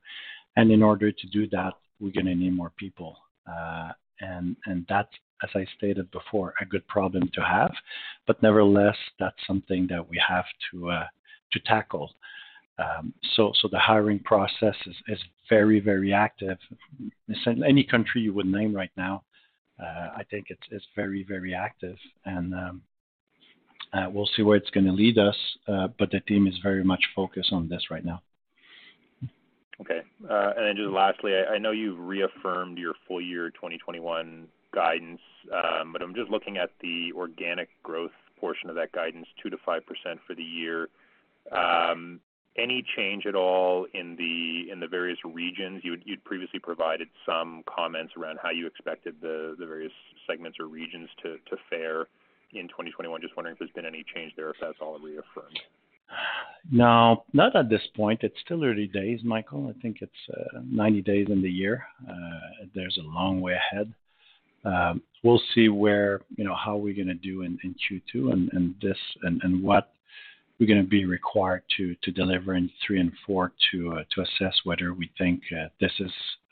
And 0.55 0.71
in 0.71 0.83
order 0.83 1.11
to 1.11 1.27
do 1.27 1.47
that, 1.49 1.73
we're 1.99 2.11
going 2.11 2.27
to 2.27 2.35
need 2.35 2.55
more 2.55 2.71
people. 2.77 3.17
Uh, 3.49 3.91
and 4.21 4.55
and 4.65 4.85
that's, 4.89 5.11
as 5.43 5.49
I 5.55 5.65
stated 5.77 6.11
before, 6.11 6.53
a 6.61 6.65
good 6.65 6.85
problem 6.87 7.29
to 7.33 7.41
have. 7.41 7.71
But 8.27 8.41
nevertheless, 8.43 8.97
that's 9.19 9.37
something 9.47 9.87
that 9.89 10.07
we 10.07 10.21
have 10.27 10.45
to 10.71 10.89
uh, 10.89 11.07
to 11.53 11.59
tackle. 11.61 12.15
Um, 12.77 13.13
so 13.35 13.51
so 13.61 13.67
the 13.71 13.79
hiring 13.79 14.19
process 14.19 14.75
is, 14.85 14.95
is 15.07 15.19
very 15.49 15.79
very 15.79 16.13
active. 16.13 16.57
In 17.27 17.63
any 17.63 17.83
country 17.83 18.21
you 18.21 18.33
would 18.33 18.45
name 18.45 18.73
right 18.75 18.91
now, 18.97 19.23
uh, 19.81 20.09
I 20.17 20.23
think 20.29 20.47
it's 20.49 20.67
it's 20.71 20.87
very 20.95 21.23
very 21.23 21.53
active, 21.53 21.97
and 22.25 22.53
um, 22.53 22.81
uh, 23.93 24.07
we'll 24.11 24.29
see 24.35 24.43
where 24.43 24.57
it's 24.57 24.69
going 24.69 24.85
to 24.85 24.91
lead 24.91 25.17
us. 25.17 25.37
Uh, 25.67 25.87
but 25.97 26.11
the 26.11 26.19
team 26.21 26.47
is 26.47 26.55
very 26.61 26.83
much 26.83 27.03
focused 27.15 27.53
on 27.53 27.69
this 27.69 27.83
right 27.89 28.05
now. 28.05 28.21
Okay. 29.81 30.01
And 30.21 30.67
then 30.67 30.75
just 30.75 30.89
lastly, 30.89 31.33
I 31.35 31.57
know 31.57 31.71
you've 31.71 31.99
reaffirmed 31.99 32.77
your 32.77 32.93
full 33.07 33.21
year 33.21 33.49
2021 33.49 34.47
guidance, 34.73 35.21
um, 35.53 35.93
but 35.93 36.01
I'm 36.01 36.13
just 36.13 36.29
looking 36.29 36.57
at 36.57 36.71
the 36.81 37.11
organic 37.15 37.69
growth 37.83 38.11
portion 38.39 38.69
of 38.69 38.75
that 38.75 38.91
guidance, 38.91 39.27
2%-5% 39.45 39.81
for 40.27 40.35
the 40.35 40.43
year. 40.43 40.89
Um, 41.51 42.19
any 42.57 42.83
change 42.95 43.25
at 43.25 43.35
all 43.35 43.87
in 43.93 44.15
the 44.17 44.71
in 44.71 44.79
the 44.79 44.87
various 44.87 45.17
regions? 45.23 45.81
You'd 45.83 46.23
previously 46.25 46.59
provided 46.59 47.07
some 47.25 47.63
comments 47.65 48.13
around 48.17 48.39
how 48.41 48.49
you 48.49 48.67
expected 48.67 49.15
the 49.21 49.55
the 49.57 49.65
various 49.65 49.93
segments 50.27 50.59
or 50.59 50.65
regions 50.65 51.09
to 51.23 51.37
to 51.49 51.57
fare 51.69 52.07
in 52.51 52.67
2021. 52.67 53.21
Just 53.21 53.35
wondering 53.37 53.53
if 53.53 53.59
there's 53.59 53.71
been 53.71 53.85
any 53.85 54.03
change 54.13 54.33
there, 54.35 54.49
if 54.49 54.57
that's 54.59 54.77
all 54.81 54.99
reaffirmed. 54.99 55.59
No, 56.71 57.23
not 57.33 57.55
at 57.55 57.69
this 57.69 57.81
point. 57.95 58.19
It's 58.21 58.39
still 58.45 58.63
early 58.63 58.87
days, 58.87 59.21
Michael. 59.23 59.73
I 59.75 59.81
think 59.81 59.97
it's 60.01 60.11
uh, 60.31 60.59
90 60.69 61.01
days 61.01 61.27
in 61.29 61.41
the 61.41 61.49
year. 61.49 61.83
Uh, 62.07 62.65
there's 62.75 62.97
a 62.97 63.07
long 63.07 63.41
way 63.41 63.53
ahead. 63.53 63.93
Um, 64.65 65.01
we'll 65.23 65.41
see 65.55 65.69
where, 65.69 66.21
you 66.35 66.43
know, 66.43 66.55
how 66.55 66.75
we're 66.75 66.93
gonna 66.93 67.13
do 67.13 67.43
in 67.43 67.57
Q2 67.63 68.33
and 68.33 68.75
this 68.81 68.97
and 69.23 69.63
what 69.63 69.93
we're 70.59 70.67
going 70.67 70.81
to 70.81 70.87
be 70.87 71.05
required 71.05 71.63
to 71.77 71.95
to 72.03 72.11
deliver 72.11 72.55
in 72.55 72.69
three 72.85 72.99
and 72.99 73.11
four 73.25 73.53
to 73.71 73.93
uh, 73.93 74.03
to 74.13 74.21
assess 74.21 74.53
whether 74.65 74.93
we 74.93 75.09
think 75.17 75.41
uh, 75.57 75.69
this 75.79 75.91
is 75.99 76.11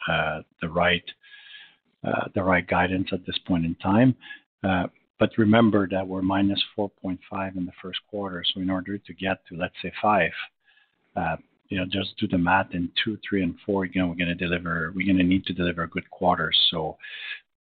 uh, 0.10 0.42
the 0.62 0.70
right 0.70 1.04
uh, 2.06 2.28
the 2.34 2.42
right 2.42 2.66
guidance 2.68 3.10
at 3.12 3.26
this 3.26 3.38
point 3.46 3.66
in 3.66 3.76
time. 3.76 4.16
Uh, 5.20 5.26
but 5.26 5.30
remember 5.38 5.88
that 5.90 6.08
we're 6.08 6.22
minus 6.22 6.62
4.5 6.78 7.58
in 7.58 7.66
the 7.66 7.72
first 7.82 8.00
quarter. 8.10 8.44
So 8.54 8.62
in 8.62 8.70
order 8.70 8.98
to 8.98 9.14
get 9.14 9.46
to 9.50 9.56
let's 9.56 9.76
say 9.82 9.92
five, 10.02 10.32
uh, 11.16 11.38
you 11.70 11.78
know, 11.78 11.86
just 11.86 12.18
do 12.18 12.28
the 12.28 12.38
math 12.38 12.74
in 12.74 12.90
two, 13.04 13.18
three, 13.28 13.44
and 13.44 13.56
four. 13.66 13.86
You 13.86 14.02
know, 14.02 14.08
we're 14.08 14.16
going 14.16 14.28
to 14.28 14.36
deliver. 14.36 14.94
We're 14.96 15.06
going 15.06 15.18
to 15.18 15.24
need 15.24 15.46
to 15.46 15.54
deliver 15.54 15.86
good 15.88 16.10
quarters. 16.12 16.58
So 16.72 16.98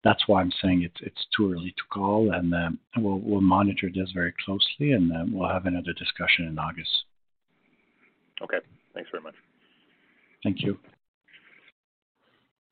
that's 0.04 0.28
why 0.28 0.40
I'm 0.40 0.52
saying 0.62 0.82
it's 0.82 1.00
it's 1.00 1.26
too 1.36 1.52
early 1.52 1.70
to 1.70 1.82
call, 1.92 2.32
and 2.32 2.54
um, 2.54 2.78
we'll 2.96 3.18
we'll 3.18 3.40
monitor 3.40 3.90
this 3.92 4.10
very 4.14 4.32
closely, 4.44 4.92
and 4.92 5.12
um, 5.12 5.32
we'll 5.34 5.48
have 5.48 5.66
another 5.66 5.92
discussion 5.92 6.46
in 6.46 6.58
August. 6.58 7.04
Okay. 8.42 8.58
Thanks 8.94 9.10
very 9.10 9.22
much. 9.22 9.34
Thank 10.44 10.62
you. 10.62 10.78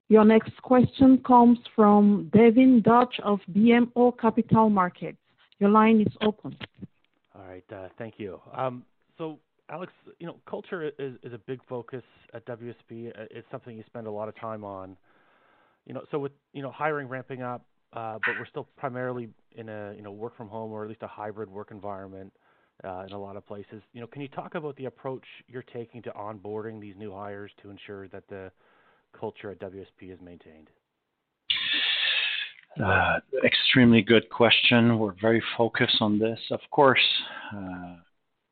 Your 0.08 0.24
next 0.24 0.60
question 0.62 1.18
comes 1.26 1.58
from 1.74 2.30
Devin 2.32 2.82
Dodge 2.82 3.18
of 3.22 3.40
BMO 3.52 4.18
Capital 4.18 4.68
Markets. 4.68 5.18
Your 5.58 5.70
line 5.70 6.00
is 6.00 6.12
open. 6.20 6.56
All 7.34 7.44
right. 7.48 7.64
Uh, 7.72 7.88
thank 7.98 8.14
you. 8.18 8.40
Um, 8.54 8.84
so, 9.16 9.38
Alex, 9.70 9.92
you 10.18 10.26
know, 10.26 10.36
culture 10.48 10.90
is, 10.98 11.14
a 11.24 11.38
big 11.38 11.60
focus 11.68 12.02
at 12.34 12.44
WSP. 12.46 13.12
It's 13.30 13.46
something 13.50 13.76
you 13.76 13.84
spend 13.86 14.06
a 14.06 14.10
lot 14.10 14.28
of 14.28 14.36
time 14.36 14.62
on. 14.62 14.96
You 15.86 15.94
know, 15.94 16.02
so 16.10 16.18
with 16.18 16.32
you 16.52 16.62
know 16.62 16.70
hiring 16.70 17.08
ramping 17.08 17.42
up, 17.42 17.64
uh, 17.92 18.18
but 18.26 18.34
we're 18.38 18.46
still 18.46 18.66
primarily 18.76 19.28
in 19.56 19.68
a 19.68 19.94
you 19.96 20.02
know 20.02 20.12
work 20.12 20.36
from 20.36 20.48
home 20.48 20.72
or 20.72 20.82
at 20.82 20.88
least 20.88 21.02
a 21.02 21.06
hybrid 21.06 21.50
work 21.50 21.70
environment 21.70 22.32
uh, 22.82 23.04
in 23.06 23.12
a 23.12 23.18
lot 23.18 23.36
of 23.36 23.46
places. 23.46 23.82
You 23.92 24.00
know, 24.00 24.06
can 24.06 24.22
you 24.22 24.28
talk 24.28 24.54
about 24.54 24.76
the 24.76 24.86
approach 24.86 25.24
you're 25.46 25.62
taking 25.62 26.02
to 26.02 26.10
onboarding 26.10 26.80
these 26.80 26.94
new 26.96 27.12
hires 27.12 27.50
to 27.62 27.70
ensure 27.70 28.08
that 28.08 28.26
the 28.28 28.50
culture 29.18 29.50
at 29.50 29.60
WSP 29.60 30.12
is 30.12 30.20
maintained? 30.20 30.68
Uh, 32.82 33.20
extremely 33.44 34.02
good 34.02 34.28
question. 34.30 34.98
We're 34.98 35.14
very 35.20 35.42
focused 35.56 35.96
on 36.00 36.18
this. 36.18 36.38
Of 36.50 36.60
course, 36.70 37.04
uh, 37.56 37.96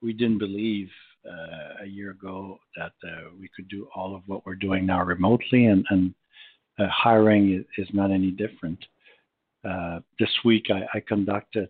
we 0.01 0.13
didn't 0.13 0.39
believe 0.39 0.89
uh, 1.29 1.85
a 1.85 1.87
year 1.87 2.11
ago 2.13 2.59
that 2.77 2.93
uh, 3.05 3.31
we 3.39 3.49
could 3.55 3.69
do 3.69 3.89
all 3.95 4.15
of 4.15 4.23
what 4.27 4.47
we're 4.47 4.55
doing 4.55 4.87
now 4.87 5.03
remotely, 5.03 5.67
and, 5.67 5.85
and 5.91 6.15
uh, 6.79 6.87
hiring 6.89 7.65
is, 7.79 7.89
not 7.93 8.11
any 8.11 8.31
different. 8.31 8.79
Uh, 9.69 10.01
this 10.19 10.31
week, 10.45 10.67
I, 10.71 10.99
I 10.99 11.01
conducted 11.01 11.69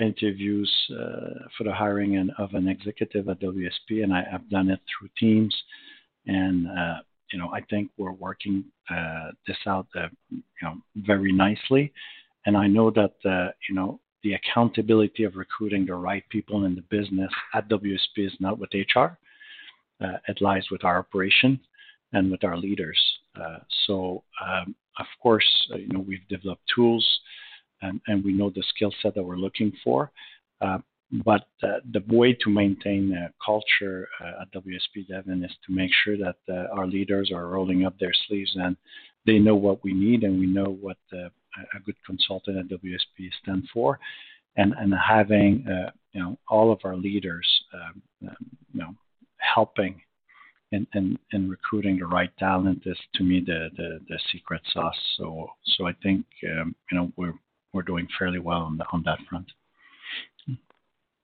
interviews 0.00 0.72
for 0.88 1.64
the 1.64 1.72
hiring 1.72 2.30
of 2.38 2.54
an 2.54 2.68
executive 2.68 3.28
at 3.28 3.40
WSP, 3.40 4.02
and 4.02 4.12
I, 4.12 4.24
have 4.30 4.48
done 4.50 4.70
it 4.70 4.80
through 4.88 5.08
Teams. 5.18 5.54
And 6.26 6.66
you 7.32 7.38
know, 7.38 7.50
I 7.52 7.60
think 7.62 7.90
we're 7.96 8.12
working 8.12 8.64
this 9.46 9.56
out, 9.66 9.86
you 10.30 10.42
know, 10.62 10.74
very 10.96 11.32
nicely. 11.32 11.92
And 12.46 12.56
I 12.56 12.66
know 12.66 12.90
that 12.90 13.14
you 13.68 13.74
know 13.74 14.00
the 14.26 14.34
accountability 14.34 15.22
of 15.22 15.36
recruiting 15.36 15.86
the 15.86 15.94
right 15.94 16.24
people 16.30 16.64
in 16.64 16.74
the 16.74 16.82
business 16.90 17.30
at 17.54 17.68
WSP 17.68 18.26
is 18.26 18.32
not 18.40 18.58
with 18.58 18.70
HR. 18.74 19.16
Uh, 20.02 20.18
it 20.28 20.40
lies 20.40 20.64
with 20.70 20.84
our 20.84 20.98
operation 20.98 21.58
and 22.12 22.30
with 22.30 22.42
our 22.42 22.56
leaders. 22.56 22.98
Uh, 23.40 23.58
so, 23.86 24.22
um, 24.44 24.74
of 24.98 25.06
course, 25.22 25.46
uh, 25.72 25.76
you 25.76 25.88
know, 25.88 26.00
we've 26.00 26.26
developed 26.28 26.62
tools 26.74 27.06
and 27.82 28.24
we 28.24 28.32
know 28.32 28.50
the 28.50 28.64
skill 28.74 28.92
set 29.00 29.14
that 29.14 29.22
we're 29.22 29.36
looking 29.36 29.72
for. 29.84 30.10
Uh, 31.14 31.22
but 31.24 31.46
uh, 31.62 31.78
the 31.92 32.02
way 32.08 32.32
to 32.32 32.50
maintain 32.50 33.14
uh, 33.14 33.28
culture 33.44 34.08
uh, 34.20 34.42
at 34.42 34.52
WSP 34.52 35.08
Devin 35.08 35.44
is 35.44 35.52
to 35.66 35.74
make 35.74 35.90
sure 36.04 36.16
that 36.16 36.36
our 36.72 36.86
leaders 36.86 37.30
are 37.32 37.48
rolling 37.48 37.86
up 37.86 37.98
their 37.98 38.12
sleeves 38.26 38.52
and 38.56 38.76
they 39.26 39.38
know 39.38 39.56
what 39.56 39.82
we 39.82 39.92
need 39.92 40.22
and 40.22 40.38
we 40.38 40.46
know 40.46 40.76
what 40.80 40.98
a 41.12 41.80
good 41.84 41.96
consultant 42.04 42.58
at 42.58 42.78
WSP 42.78 43.30
stands 43.42 43.66
for, 43.72 43.98
and 44.56 44.72
and 44.78 44.94
having 44.94 45.64
you 46.12 46.20
know 46.20 46.36
all 46.48 46.70
of 46.72 46.78
our 46.84 46.96
leaders 46.96 47.46
um, 47.74 48.02
um 48.28 48.36
you 48.72 48.80
know 48.80 48.94
helping 49.38 50.00
and 50.72 51.50
recruiting 51.50 51.98
the 51.98 52.06
right 52.06 52.36
talent 52.38 52.82
is 52.86 52.98
to 53.14 53.22
me 53.22 53.42
the, 53.44 53.70
the, 53.76 54.00
the 54.08 54.18
secret 54.32 54.60
sauce. 54.72 54.98
So 55.16 55.48
so 55.76 55.86
I 55.86 55.92
think 56.02 56.26
um, 56.50 56.74
you 56.90 56.98
know 56.98 57.12
we're 57.16 57.34
we're 57.72 57.82
doing 57.82 58.06
fairly 58.18 58.38
well 58.38 58.60
on 58.60 58.76
the, 58.76 58.84
on 58.92 59.02
that 59.04 59.18
front. 59.28 59.46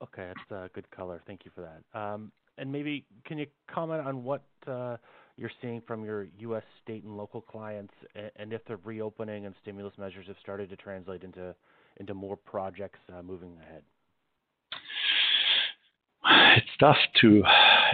Okay, 0.03 0.33
that's 0.35 0.51
a 0.51 0.71
good 0.75 0.91
color. 0.91 1.23
Thank 1.27 1.45
you 1.45 1.51
for 1.55 1.61
that. 1.61 1.99
Um, 1.99 2.33
and 2.59 2.71
maybe 2.71 3.05
can 3.25 3.39
you 3.39 3.47
comment 3.73 4.07
on 4.07 4.25
what 4.25 4.43
uh, 4.67 4.97
you're 5.37 5.51
seeing 5.61 5.81
from 5.87 6.05
your 6.05 6.27
U.S. 6.39 6.63
state 6.83 7.05
and 7.05 7.17
local 7.17 7.41
clients, 7.41 7.95
and, 8.37 8.53
if 8.53 8.65
the 8.67 8.77
reopening 8.79 9.47
and 9.47 9.55
stimulus 9.63 9.95
measures 9.99 10.27
have 10.27 10.37
started 10.43 10.69
to 10.71 10.77
translate 10.77 11.23
into 11.25 12.15
more 12.15 12.37
projects 12.37 12.99
uh, 13.17 13.23
moving 13.23 13.57
ahead? 13.63 13.83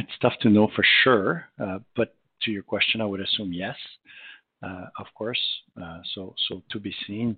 It's 0.01 0.19
tough 0.21 0.35
to 0.43 0.49
know 0.51 0.69
for 0.75 0.85
sure, 1.03 1.45
uh, 1.61 1.79
but 1.97 2.15
to 2.43 2.51
your 2.51 2.63
question, 2.63 3.01
I 3.01 3.05
would 3.05 3.21
assume 3.21 3.53
yes, 3.53 3.77
uh, 4.63 4.87
of 4.99 5.07
course. 5.15 5.41
Uh, 5.81 5.99
so 6.15 6.35
to 6.71 6.81
be 6.81 6.95
seen. 7.07 7.37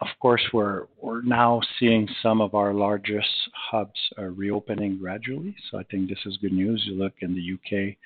Of 0.00 0.08
course, 0.20 0.42
we're 0.52 0.86
now 1.22 1.60
seeing 1.78 2.08
some 2.22 2.40
of 2.40 2.54
our 2.54 2.72
largest 2.72 3.28
hubs 3.52 3.98
reopening 4.16 4.98
gradually. 4.98 5.56
So 5.70 5.78
I 5.78 5.82
think 5.84 6.08
this 6.08 6.24
is 6.24 6.36
good 6.36 6.52
news. 6.52 6.84
You 6.86 6.94
look 6.94 7.14
in 7.20 7.34
the 7.34 7.54
UK, 7.54 7.96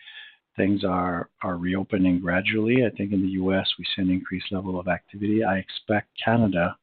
things 0.57 0.85
are 0.85 1.29
are 1.43 1.57
reopening 1.57 2.21
gradually. 2.21 2.87
I 2.87 2.91
think 2.97 3.13
in 3.13 3.21
the 3.21 3.33
US 3.43 3.69
we 3.79 3.85
see 3.85 4.03
an 4.03 4.11
increased 4.11 4.51
level 4.51 4.81
of 4.81 4.89
activity. 4.89 5.45
I 5.45 5.59
expect 5.59 6.09
Canada. 6.23 6.77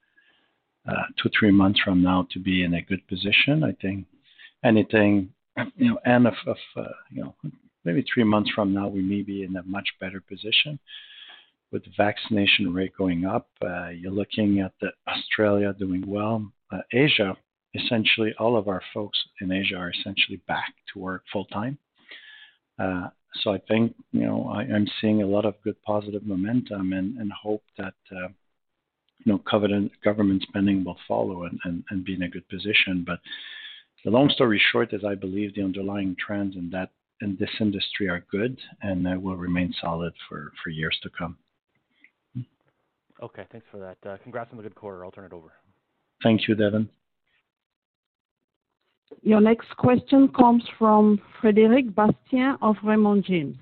Uh, 0.88 1.04
two 1.22 1.30
three 1.38 1.52
months 1.52 1.80
from 1.84 2.02
now 2.02 2.28
to 2.32 2.40
be 2.40 2.64
in 2.64 2.74
a 2.76 2.82
good 2.82 3.06
position. 3.08 3.64
I 3.64 3.74
think 3.82 4.06
anything, 4.64 5.30
you 5.76 5.90
know, 5.90 6.00
and 6.06 6.26
of, 6.26 6.34
uh, 6.48 6.84
you 7.12 7.24
know, 7.24 7.36
maybe 7.84 8.04
three 8.12 8.24
months 8.24 8.50
from 8.56 8.74
now, 8.74 8.88
we 8.88 9.02
may 9.02 9.22
be 9.22 9.44
in 9.44 9.56
a 9.56 9.64
much 9.64 9.88
better 10.00 10.22
position 10.22 10.80
with 11.72 11.84
the 11.84 11.92
vaccination 11.98 12.74
rate 12.74 12.94
going 12.98 13.26
up. 13.26 13.50
Uh, 13.64 13.90
you're 13.90 14.12
looking 14.12 14.60
at 14.60 14.74
the 14.82 14.90
Australia 15.08 15.74
doing 15.78 16.04
well. 16.08 16.52
Uh, 16.72 16.80
Asia, 16.92 17.36
essentially, 17.76 18.34
all 18.40 18.58
of 18.58 18.68
our 18.68 18.82
folks 18.94 19.18
in 19.42 19.52
Asia 19.52 19.76
are 19.76 19.92
essentially 19.92 20.42
back 20.48 20.74
to 20.94 21.00
work 21.00 21.24
full 21.32 21.46
time. 21.46 21.78
Uh, 22.80 23.10
so 23.44 23.54
I 23.54 23.60
think 23.68 23.94
you 24.12 24.26
know 24.26 24.48
I, 24.48 24.64
am 24.64 24.88
seeing 25.00 25.22
a 25.22 25.28
lot 25.28 25.46
of 25.46 25.62
good 25.64 25.82
positive 25.84 26.26
momentum 26.26 26.94
and, 26.94 27.18
and 27.18 27.32
hope 27.32 27.64
that 27.78 27.94
uh, 28.12 28.30
you 29.20 29.34
know 29.34 29.38
government 29.50 29.92
government 30.04 30.44
spending 30.48 30.84
will 30.84 30.98
follow 31.08 31.44
and, 31.44 31.60
and, 31.64 31.84
and 31.90 32.06
be 32.06 32.16
in 32.16 32.24
a 32.24 32.30
good 32.30 32.48
position. 32.50 33.04
But 33.06 33.20
the 34.04 34.12
long 34.12 34.30
story 34.30 34.62
short 34.72 34.94
is 34.94 35.04
I 35.04 35.16
believe 35.16 35.54
the 35.54 35.64
underlying 35.64 36.16
trends 36.26 36.56
in 36.56 36.70
that 36.72 36.90
in 37.22 37.36
this 37.40 37.50
industry 37.60 38.08
are 38.08 38.26
good 38.32 38.58
and 38.82 39.08
uh, 39.08 39.20
will 39.20 39.36
remain 39.36 39.74
solid 39.82 40.14
for, 40.28 40.52
for 40.64 40.70
years 40.70 40.98
to 41.04 41.10
come. 41.10 41.38
Okay, 43.22 43.46
thanks 43.52 43.68
for 43.72 43.78
that. 43.80 43.98
Uh, 44.10 44.18
congrats 44.24 44.50
on 44.52 44.58
the 44.58 44.64
good 44.64 44.76
quarter. 44.76 45.04
I'll 45.04 45.12
turn 45.12 45.26
it 45.26 45.34
over. 45.34 45.52
Thank 46.24 46.48
you, 46.48 46.56
Devin. 46.56 46.90
Your 49.24 49.42
next 49.42 49.76
question 49.78 50.30
comes 50.30 50.64
from 50.78 51.20
Frédéric 51.42 51.94
Bastien 51.96 52.58
of 52.62 52.76
Raymond 52.84 53.26
James. 53.26 53.58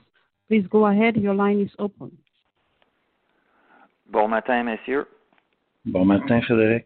Please 0.48 0.66
go 0.70 0.88
ahead. 0.88 1.16
Your 1.16 1.34
line 1.34 1.62
is 1.62 1.72
open. 1.80 2.16
Bon 4.12 4.30
matin, 4.30 4.66
messieurs. 4.66 5.08
Bon 5.86 6.06
matin, 6.06 6.42
Frédéric. 6.42 6.86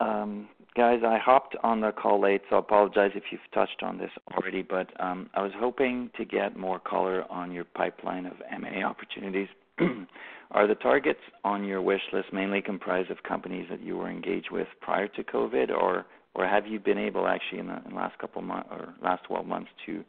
Um, 0.00 0.48
guys, 0.76 1.00
I 1.06 1.18
hopped 1.18 1.56
on 1.62 1.80
the 1.80 1.92
call 1.92 2.20
late, 2.20 2.42
so 2.50 2.56
I 2.56 2.58
apologize 2.58 3.12
if 3.14 3.24
you've 3.30 3.40
touched 3.54 3.82
on 3.82 3.98
this 3.98 4.10
already, 4.32 4.62
but 4.62 4.88
um, 5.00 5.30
I 5.34 5.42
was 5.42 5.52
hoping 5.58 6.10
to 6.16 6.24
get 6.24 6.56
more 6.56 6.78
color 6.78 7.24
on 7.30 7.52
your 7.52 7.64
pipeline 7.64 8.26
of 8.26 8.34
M&A 8.50 8.82
opportunities. 8.82 9.48
Are 10.50 10.66
the 10.66 10.74
targets 10.74 11.20
on 11.44 11.64
your 11.64 11.80
wish 11.80 12.02
list 12.12 12.32
mainly 12.32 12.60
comprised 12.60 13.10
of 13.10 13.22
companies 13.22 13.66
that 13.70 13.80
you 13.82 13.96
were 13.96 14.10
engaged 14.10 14.50
with 14.50 14.68
prior 14.80 15.08
to 15.08 15.24
COVID, 15.24 15.70
or 15.70 16.04
or 16.34 16.46
have 16.46 16.66
you 16.66 16.78
been 16.78 16.98
able 16.98 17.26
actually 17.26 17.58
in 17.58 17.66
the, 17.66 17.80
last 17.94 18.18
couple 18.18 18.42
months 18.42 18.68
or 18.70 18.94
last 19.02 19.24
12 19.24 19.46
months 19.46 19.70
to 19.86 20.04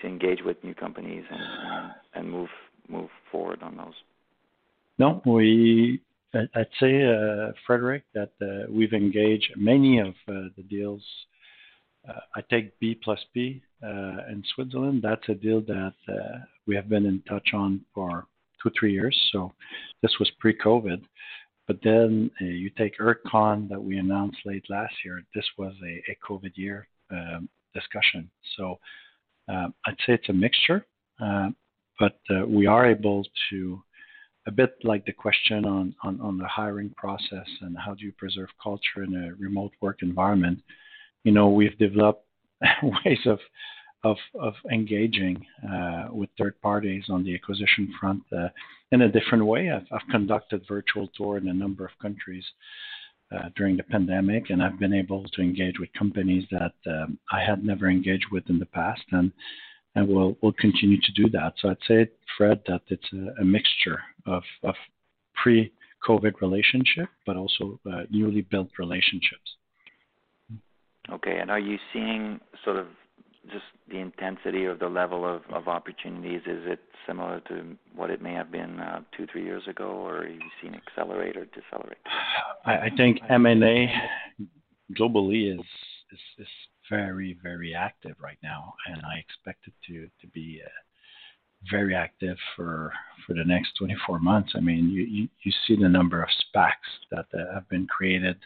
to 0.00 0.06
engage 0.06 0.40
with 0.44 0.62
new 0.62 0.74
companies 0.74 1.24
and 1.30 1.40
and, 1.40 1.92
and 2.14 2.30
move 2.30 2.48
move 2.88 3.10
forward 3.30 3.62
on 3.62 3.76
those? 3.76 3.94
No, 4.98 5.20
we 5.24 6.00
I'd 6.34 6.66
say, 6.78 7.04
uh, 7.04 7.52
Frederick, 7.66 8.04
that 8.14 8.32
uh, 8.42 8.70
we've 8.70 8.92
engaged 8.92 9.50
many 9.56 9.98
of 9.98 10.08
uh, 10.28 10.48
the 10.56 10.64
deals. 10.68 11.02
I 12.34 12.40
take 12.48 12.78
B 12.78 12.98
plus 13.02 13.18
B 13.34 13.60
in 13.82 14.42
Switzerland. 14.54 15.02
That's 15.02 15.28
a 15.28 15.34
deal 15.34 15.60
that 15.62 15.92
we 16.66 16.74
have 16.74 16.88
been 16.88 17.04
in 17.04 17.20
touch 17.28 17.48
on 17.52 17.84
for 17.94 18.26
two, 18.62 18.70
three 18.78 18.92
years. 18.92 19.16
So 19.32 19.52
this 20.02 20.12
was 20.18 20.30
pre-COVID. 20.38 21.02
But 21.66 21.78
then 21.84 22.30
uh, 22.40 22.44
you 22.44 22.70
take 22.70 22.98
EarthCon 22.98 23.68
that 23.68 23.82
we 23.82 23.98
announced 23.98 24.38
late 24.46 24.64
last 24.70 24.94
year. 25.04 25.22
This 25.34 25.44
was 25.58 25.74
a 25.84 26.16
COVID 26.26 26.52
year 26.54 26.88
um, 27.10 27.48
discussion. 27.74 28.30
So 28.56 28.78
um, 29.48 29.74
I'd 29.86 29.96
say 30.06 30.14
it's 30.14 30.28
a 30.28 30.32
mixture, 30.32 30.86
um, 31.20 31.54
but 31.98 32.18
uh, 32.30 32.46
we 32.46 32.66
are 32.66 32.86
able 32.86 33.24
to 33.50 33.82
a 34.46 34.50
bit 34.50 34.76
like 34.82 35.04
the 35.04 35.12
question 35.12 35.66
on, 35.66 35.94
on, 36.02 36.18
on 36.22 36.38
the 36.38 36.48
hiring 36.48 36.90
process 36.96 37.46
and 37.60 37.76
how 37.76 37.94
do 37.94 38.04
you 38.04 38.12
preserve 38.12 38.48
culture 38.62 39.02
in 39.04 39.14
a 39.14 39.34
remote 39.34 39.72
work 39.82 39.98
environment. 40.00 40.58
You 41.24 41.32
know, 41.32 41.50
we've 41.50 41.76
developed 41.76 42.24
ways 42.82 43.18
of 43.26 43.38
of, 44.04 44.16
of 44.38 44.54
engaging 44.72 45.44
uh, 45.68 46.06
with 46.10 46.30
third 46.38 46.60
parties 46.60 47.04
on 47.08 47.24
the 47.24 47.34
acquisition 47.34 47.92
front 48.00 48.22
uh, 48.36 48.48
in 48.92 49.02
a 49.02 49.10
different 49.10 49.44
way. 49.44 49.70
I've, 49.70 50.08
conducted 50.10 50.62
virtual 50.68 51.08
tour 51.16 51.36
in 51.36 51.48
a 51.48 51.54
number 51.54 51.84
of 51.84 51.90
countries 52.00 52.44
uh, 53.34 53.50
during 53.56 53.76
the 53.76 53.82
pandemic, 53.82 54.50
and 54.50 54.62
I've 54.62 54.78
been 54.78 54.94
able 54.94 55.24
to 55.24 55.42
engage 55.42 55.78
with 55.78 55.92
companies 55.98 56.44
that 56.50 56.74
um, 56.86 57.18
I 57.32 57.42
had 57.42 57.64
never 57.64 57.88
engaged 57.88 58.26
with 58.32 58.48
in 58.48 58.58
the 58.58 58.66
past, 58.66 59.02
and 59.12 59.32
and 59.94 60.06
we'll 60.06 60.52
continue 60.58 61.00
to 61.00 61.12
do 61.12 61.28
that. 61.30 61.54
So 61.58 61.70
I'd 61.70 61.76
say, 61.88 62.08
Fred, 62.36 62.60
that 62.68 62.82
it's 62.88 63.12
a, 63.40 63.44
mixture 63.44 64.00
of, 64.26 64.44
pre-COVID 65.42 66.40
relationship, 66.40 67.08
but 67.26 67.36
also 67.36 67.80
newly 68.10 68.42
built 68.42 68.68
relationships. 68.78 69.56
Okay, 71.10 71.38
and 71.40 71.50
are 71.50 71.58
you 71.58 71.78
seeing 71.92 72.38
sort 72.64 72.76
of 72.76 72.86
just 73.50 73.64
the 73.88 73.98
intensity 73.98 74.64
or 74.64 74.74
the 74.74 74.88
level 74.88 75.24
of, 75.24 75.42
of 75.52 75.68
opportunities? 75.68 76.42
Is 76.46 76.62
it 76.66 76.80
similar 77.06 77.40
to 77.48 77.76
what 77.94 78.10
it 78.10 78.20
may 78.20 78.34
have 78.34 78.52
been 78.52 78.78
uh, 78.80 79.00
two, 79.16 79.26
three 79.30 79.44
years 79.44 79.62
ago, 79.68 79.84
or 79.84 80.18
are 80.18 80.28
you 80.28 80.40
seeing 80.60 80.74
accelerate 80.74 81.36
or 81.36 81.46
decelerate? 81.46 81.98
I, 82.64 82.90
think 82.96 83.18
M&A 83.30 83.90
globally 84.98 85.52
is, 85.52 85.66
is, 86.38 86.46
very, 86.90 87.36
very 87.42 87.74
active 87.74 88.16
right 88.18 88.38
now, 88.42 88.72
and 88.86 89.02
I 89.04 89.18
expect 89.18 89.66
it 89.66 89.74
to 89.88 90.06
to 90.22 90.26
be 90.32 90.62
uh, 90.64 90.68
very 91.70 91.94
active 91.94 92.38
for 92.56 92.92
for 93.26 93.34
the 93.34 93.44
next 93.44 93.72
24 93.78 94.18
months. 94.20 94.52
I 94.56 94.60
mean, 94.60 94.88
you 94.88 95.28
you, 95.42 95.52
see 95.66 95.76
the 95.76 95.88
number 95.88 96.22
of 96.22 96.30
SPACs 96.30 96.72
that 97.10 97.26
have 97.52 97.68
been 97.68 97.86
created 97.86 98.36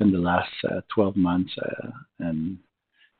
in 0.00 0.10
the 0.10 0.18
last 0.18 0.50
uh, 0.68 0.80
12 0.92 1.16
months, 1.16 1.52
and 2.18 2.58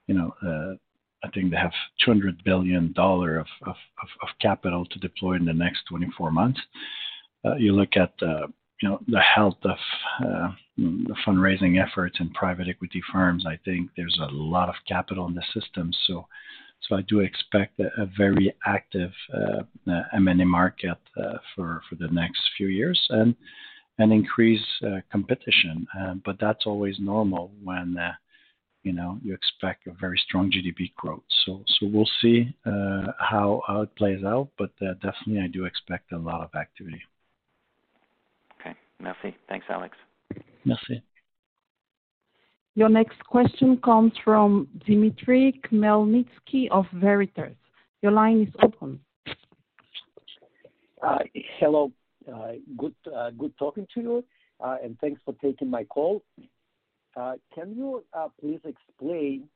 you 0.06 0.14
know. 0.14 0.34
Uh, 0.46 0.76
I 1.24 1.30
think 1.30 1.50
they 1.50 1.56
have 1.56 1.72
200 2.04 2.44
billion 2.44 2.92
dollar 2.92 3.38
of, 3.38 3.46
of, 3.66 3.74
of, 4.22 4.28
capital 4.40 4.84
to 4.84 4.98
deploy 5.00 5.34
in 5.34 5.46
the 5.46 5.52
next 5.52 5.84
24 5.88 6.30
months. 6.30 6.60
Uh, 7.44 7.56
you 7.56 7.72
look 7.72 7.96
at 7.96 8.12
you 8.82 8.88
know 8.88 9.00
the 9.08 9.20
health 9.20 9.58
of 9.64 9.78
uh, 10.24 10.48
the 10.76 11.16
fundraising 11.26 11.82
efforts 11.82 12.18
in 12.20 12.30
private 12.30 12.68
equity 12.68 13.02
firms. 13.12 13.44
I 13.46 13.58
think 13.64 13.90
there's 13.96 14.18
a 14.20 14.32
lot 14.32 14.68
of 14.68 14.74
capital 14.86 15.26
in 15.26 15.34
the 15.34 15.44
system, 15.54 15.90
so 16.06 16.26
so 16.88 16.96
I 16.96 17.02
do 17.02 17.20
expect 17.20 17.80
a, 17.80 18.02
a 18.02 18.06
very 18.16 18.54
active 18.66 19.12
uh, 19.34 19.62
uh 19.90 20.02
M&A 20.12 20.44
market 20.44 20.98
uh, 21.16 21.38
for 21.54 21.82
for 21.88 21.94
the 21.96 22.08
next 22.08 22.40
few 22.56 22.68
years 22.68 23.00
and 23.10 23.34
and 23.98 24.12
increase 24.12 24.66
uh, 24.86 25.00
competition. 25.10 25.86
but 26.24 26.36
that's 26.38 26.66
always 26.66 26.96
normal 27.00 27.50
when 27.62 27.96
you 28.86 28.92
know 28.92 29.18
you 29.22 29.34
expect 29.34 29.86
a 29.88 29.92
very 30.00 30.18
strong 30.26 30.50
GDP 30.50 30.94
growth. 30.94 31.28
So 31.44 31.64
so 31.66 31.86
we'll 31.92 32.12
see 32.22 32.54
how 32.64 33.60
how 33.66 33.82
it 33.82 33.94
plays 33.96 34.22
out, 34.24 34.48
but 34.56 34.70
definitely 34.78 35.40
I 35.40 35.48
do 35.48 35.64
expect 35.64 36.12
a 36.12 36.18
lot 36.18 36.40
of 36.42 36.50
activity. 36.54 37.02
Okay. 38.60 38.74
Merci. 39.00 39.36
Thanks, 39.48 39.66
Alex. 39.68 39.96
Merci. 40.64 41.02
Your 42.76 42.90
next 42.90 43.18
question 43.24 43.78
comes 43.82 44.12
from 44.22 44.68
Dimitri 44.86 45.60
Khmelnitsky 45.64 46.68
of 46.70 46.84
Veritas. 46.92 47.56
Your 48.02 48.12
line 48.12 48.42
is 48.42 48.54
open. 48.62 49.00
Uh, 51.02 51.18
hello. 51.58 51.90
Uh, 52.30 52.52
good, 52.76 52.94
uh, 53.16 53.30
good 53.30 53.56
talking 53.58 53.86
to 53.94 54.00
you, 54.00 54.24
uh, 54.60 54.76
and 54.82 54.98
thanks 55.00 55.20
for 55.24 55.34
taking 55.42 55.70
my 55.70 55.84
call. 55.84 56.22
Uh, 57.16 57.34
can 57.54 57.74
you 57.74 58.04
uh, 58.12 58.28
please 58.40 58.60
explain 58.64 59.48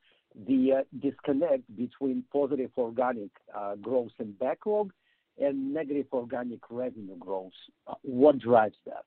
the 0.46 0.84
disconnect 1.00 1.64
between 1.76 2.24
positive 2.32 2.70
organic 2.78 3.30
growth 3.82 4.12
and 4.18 4.38
backlog 4.38 4.92
and 5.38 5.74
negative 5.74 6.06
organic 6.12 6.60
revenue 6.70 7.16
growth? 7.18 7.52
What 8.02 8.38
drives 8.38 8.76
that? 8.86 9.04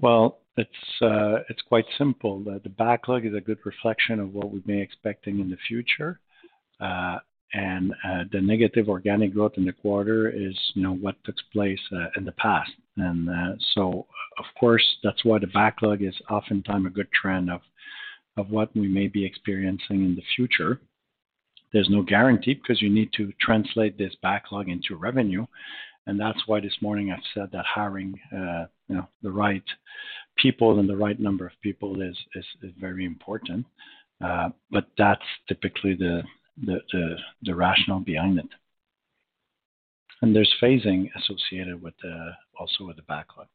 Well, 0.00 0.38
it's 0.56 1.02
uh, 1.02 1.42
it's 1.48 1.62
quite 1.62 1.86
simple. 1.96 2.40
The, 2.40 2.68
backlog 2.68 3.24
is 3.24 3.34
a 3.34 3.40
good 3.40 3.58
reflection 3.64 4.20
of 4.20 4.34
what 4.34 4.50
we 4.50 4.62
may 4.66 4.80
expecting 4.80 5.40
in 5.40 5.50
the 5.50 5.56
future, 5.66 6.20
uh, 6.80 7.18
and 7.54 7.92
uh, 8.04 8.24
the 8.30 8.40
negative 8.40 8.88
organic 8.88 9.32
growth 9.32 9.52
in 9.56 9.64
the 9.64 9.72
quarter 9.72 10.28
is 10.28 10.56
you 10.74 10.82
know 10.82 10.94
what 10.94 11.16
took 11.24 11.36
place 11.52 11.80
uh, 11.92 12.08
in 12.16 12.24
the 12.24 12.32
past, 12.32 12.70
and 13.00 13.28
uh, 13.28 13.56
so 13.74 14.06
of 14.38 14.44
course 14.58 14.84
that's 15.02 15.24
why 15.24 15.38
the 15.38 15.46
backlog 15.48 16.02
is 16.02 16.14
oftentimes 16.30 16.86
a 16.86 16.90
good 16.90 17.10
trend 17.12 17.50
of 17.50 17.60
of 18.36 18.50
what 18.50 18.74
we 18.76 18.86
may 18.86 19.08
be 19.08 19.24
experiencing 19.24 20.04
in 20.04 20.14
the 20.14 20.22
future. 20.36 20.80
There's 21.72 21.90
no 21.90 22.02
guarantee 22.02 22.54
because 22.54 22.80
you 22.80 22.88
need 22.88 23.12
to 23.14 23.32
translate 23.40 23.98
this 23.98 24.14
backlog 24.22 24.68
into 24.68 24.96
revenue, 24.96 25.44
and 26.06 26.18
that's 26.18 26.40
why 26.46 26.60
this 26.60 26.76
morning 26.80 27.10
I've 27.10 27.18
said 27.34 27.50
that 27.52 27.66
hiring, 27.66 28.18
uh, 28.32 28.66
you 28.88 28.96
know, 28.96 29.08
the 29.22 29.30
right 29.30 29.64
people 30.38 30.78
and 30.78 30.88
the 30.88 30.96
right 30.96 31.18
number 31.18 31.46
of 31.46 31.52
people 31.62 32.00
is 32.00 32.16
is, 32.34 32.44
is 32.62 32.72
very 32.80 33.04
important. 33.04 33.66
Uh, 34.24 34.48
but 34.70 34.86
that's 34.96 35.22
typically 35.48 35.94
the, 35.94 36.22
the 36.64 36.78
the 36.92 37.16
the 37.42 37.54
rationale 37.54 38.00
behind 38.00 38.38
it. 38.38 38.48
And 40.20 40.34
there's 40.34 40.52
phasing 40.60 41.08
associated 41.16 41.80
with 41.80 41.94
the 42.02 42.32
also 42.58 42.86
with 42.86 42.96
the 42.96 43.02
backlog. 43.02 43.46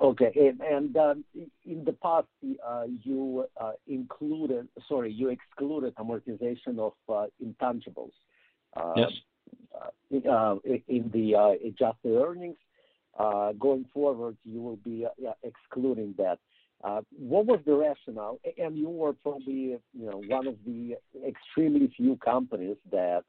Okay. 0.00 0.52
And 0.60 0.96
um, 0.96 1.24
in 1.64 1.84
the 1.84 1.92
past, 1.92 2.28
uh, 2.64 2.84
you 3.02 3.46
uh, 3.60 3.72
included, 3.88 4.68
sorry, 4.88 5.12
you 5.12 5.28
excluded 5.28 5.94
amortization 5.96 6.78
of 6.78 6.92
intangibles. 7.44 8.12
Yes. 8.96 9.10
Uh, 9.74 10.28
uh, 10.30 10.56
in 10.88 11.10
the 11.12 11.34
uh, 11.34 11.52
adjusted 11.66 12.16
earnings. 12.22 12.56
Going 13.58 13.86
forward, 13.92 14.36
you 14.44 14.60
will 14.60 14.76
be 14.76 15.06
excluding 15.42 16.14
that. 16.18 16.38
What 16.82 17.46
was 17.46 17.60
the 17.64 17.74
rationale? 17.74 18.40
And 18.58 18.76
You 18.76 18.88
were 18.88 19.12
probably, 19.12 19.78
you 19.92 20.06
know, 20.10 20.22
one 20.28 20.46
of 20.46 20.56
the 20.66 20.96
extremely 21.26 21.92
few 21.96 22.16
companies 22.16 22.76
that 22.90 23.24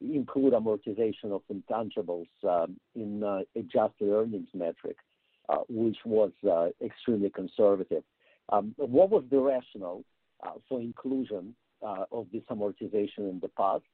include 0.00 0.52
amortization 0.52 1.32
of 1.32 1.42
intangibles 1.52 2.28
um, 2.48 2.78
in 2.94 3.22
adjusted 3.56 4.08
earnings 4.10 4.48
metric, 4.54 4.96
which 5.68 5.98
was 6.04 6.32
extremely 6.84 7.30
conservative. 7.30 8.04
Um, 8.50 8.74
what 8.76 9.10
was 9.10 9.24
the 9.30 9.38
rationale 9.38 10.04
for 10.68 10.80
inclusion 10.80 11.54
of 11.82 12.26
this 12.32 12.42
amortization 12.50 13.30
in 13.30 13.40
the 13.40 13.48
past? 13.56 13.84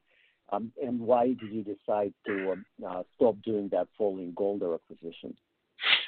Um, 0.51 0.71
and 0.81 0.99
why 0.99 1.27
did 1.29 1.51
you 1.51 1.63
decide 1.63 2.13
to 2.27 2.55
uh, 2.87 3.01
stop 3.15 3.35
doing 3.43 3.69
that 3.71 3.87
following 3.97 4.33
Golder 4.35 4.75
acquisition? 4.75 5.35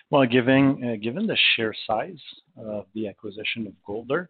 Well, 0.09 0.25
given 0.25 0.81
uh, 0.83 0.95
given 1.03 1.27
the 1.27 1.37
sheer 1.55 1.73
size 1.85 2.21
of 2.55 2.85
the 2.95 3.09
acquisition 3.09 3.67
of 3.67 3.73
Golder, 3.85 4.29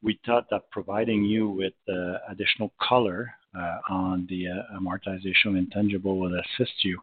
we 0.00 0.20
thought 0.24 0.46
that 0.50 0.70
providing 0.70 1.24
you 1.24 1.48
with 1.48 1.72
uh, 1.88 2.18
additional 2.30 2.72
color 2.80 3.32
uh, 3.56 3.78
on 3.90 4.28
the 4.30 4.46
amortization 4.76 5.58
intangible 5.58 6.18
would 6.20 6.32
assist 6.32 6.84
you 6.84 7.00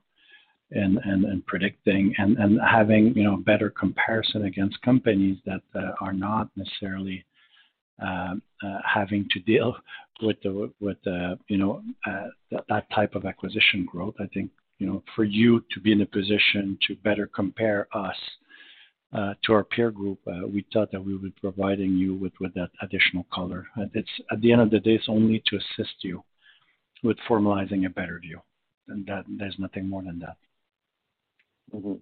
in 0.71 1.43
predicting 1.45 2.13
and, 2.17 2.59
having 2.61 3.13
you 3.17 3.23
know 3.23 3.35
better 3.35 3.69
comparison 3.69 4.45
against 4.45 4.81
companies 4.81 5.37
that 5.45 5.61
are 5.99 6.13
not 6.13 6.49
necessarily 6.55 7.25
uh, 8.01 8.35
having 8.85 9.27
to 9.31 9.39
deal 9.41 9.75
with 10.21 10.37
the 10.41 11.37
you 11.49 11.57
know 11.57 11.83
that 12.49 12.89
type 12.95 13.13
of 13.13 13.25
acquisition 13.25 13.85
growth. 13.85 14.15
I 14.21 14.27
think 14.33 14.51
you 14.79 14.87
know 14.87 15.03
for 15.15 15.23
you 15.23 15.63
to 15.73 15.79
be 15.79 15.91
in 15.91 16.01
a 16.01 16.05
position 16.05 16.77
to 16.87 16.95
better 16.97 17.27
compare 17.27 17.87
us 17.93 18.17
uh, 19.15 19.33
to 19.45 19.53
our 19.53 19.63
peer 19.63 19.91
group, 19.91 20.19
uh, 20.27 20.45
we 20.45 20.65
thought 20.73 20.91
that 20.91 21.03
we 21.03 21.13
would 21.13 21.21
be 21.21 21.33
providing 21.39 21.91
you 21.95 22.15
with, 22.15 22.33
with 22.41 22.53
that 22.53 22.69
additional 22.81 23.25
color. 23.33 23.65
It's 23.93 24.09
at 24.31 24.41
the 24.41 24.51
end 24.51 24.61
of 24.61 24.71
the 24.71 24.79
day, 24.79 24.95
it's 24.95 25.07
only 25.07 25.41
to 25.47 25.55
assist 25.55 25.95
you 26.01 26.21
with 27.01 27.17
formalizing 27.29 27.85
a 27.85 27.89
better 27.89 28.19
view, 28.19 28.41
and 28.89 29.05
that 29.05 29.23
there's 29.37 29.55
nothing 29.57 29.87
more 29.87 30.03
than 30.03 30.19
that. 30.19 30.37
Mm-hmm. 31.73 31.93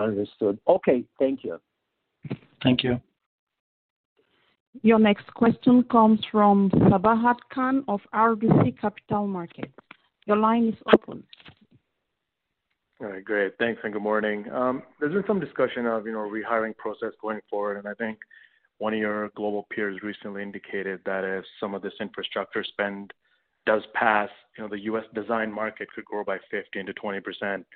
Understood. 0.00 0.58
Okay, 0.68 1.04
thank 1.18 1.44
you. 1.44 1.60
Thank 2.62 2.82
you. 2.82 3.00
Your 4.82 4.98
next 4.98 5.26
question 5.34 5.82
comes 5.84 6.20
from 6.30 6.70
Sabahat 6.70 7.36
Khan 7.52 7.84
of 7.88 8.00
RBC 8.14 8.78
Capital 8.80 9.26
Markets. 9.26 9.72
Your 10.26 10.36
line 10.36 10.68
is 10.68 10.74
open. 10.92 11.22
All 13.00 13.08
right, 13.08 13.24
great. 13.24 13.52
Thanks, 13.58 13.80
and 13.84 13.92
good 13.92 14.02
morning. 14.02 14.50
Um, 14.50 14.82
there's 14.98 15.12
been 15.12 15.24
some 15.26 15.38
discussion 15.38 15.86
of, 15.86 16.06
you 16.06 16.12
know, 16.12 16.18
rehiring 16.18 16.76
process 16.76 17.12
going 17.20 17.40
forward, 17.48 17.76
and 17.76 17.86
I 17.86 17.94
think 17.94 18.18
one 18.78 18.92
of 18.92 18.98
your 18.98 19.30
global 19.36 19.66
peers 19.70 20.00
recently 20.02 20.42
indicated 20.42 21.00
that 21.04 21.22
if 21.22 21.44
some 21.60 21.74
of 21.74 21.82
this 21.82 21.92
infrastructure 22.00 22.64
spend 22.64 23.12
does 23.66 23.82
pass, 23.94 24.30
you 24.56 24.64
know, 24.64 24.68
the 24.68 24.80
U.S. 24.80 25.04
design 25.14 25.52
market 25.52 25.88
could 25.94 26.04
grow 26.04 26.24
by 26.24 26.38
15 26.50 26.86
to 26.86 26.92
20 26.92 27.20
percent 27.20 27.66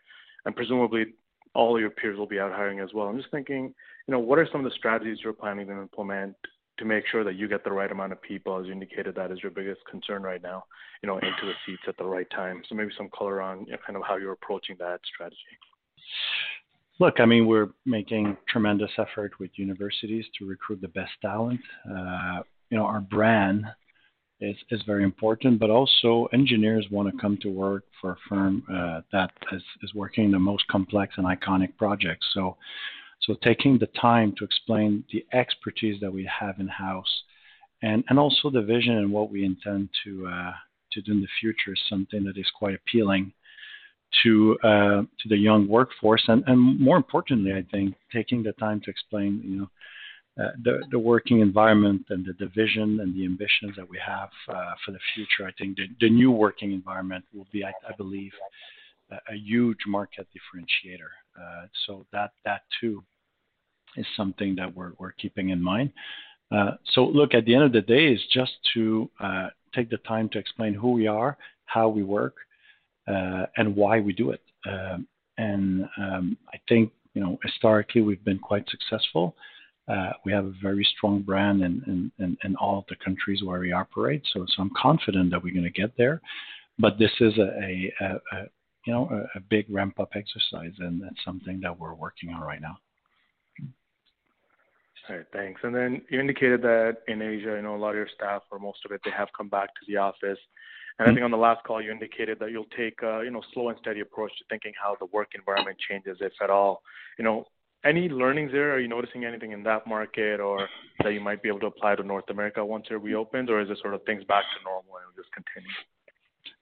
and 0.44 0.57
presumably 0.57 1.07
all 1.55 1.78
your 1.78 1.90
peers 1.90 2.16
will 2.18 2.26
be 2.26 2.38
out 2.38 2.53
hiring 2.53 2.80
as 2.80 2.90
well. 2.94 3.09
I'm 3.09 3.18
just 3.18 3.30
thinking, 3.30 3.74
you 4.07 4.12
know, 4.12 4.20
what 4.20 4.38
are 4.38 4.48
some 4.51 4.64
of 4.64 4.70
the 4.70 4.76
strategies 4.76 5.18
you're 5.22 5.32
planning 5.32 5.66
to 5.66 5.72
implement 5.72 6.36
to 6.80 6.84
make 6.86 7.04
sure 7.06 7.22
that 7.22 7.36
you 7.36 7.46
get 7.46 7.62
the 7.62 7.70
right 7.70 7.92
amount 7.92 8.10
of 8.10 8.20
people, 8.20 8.58
as 8.58 8.66
you 8.66 8.72
indicated, 8.72 9.14
that 9.14 9.30
is 9.30 9.38
your 9.42 9.52
biggest 9.52 9.80
concern 9.88 10.22
right 10.22 10.42
now, 10.42 10.64
you 11.02 11.06
know, 11.06 11.16
into 11.16 11.44
the 11.44 11.52
seats 11.64 11.82
at 11.86 11.96
the 11.98 12.04
right 12.04 12.28
time. 12.30 12.62
So 12.68 12.74
maybe 12.74 12.90
some 12.96 13.10
color 13.16 13.40
on 13.40 13.66
you 13.66 13.72
know, 13.72 13.78
kind 13.86 13.96
of 13.96 14.02
how 14.06 14.16
you're 14.16 14.32
approaching 14.32 14.76
that 14.78 15.00
strategy. 15.14 15.36
Look, 16.98 17.20
I 17.20 17.26
mean, 17.26 17.46
we're 17.46 17.68
making 17.86 18.36
tremendous 18.48 18.90
effort 18.98 19.38
with 19.38 19.50
universities 19.56 20.24
to 20.38 20.46
recruit 20.46 20.80
the 20.80 20.88
best 20.88 21.12
talent. 21.22 21.60
Uh, 21.88 22.40
you 22.70 22.78
know, 22.78 22.84
our 22.84 23.00
brand 23.00 23.66
is, 24.40 24.56
is 24.70 24.82
very 24.86 25.04
important, 25.04 25.60
but 25.60 25.70
also 25.70 26.28
engineers 26.32 26.86
want 26.90 27.10
to 27.10 27.20
come 27.20 27.38
to 27.42 27.48
work 27.48 27.84
for 28.00 28.12
a 28.12 28.16
firm 28.28 28.62
uh, 28.72 29.02
that 29.12 29.30
is, 29.52 29.62
is 29.82 29.94
working 29.94 30.30
the 30.30 30.38
most 30.38 30.66
complex 30.68 31.14
and 31.18 31.26
iconic 31.26 31.76
projects. 31.76 32.26
So 32.32 32.56
so 33.22 33.34
taking 33.42 33.78
the 33.78 33.88
time 34.00 34.34
to 34.38 34.44
explain 34.44 35.04
the 35.12 35.24
expertise 35.32 36.00
that 36.00 36.12
we 36.12 36.28
have 36.40 36.58
in 36.58 36.68
house, 36.68 37.22
and 37.82 38.04
and 38.08 38.18
also 38.18 38.50
the 38.50 38.62
vision 38.62 38.96
and 38.96 39.12
what 39.12 39.30
we 39.30 39.44
intend 39.44 39.90
to 40.04 40.26
uh, 40.26 40.52
to 40.92 41.02
do 41.02 41.12
in 41.12 41.20
the 41.20 41.28
future 41.40 41.72
is 41.72 41.80
something 41.88 42.24
that 42.24 42.38
is 42.38 42.50
quite 42.58 42.74
appealing 42.74 43.32
to 44.22 44.58
uh, 44.64 45.02
to 45.20 45.28
the 45.28 45.36
young 45.36 45.68
workforce, 45.68 46.24
and 46.28 46.42
and 46.46 46.80
more 46.80 46.96
importantly, 46.96 47.52
I 47.52 47.64
think 47.70 47.94
taking 48.12 48.42
the 48.42 48.52
time 48.52 48.80
to 48.84 48.90
explain, 48.90 49.42
you 49.44 49.60
know. 49.60 49.70
Uh, 50.40 50.52
the, 50.62 50.78
the 50.92 50.98
working 50.98 51.40
environment 51.40 52.02
and 52.08 52.24
the 52.24 52.32
division 52.34 53.00
and 53.00 53.14
the 53.14 53.26
ambitions 53.26 53.74
that 53.76 53.86
we 53.86 53.98
have 53.98 54.30
uh, 54.48 54.72
for 54.86 54.92
the 54.92 54.98
future. 55.12 55.46
I 55.46 55.52
think 55.58 55.76
the, 55.76 55.86
the 56.00 56.08
new 56.08 56.30
working 56.30 56.72
environment 56.72 57.24
will 57.34 57.48
be, 57.52 57.64
I, 57.64 57.72
I 57.86 57.92
believe, 57.96 58.30
a, 59.10 59.16
a, 59.32 59.36
huge 59.36 59.80
market 59.88 60.28
differentiator. 60.32 61.10
Uh, 61.38 61.66
so 61.84 62.06
that 62.12 62.30
that 62.44 62.62
too 62.80 63.02
is 63.97 64.07
something 64.16 64.55
that 64.57 64.74
we're, 64.74 64.93
we're 64.99 65.12
keeping 65.12 65.51
in 65.51 65.62
mind. 65.62 65.93
Uh, 66.51 66.72
so 66.95 67.05
look, 67.07 67.34
at 67.34 67.45
the 67.45 67.55
end 67.55 67.64
of 67.64 67.72
the 67.72 67.80
day, 67.80 68.09
is 68.09 68.20
just 68.32 68.53
to 68.74 69.11
uh, 69.20 69.49
take 69.74 69.91
the 69.91 69.99
time 69.99 70.28
to 70.30 70.38
explain 70.38 70.74
who 70.74 70.93
we 70.93 71.07
are, 71.07 71.36
how 71.66 71.88
we 71.88 72.03
work, 72.03 72.34
uh, 73.07 73.47
and 73.57 73.74
why 73.74 74.01
we 74.01 74.12
do 74.12 74.30
it. 74.30 74.43
Um, 74.68 75.07
and 75.38 75.88
um, 75.97 76.36
I 76.53 76.59
think 76.68 76.93
you 77.14 77.22
know 77.22 77.38
historically 77.43 78.03
we've 78.03 78.24
been 78.24 78.38
quite 78.38 78.68
successful. 78.68 79.36
Uh, 79.88 80.12
we 80.24 80.32
have 80.32 80.45
a 80.45 80.55
very 80.62 80.86
strong 80.97 81.22
brand 81.22 81.62
in, 81.62 82.12
in, 82.18 82.36
in, 82.45 82.57
all 82.57 82.84
the 82.88 82.95
countries 83.05 83.43
where 83.43 83.59
we 83.59 83.72
operate. 83.72 84.22
So, 84.32 84.47
so 84.47 84.62
I'm 84.62 84.70
confident 84.80 85.32
that 85.32 85.43
we're 85.43 85.53
going 85.53 85.64
to 85.64 85.70
get 85.70 85.97
there. 85.97 86.20
But 86.78 86.97
this 86.97 87.11
is 87.18 87.36
a, 87.38 87.93
a, 88.01 88.07
a 88.32 88.45
you 88.86 88.93
know 88.93 89.09
a, 89.11 89.38
a 89.38 89.41
big 89.49 89.66
ramp 89.68 89.99
up 89.99 90.11
exercise, 90.14 90.72
and 90.78 91.03
that's 91.03 91.24
something 91.24 91.61
that 91.62 91.78
we're 91.78 91.95
working 91.95 92.30
on 92.30 92.41
right 92.41 92.61
now. 92.61 92.78
All 95.09 95.16
right, 95.16 95.26
thanks. 95.32 95.61
And 95.64 95.74
then 95.74 96.03
you 96.11 96.20
indicated 96.20 96.62
that 96.62 96.98
in 97.09 97.22
Asia, 97.22 97.57
you 97.57 97.62
know, 97.62 97.74
a 97.74 97.78
lot 97.78 97.90
of 97.90 97.96
your 97.96 98.09
staff, 98.14 98.42
or 98.51 98.59
most 98.59 98.78
of 98.84 98.92
it, 98.92 99.01
they 99.05 99.11
have 99.11 99.28
come 99.36 99.48
back 99.48 99.68
to 99.68 99.80
the 99.88 99.96
office. 99.96 100.20
And 100.22 100.38
I 100.98 101.05
mm-hmm. 101.05 101.14
think 101.14 101.24
on 101.24 101.30
the 101.30 101.36
last 101.36 101.64
call, 101.64 101.82
you 101.82 101.90
indicated 101.90 102.38
that 102.40 102.51
you'll 102.51 102.66
take 102.76 103.01
a, 103.03 103.22
you 103.24 103.30
know, 103.30 103.42
slow 103.53 103.70
and 103.70 103.78
steady 103.80 104.01
approach 104.01 104.30
to 104.38 104.44
thinking 104.51 104.72
how 104.80 104.96
the 105.01 105.07
work 105.07 105.28
environment 105.34 105.78
changes, 105.88 106.18
if 106.20 106.32
at 106.42 106.51
all. 106.51 106.82
You 107.18 107.24
know, 107.24 107.46
any 107.84 108.09
learnings 108.09 108.53
there? 108.53 108.72
Are 108.72 108.80
you 108.80 108.88
noticing 108.88 109.24
anything 109.24 109.53
in 109.53 109.62
that 109.62 109.86
market 109.86 110.38
or 110.40 110.68
that 111.03 111.12
you 111.14 111.20
might 111.20 111.42
be 111.42 111.48
able 111.48 111.61
to 111.61 111.66
apply 111.66 111.96
to 111.96 112.03
North 112.03 112.28
America 112.28 112.64
once 112.64 112.86
it 112.90 112.94
reopens, 112.94 113.48
or 113.48 113.61
is 113.61 113.70
it 113.70 113.78
sort 113.80 113.94
of 113.94 114.03
things 114.05 114.22
back 114.24 114.44
to 114.44 114.64
normal 114.64 114.96
and 114.96 115.16
just 115.16 115.32
continue? 115.32 115.70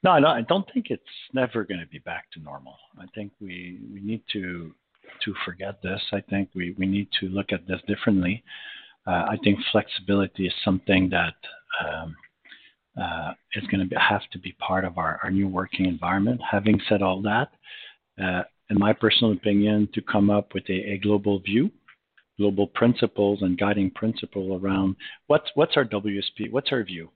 No, 0.03 0.17
no, 0.19 0.29
I 0.29 0.43
don't 0.43 0.69
think 0.73 0.87
it's 0.91 1.03
never 1.33 1.65
going 1.65 1.81
to 1.81 1.87
be 1.87 1.99
back 1.99 2.31
to 2.33 2.41
normal. 2.41 2.77
I 3.01 3.07
think 3.15 3.33
we 3.41 3.81
we 3.93 4.01
need 4.01 4.23
to 4.33 4.73
to 5.25 5.35
forget 5.45 5.81
this. 5.83 6.01
I 6.13 6.21
think 6.21 6.51
we, 6.55 6.75
we 6.79 6.87
need 6.87 7.09
to 7.21 7.29
look 7.29 7.53
at 7.53 7.67
this 7.67 7.81
differently. 7.87 8.43
Uh, 9.07 9.27
I 9.31 9.39
think 9.43 9.59
flexibility 9.73 10.47
is 10.47 10.53
something 10.65 11.09
that 11.11 11.35
um, 11.83 12.17
uh, 13.01 13.33
is 13.55 13.65
going 13.69 13.89
to 13.89 13.97
have 13.97 14.23
to 14.33 14.39
be 14.39 14.53
part 14.59 14.85
of 14.85 14.99
our, 14.99 15.21
our 15.23 15.31
new 15.31 15.49
working 15.49 15.87
environment. 15.87 16.41
Having 16.51 16.81
said 16.89 17.01
all 17.01 17.23
that, 17.23 17.49
uh, 18.23 18.43
in 18.71 18.79
my 18.79 18.93
personal 18.93 19.33
opinion, 19.33 19.89
to 19.95 20.03
come 20.03 20.31
up 20.31 20.53
with 20.53 20.65
a, 20.69 20.93
a, 20.93 20.99
global 20.99 21.39
view, 21.39 21.71
global 22.39 22.67
principles 22.67 23.41
and 23.43 23.59
guiding 23.59 23.91
principle 23.93 24.59
around 24.61 24.97
what's 25.29 25.49
what's 25.55 25.77
our 25.77 25.85
WSP, 25.85 26.51
what's 26.51 26.73
our 26.73 26.83
view, 26.83 27.09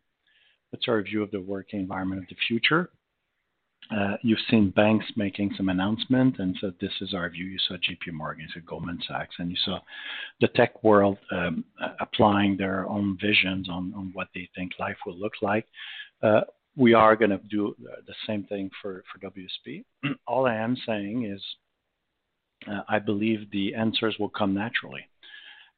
what's 0.71 0.87
our 0.89 1.03
view 1.03 1.23
of 1.23 1.31
the 1.31 1.41
working 1.41 1.81
environment 1.81 2.23
of 2.23 2.29
the 2.29 2.37
future, 2.49 2.91
you've 4.23 4.39
seen 4.51 4.71
banks 4.71 5.07
making 5.17 5.53
some 5.57 5.69
announcement, 5.69 6.39
and 6.39 6.57
so 6.61 6.73
this 6.81 6.93
is 7.01 7.15
our 7.15 7.29
view. 7.29 7.45
You 7.45 7.59
saw 7.69 7.77
J.P. 7.77 8.13
Morgan, 8.13 8.47
you 8.47 8.61
saw 8.61 8.67
Goldman 8.67 9.01
Sachs, 9.07 9.35
and 9.39 9.51
you 9.51 9.57
saw 9.65 9.81
the 10.41 10.49
tech 10.49 10.83
world 10.83 11.19
um, 11.31 11.65
applying 12.01 12.57
their 12.57 12.89
own 12.89 13.19
visions 13.21 13.69
on, 13.69 14.11
what 14.15 14.29
they 14.35 14.49
think 14.55 14.73
life 14.79 14.97
will 15.07 15.19
look 15.19 15.35
like. 15.43 15.67
Uh, 16.23 16.43
we 16.77 16.95
are 16.95 17.17
going 17.17 17.31
to 17.31 17.41
do 17.51 17.75
the 18.07 18.15
same 18.27 18.45
thing 18.45 18.71
for, 18.81 19.05
WSP. 19.23 19.85
All 20.27 20.47
I 20.47 20.55
am 20.55 20.77
saying 20.87 21.25
is 21.25 21.43
uh, 22.71 22.81
I 22.89 22.99
believe 22.99 23.51
the 23.51 23.75
answers 23.75 24.17
will 24.19 24.29
come 24.29 24.55
naturally. 24.55 25.07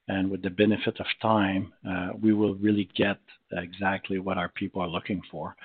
And 0.07 0.31
with 0.31 0.43
the 0.43 0.51
benefit 0.51 1.01
of 1.01 1.07
time, 1.23 1.73
uh, 1.89 2.11
we 2.21 2.35
will 2.35 2.55
really 2.57 2.89
get 2.95 3.19
exactly 3.53 4.19
what 4.19 4.37
our 4.37 4.51
people 4.51 4.83
are 4.83 4.89
looking 4.89 5.23
for. 5.31 5.57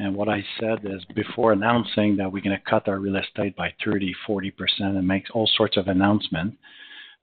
And 0.00 0.14
what 0.14 0.30
I 0.30 0.42
said 0.58 0.78
is 0.84 1.04
before 1.14 1.52
announcing 1.52 2.16
that 2.16 2.32
we're 2.32 2.42
going 2.42 2.56
to 2.56 2.70
cut 2.70 2.88
our 2.88 2.98
real 2.98 3.16
estate 3.16 3.54
by 3.54 3.74
30, 3.84 4.14
40% 4.26 4.52
and 4.80 5.06
make 5.06 5.24
all 5.34 5.46
sorts 5.58 5.76
of 5.76 5.88
announcements, 5.88 6.56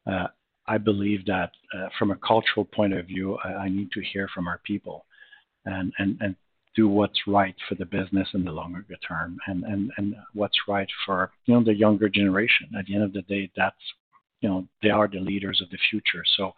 uh, 0.05 0.27
I 0.67 0.77
believe 0.77 1.25
that 1.25 1.49
uh, 1.75 1.87
from 1.97 2.11
a 2.11 2.15
cultural 2.17 2.65
point 2.65 2.93
of 2.93 3.07
view, 3.07 3.35
I, 3.43 3.53
I, 3.53 3.69
need 3.69 3.91
to 3.93 4.03
hear 4.13 4.29
from 4.31 4.47
our 4.47 4.61
people 4.63 5.05
and, 5.65 5.91
and, 5.97 6.17
and 6.19 6.35
do 6.75 6.87
what's 6.87 7.19
right 7.25 7.55
for 7.67 7.73
the 7.73 7.85
business 7.85 8.27
in 8.35 8.45
the 8.45 8.51
longer 8.51 8.85
term 9.07 9.37
and, 9.47 9.63
and, 9.63 9.91
and 9.97 10.15
what's 10.33 10.57
right 10.67 10.89
for 11.03 11.31
you 11.45 11.55
know 11.55 11.63
the 11.63 11.73
younger 11.73 12.07
generation. 12.09 12.69
At 12.77 12.85
the 12.85 12.93
end 12.93 13.03
of 13.03 13.13
the 13.13 13.23
day, 13.23 13.49
that's 13.57 13.75
you 14.41 14.49
know 14.49 14.67
they 14.83 14.89
are 14.91 15.07
the 15.07 15.19
leaders 15.19 15.61
of 15.63 15.71
the 15.71 15.79
future. 15.89 16.23
So 16.37 16.53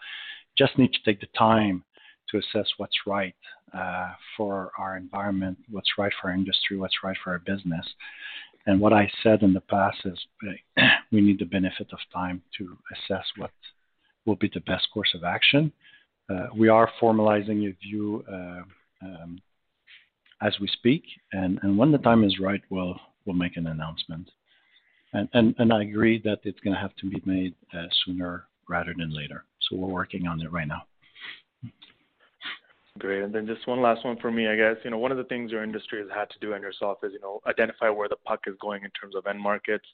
just 0.58 0.78
need 0.78 0.92
to 0.92 1.00
take 1.06 1.22
the 1.22 1.28
time 1.38 1.86
to 2.32 2.38
assess 2.38 2.68
what's 2.78 2.96
right 3.06 3.36
uh, 3.74 4.10
for 4.36 4.72
our 4.78 4.98
environment, 4.98 5.58
what's 5.70 5.98
right 5.98 6.12
for 6.22 6.30
our 6.30 6.36
industry, 6.36 6.78
what's 6.78 7.04
right 7.04 7.18
for 7.24 7.32
our 7.32 7.40
business. 7.40 7.86
And 8.66 8.80
what 8.80 8.94
I 8.94 9.10
said 9.24 9.42
in 9.42 9.54
the 9.54 9.62
past 9.62 9.98
is 10.06 10.20
we 11.12 11.22
need 11.22 11.40
the 11.40 11.46
benefit 11.46 11.88
of 11.92 12.00
time 12.14 12.42
to 12.58 12.78
assess 12.94 13.26
what 13.38 13.52
will 14.26 14.36
be 14.36 14.50
the 14.54 14.62
best 14.62 14.88
course 14.94 15.14
of 15.16 15.24
action. 15.24 15.72
Uh, 16.30 16.48
we 16.56 16.68
are 16.68 16.90
formalizing 17.02 17.68
a 17.68 17.76
view 17.84 18.24
uh, 18.32 18.62
um, 19.02 19.42
as 20.42 20.54
we 20.62 20.68
speak, 20.68 21.04
and, 21.34 21.60
and 21.64 21.78
when 21.78 21.92
the 21.92 21.98
time 21.98 22.24
is 22.24 22.40
right, 22.40 22.62
we'll 22.70 23.00
we'll 23.26 23.36
make 23.36 23.58
an 23.58 23.68
announcement. 23.68 24.30
And 25.14 25.28
and, 25.34 25.56
and 25.58 25.74
I 25.74 25.82
agree 25.84 26.22
that 26.24 26.40
it's 26.44 26.60
going 26.60 26.76
to 26.76 26.80
have 26.80 26.96
to 26.98 27.10
be 27.10 27.22
made 27.26 27.56
uh, 27.74 27.88
sooner 28.06 28.46
rather 28.68 28.94
than 28.96 29.14
later. 29.14 29.46
So 29.62 29.76
we're 29.76 29.90
working 29.90 30.28
on 30.28 30.42
it 30.42 30.52
right 30.52 30.68
now. 30.68 30.84
Great. 32.98 33.24
And 33.24 33.34
then 33.34 33.46
just 33.46 33.68
one 33.68 33.82
last 33.82 34.04
one 34.04 34.18
for 34.20 34.32
me, 34.32 34.48
I 34.48 34.56
guess. 34.56 34.76
You 34.84 34.92
know, 34.92 34.98
one 34.98 35.12
of 35.12 35.18
the 35.18 35.24
things 35.26 35.52
your 35.52 35.64
industry 35.64 36.00
has 36.00 36.10
had 36.14 36.30
to 36.32 36.40
do 36.40 36.54
and 36.54 36.64
yourself 36.64 36.98
is, 37.04 37.14
you 37.14 37.20
know, 37.22 37.40
identify 37.48 37.90
where 37.90 38.10
the 38.10 38.18
puck 38.26 38.42
is 38.48 38.56
going 38.60 38.84
in 38.84 38.90
terms 38.92 39.16
of 39.16 39.28
end 39.28 39.40
markets. 39.40 39.86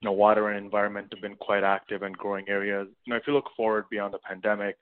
You 0.00 0.06
know, 0.06 0.12
water 0.12 0.48
and 0.48 0.64
environment 0.64 1.08
have 1.12 1.20
been 1.20 1.36
quite 1.36 1.62
active 1.62 2.02
and 2.02 2.16
growing 2.16 2.48
areas. 2.48 2.88
You 3.04 3.12
know, 3.12 3.16
if 3.16 3.24
you 3.26 3.34
look 3.34 3.50
forward 3.56 3.84
beyond 3.90 4.14
the 4.14 4.18
pandemic, 4.18 4.76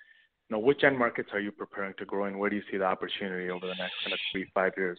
you 0.48 0.56
know, 0.56 0.60
which 0.60 0.84
end 0.84 0.98
markets 0.98 1.30
are 1.32 1.40
you 1.40 1.50
preparing 1.50 1.94
to 1.98 2.04
grow 2.04 2.26
in? 2.26 2.38
Where 2.38 2.48
do 2.48 2.56
you 2.56 2.62
see 2.70 2.78
the 2.78 2.84
opportunity 2.84 3.50
over 3.50 3.66
the 3.66 3.74
next 3.74 3.94
kind 4.02 4.12
of 4.12 4.18
three, 4.32 4.50
five 4.54 4.72
years? 4.76 4.98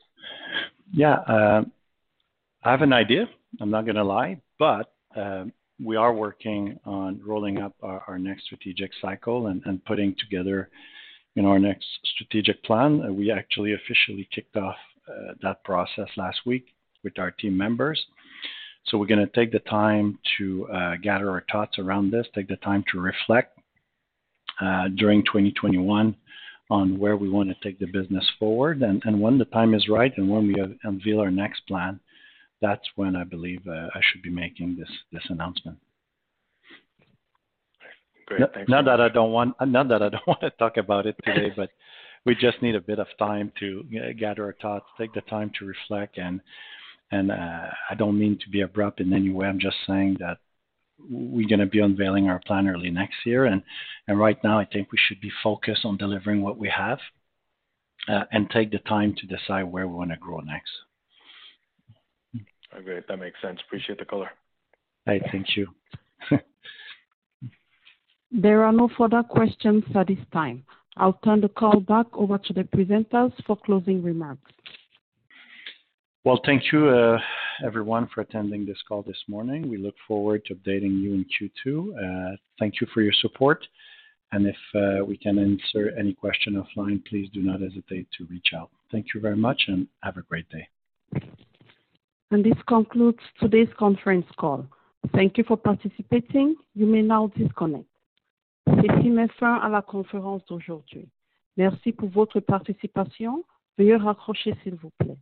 Yeah, 0.91 1.16
uh, 1.16 1.64
I 2.64 2.72
have 2.72 2.82
an 2.82 2.93
idea. 2.93 3.28
I'm 3.60 3.72
not 3.72 3.86
going 3.86 3.95
to 3.95 4.03
lie, 4.03 4.41
but 4.60 4.93
uh, 5.16 5.45
we 5.84 5.95
are 5.95 6.14
working 6.14 6.80
on 6.86 7.20
rolling 7.26 7.60
up 7.60 7.74
our, 7.82 8.03
our 8.07 8.20
next 8.20 8.45
strategic 8.45 8.91
cycle 9.01 9.47
and, 9.47 9.62
and, 9.66 9.84
putting 9.86 10.16
together, 10.20 10.70
know, 11.43 11.49
our 11.49 11.59
next 11.59 11.85
strategic 12.15 12.63
plan. 12.63 13.01
Uh, 13.05 13.11
we 13.11 13.31
actually 13.31 13.73
officially 13.73 14.27
kicked 14.33 14.55
off 14.55 14.75
uh, 15.07 15.33
that 15.41 15.63
process 15.63 16.07
last 16.17 16.39
week 16.45 16.67
with 17.03 17.17
our 17.19 17.31
team 17.31 17.55
members. 17.57 18.03
So 18.85 18.97
we're 18.97 19.07
going 19.07 19.25
to 19.25 19.33
take 19.33 19.51
the 19.51 19.59
time 19.59 20.17
to 20.37 20.67
uh, 20.67 20.95
gather 21.01 21.29
our 21.29 21.43
thoughts 21.51 21.77
around 21.79 22.11
this, 22.11 22.25
take 22.33 22.47
the 22.47 22.55
time 22.57 22.83
to 22.91 22.99
reflect 22.99 23.57
during 24.97 25.23
2021 25.23 26.15
on 26.69 26.99
where 26.99 27.17
we 27.17 27.29
want 27.29 27.49
to 27.49 27.55
take 27.63 27.79
the 27.79 27.85
business 27.87 28.25
forward. 28.37 28.81
And, 28.81 29.01
and 29.05 29.19
when 29.19 29.37
the 29.37 29.45
time 29.45 29.73
is 29.73 29.87
right 29.89 30.13
and 30.17 30.29
when 30.29 30.47
we 30.47 30.55
unveil 30.83 31.19
our 31.19 31.31
next 31.31 31.61
plan, 31.67 31.99
that's 32.61 32.85
when 32.95 33.15
I 33.15 33.23
believe 33.23 33.61
uh, 33.67 33.87
I 33.93 34.01
should 34.01 34.21
be 34.21 34.29
making 34.29 34.75
this 34.77 34.89
this 35.11 35.23
announcement. 35.29 35.77
Great. 38.30 38.53
Thanks. 38.53 38.69
Not, 38.69 38.86
that 38.86 39.01
I 39.01 39.09
don't 39.09 39.32
want 39.32 39.55
not 39.59 39.89
that 39.89 40.01
I 40.01 40.09
don't 40.09 40.27
want 40.27 40.41
to 40.41 40.51
talk 40.51 40.77
about 40.77 41.05
it 41.05 41.15
today, 41.25 41.51
but 41.55 41.71
we 42.25 42.36
just 42.36 42.61
need 42.61 42.75
a 42.75 42.82
bit 42.82 42.99
of 42.99 43.07
time 43.17 43.51
to 43.59 43.84
gather 44.17 44.45
our 44.45 44.55
thoughts, 44.61 44.86
take 44.97 45.13
the 45.13 45.21
time 45.21 45.51
to 45.59 45.65
reflect, 45.65 46.17
and 46.17 46.39
and 47.11 47.32
uh, 47.32 47.67
I 47.89 47.95
don't 47.97 48.19
mean 48.19 48.38
to 48.43 48.49
be 48.49 48.61
abrupt 48.61 49.01
in 49.01 49.13
any 49.13 49.32
way. 49.32 49.47
I'm 49.47 49.59
just 49.59 49.77
saying 49.88 50.17
that 50.19 50.38
we're 51.09 51.47
going 51.47 51.59
to 51.59 51.65
be 51.65 51.80
unveiling 51.80 52.27
our 52.27 52.39
plan 52.45 52.67
early 52.67 52.89
next 52.89 53.25
year. 53.25 53.45
And, 53.45 53.63
and 54.07 54.19
right 54.19 54.38
now, 54.43 54.59
I 54.59 54.65
think 54.65 54.91
we 54.91 54.99
should 55.07 55.21
be 55.21 55.32
focused 55.43 55.86
on 55.86 55.97
delivering 55.97 56.41
what 56.41 56.57
we 56.57 56.69
have 56.69 56.99
uh, 58.07 58.25
and 58.32 58.49
take 58.49 58.71
the 58.71 58.80
time 58.80 59.15
to 59.17 59.25
decide 59.25 59.63
where 59.63 59.88
we 59.88 59.95
want 59.95 60.11
to 60.11 60.17
grow 60.17 60.39
next. 60.39 60.71
Great. 62.84 63.07
That 63.07 63.17
makes 63.17 63.41
sense. 63.41 63.59
Appreciate 63.65 63.97
the 63.97 64.05
color. 64.05 64.30
Hey, 65.05 65.21
thank 65.32 65.57
you. 65.57 65.67
There 68.32 68.63
are 68.63 68.71
no 68.71 68.89
further 68.97 69.23
questions 69.23 69.84
at 69.95 70.07
this 70.07 70.17
time. 70.32 70.63
I'll 70.97 71.19
turn 71.23 71.41
the 71.41 71.49
call 71.49 71.80
back 71.80 72.07
over 72.13 72.38
to 72.38 72.53
the 72.53 72.63
presenters 72.63 73.34
for 73.45 73.55
closing 73.55 74.03
remarks. 74.03 74.51
Well, 76.25 76.41
thank 76.45 76.71
you, 76.71 76.89
uh, 76.89 77.17
everyone, 77.65 78.09
for 78.13 78.21
attending 78.21 78.65
this 78.65 78.77
call 78.88 79.03
this 79.03 79.23
morning. 79.27 79.69
We 79.69 79.77
look 79.77 79.95
forward 80.07 80.43
to 80.45 80.55
updating 80.55 81.01
you 81.01 81.13
in 81.13 81.25
Q2. 81.25 82.34
Uh, 82.34 82.36
thank 82.59 82.82
you 82.82 82.88
for 82.93 83.01
your 83.01 83.13
support. 83.21 83.65
And 84.32 84.45
if 84.45 84.55
uh, 84.75 85.03
we 85.05 85.17
can 85.17 85.39
answer 85.39 85.91
any 85.97 86.13
question 86.13 86.61
offline, 86.61 87.03
please 87.05 87.30
do 87.34 87.41
not 87.41 87.61
hesitate 87.61 88.07
to 88.17 88.25
reach 88.30 88.49
out. 88.55 88.69
Thank 88.91 89.07
you 89.13 89.21
very 89.21 89.38
much 89.38 89.63
and 89.67 89.88
have 90.03 90.17
a 90.17 90.21
great 90.21 90.45
day. 90.49 90.67
And 92.32 92.45
this 92.45 92.61
concludes 92.67 93.19
today's 93.39 93.69
conference 93.80 94.27
call. 94.38 94.67
Thank 95.15 95.38
you 95.38 95.45
for 95.47 95.57
participating. 95.57 96.55
You 96.75 96.86
may 96.86 97.01
now 97.01 97.32
disconnect. 97.36 97.88
Ceci 98.78 99.09
met 99.09 99.32
fin 99.39 99.55
à 99.55 99.70
la 99.70 99.82
conférence 99.82 100.41
d'aujourd'hui. 100.47 101.09
Merci 101.57 101.91
pour 101.91 102.09
votre 102.09 102.39
participation. 102.39 103.43
Veuillez 103.78 103.97
raccrocher 103.97 104.55
s'il 104.63 104.76
vous 104.76 104.91
plaît. 104.99 105.17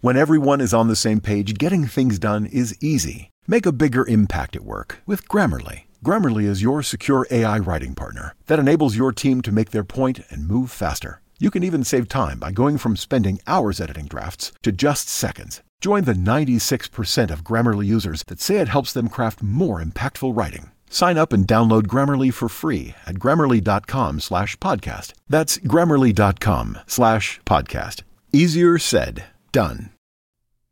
When 0.00 0.16
everyone 0.16 0.60
is 0.60 0.72
on 0.72 0.88
the 0.88 0.96
same 0.96 1.20
page, 1.20 1.54
getting 1.58 1.84
things 1.84 2.18
done 2.18 2.46
is 2.46 2.76
easy. 2.80 3.30
Make 3.48 3.66
a 3.66 3.72
bigger 3.72 4.06
impact 4.06 4.54
at 4.54 4.62
work 4.62 5.02
with 5.06 5.26
Grammarly. 5.28 5.84
Grammarly 6.04 6.44
is 6.44 6.62
your 6.62 6.82
secure 6.82 7.26
AI 7.30 7.58
writing 7.58 7.94
partner 7.94 8.34
that 8.46 8.60
enables 8.60 8.96
your 8.96 9.12
team 9.12 9.42
to 9.42 9.52
make 9.52 9.70
their 9.70 9.84
point 9.84 10.20
and 10.30 10.46
move 10.46 10.70
faster. 10.70 11.20
You 11.40 11.50
can 11.50 11.64
even 11.64 11.82
save 11.84 12.08
time 12.08 12.38
by 12.38 12.52
going 12.52 12.78
from 12.78 12.96
spending 12.96 13.40
hours 13.46 13.80
editing 13.80 14.06
drafts 14.06 14.52
to 14.62 14.72
just 14.72 15.08
seconds. 15.08 15.62
Join 15.80 16.04
the 16.04 16.12
96% 16.12 17.30
of 17.30 17.44
Grammarly 17.44 17.86
users 17.86 18.22
that 18.28 18.40
say 18.40 18.58
it 18.58 18.68
helps 18.68 18.92
them 18.92 19.08
craft 19.08 19.42
more 19.42 19.82
impactful 19.82 20.36
writing. 20.36 20.70
Sign 20.88 21.16
up 21.16 21.32
and 21.32 21.46
download 21.46 21.82
Grammarly 21.86 22.32
for 22.32 22.48
free 22.48 22.94
at 23.06 23.16
grammarly.com 23.16 24.20
slash 24.20 24.56
podcast. 24.58 25.12
That's 25.28 25.58
grammarly.com 25.58 26.78
slash 26.86 27.40
podcast. 27.46 28.02
Easier 28.32 28.78
said, 28.78 29.24
Done. 29.52 29.90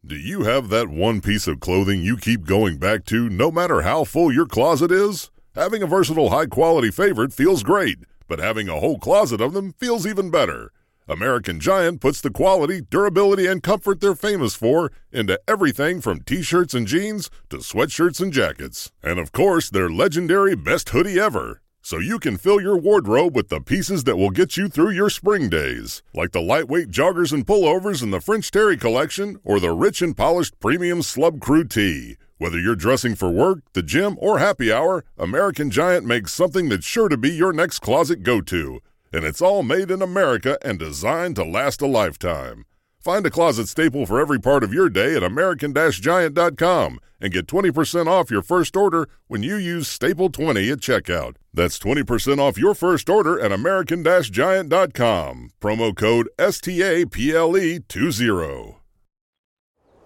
Do 0.05 0.15
you 0.17 0.43
have 0.43 0.69
that 0.69 0.89
one 0.89 1.21
piece 1.21 1.49
of 1.49 1.59
clothing 1.59 2.01
you 2.03 2.17
keep 2.17 2.47
going 2.47 2.79
back 2.79 3.05
to 3.07 3.29
no 3.29 3.51
matter 3.51 3.83
how 3.83 4.05
full 4.05 4.33
your 4.33 4.47
closet 4.47 4.93
is? 4.93 5.31
Having 5.57 5.83
a 5.83 5.87
versatile, 5.87 6.31
high 6.31 6.47
quality 6.47 6.91
favorite 6.91 7.33
feels 7.33 7.63
great, 7.63 7.99
but 8.29 8.39
having 8.39 8.69
a 8.69 8.79
whole 8.79 8.99
closet 8.99 9.41
of 9.41 9.53
them 9.53 9.73
feels 9.73 10.07
even 10.07 10.31
better. 10.31 10.71
American 11.09 11.61
Giant 11.61 12.01
puts 12.01 12.21
the 12.21 12.31
quality, 12.31 12.81
durability, 12.81 13.47
and 13.47 13.63
comfort 13.63 14.01
they're 14.01 14.15
famous 14.15 14.55
for 14.55 14.91
into 15.13 15.41
everything 15.47 16.01
from 16.01 16.21
t 16.21 16.43
shirts 16.43 16.75
and 16.75 16.87
jeans 16.87 17.31
to 17.51 17.59
sweatshirts 17.59 18.21
and 18.21 18.33
jackets. 18.33 18.91
And 19.03 19.19
of 19.19 19.31
course, 19.31 19.71
their 19.71 19.89
legendary 19.89 20.57
best 20.57 20.89
hoodie 20.89 21.21
ever 21.21 21.61
so 21.87 21.99
you 21.99 22.19
can 22.19 22.37
fill 22.37 22.61
your 22.61 22.77
wardrobe 22.77 23.37
with 23.37 23.49
the 23.49 23.61
pieces 23.61 24.03
that 24.03 24.17
will 24.17 24.31
get 24.31 24.57
you 24.57 24.69
through 24.69 24.91
your 24.91 25.09
spring 25.09 25.49
days, 25.49 26.03
like 26.13 26.33
the 26.33 26.43
lightweight 26.43 26.89
joggers 26.89 27.33
and 27.33 27.47
pullovers 27.47 28.03
in 28.03 28.11
the 28.11 28.21
French 28.21 28.51
Terry 28.51 28.77
collection 28.77 29.39
or 29.45 29.61
the 29.61 29.71
rich 29.71 30.03
and 30.03 30.17
polished 30.17 30.59
premium 30.59 30.99
Slub 30.99 31.41
Crew 31.41 31.63
tee. 31.63 32.17
Whether 32.39 32.59
you're 32.59 32.75
dressing 32.75 33.15
for 33.15 33.31
work, 33.31 33.61
the 33.73 33.85
gym, 33.85 34.17
or 34.21 34.41
happy 34.41 34.73
hour, 34.73 35.05
American 35.17 35.71
Giant 35.71 36.05
makes 36.05 36.33
something 36.33 36.69
that's 36.69 36.85
sure 36.85 37.09
to 37.09 37.17
be 37.17 37.31
your 37.31 37.53
next 37.53 37.79
closet 37.79 38.25
go 38.25 38.41
to. 38.41 38.81
And 39.13 39.25
it's 39.25 39.43
all 39.43 39.63
made 39.63 39.91
in 39.91 40.03
America 40.03 40.59
and 40.63 40.79
designed 40.79 41.37
to 41.37 41.45
last 41.45 41.81
a 41.81 41.87
lifetime. 41.87 42.65
Find 43.07 43.25
a 43.25 43.31
closet 43.31 43.69
staple 43.69 44.05
for 44.05 44.21
every 44.21 44.41
part 44.41 44.65
of 44.65 44.75
your 44.75 44.89
day 44.89 45.15
at 45.15 45.23
American 45.23 45.73
Giant.com 45.73 46.99
and 47.21 47.33
get 47.33 47.47
20% 47.47 48.09
off 48.09 48.33
your 48.33 48.43
first 48.43 48.77
order 48.77 49.09
when 49.29 49.45
you 49.45 49.55
use 49.55 49.87
Staple 49.87 50.29
20 50.29 50.73
at 50.73 50.79
checkout. 50.79 51.37
That's 51.55 51.79
20% 51.79 52.39
off 52.39 52.59
your 52.59 52.75
first 52.75 53.09
order 53.09 53.39
at 53.39 53.53
American 53.53 54.03
Giant.com. 54.03 55.51
Promo 55.61 55.97
code 55.97 56.29
STAPLE20. 56.39 58.75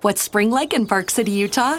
What's 0.03 0.23
spring 0.23 0.51
like 0.51 0.75
in 0.75 0.87
Park 0.87 1.09
City, 1.09 1.33
Utah? 1.33 1.79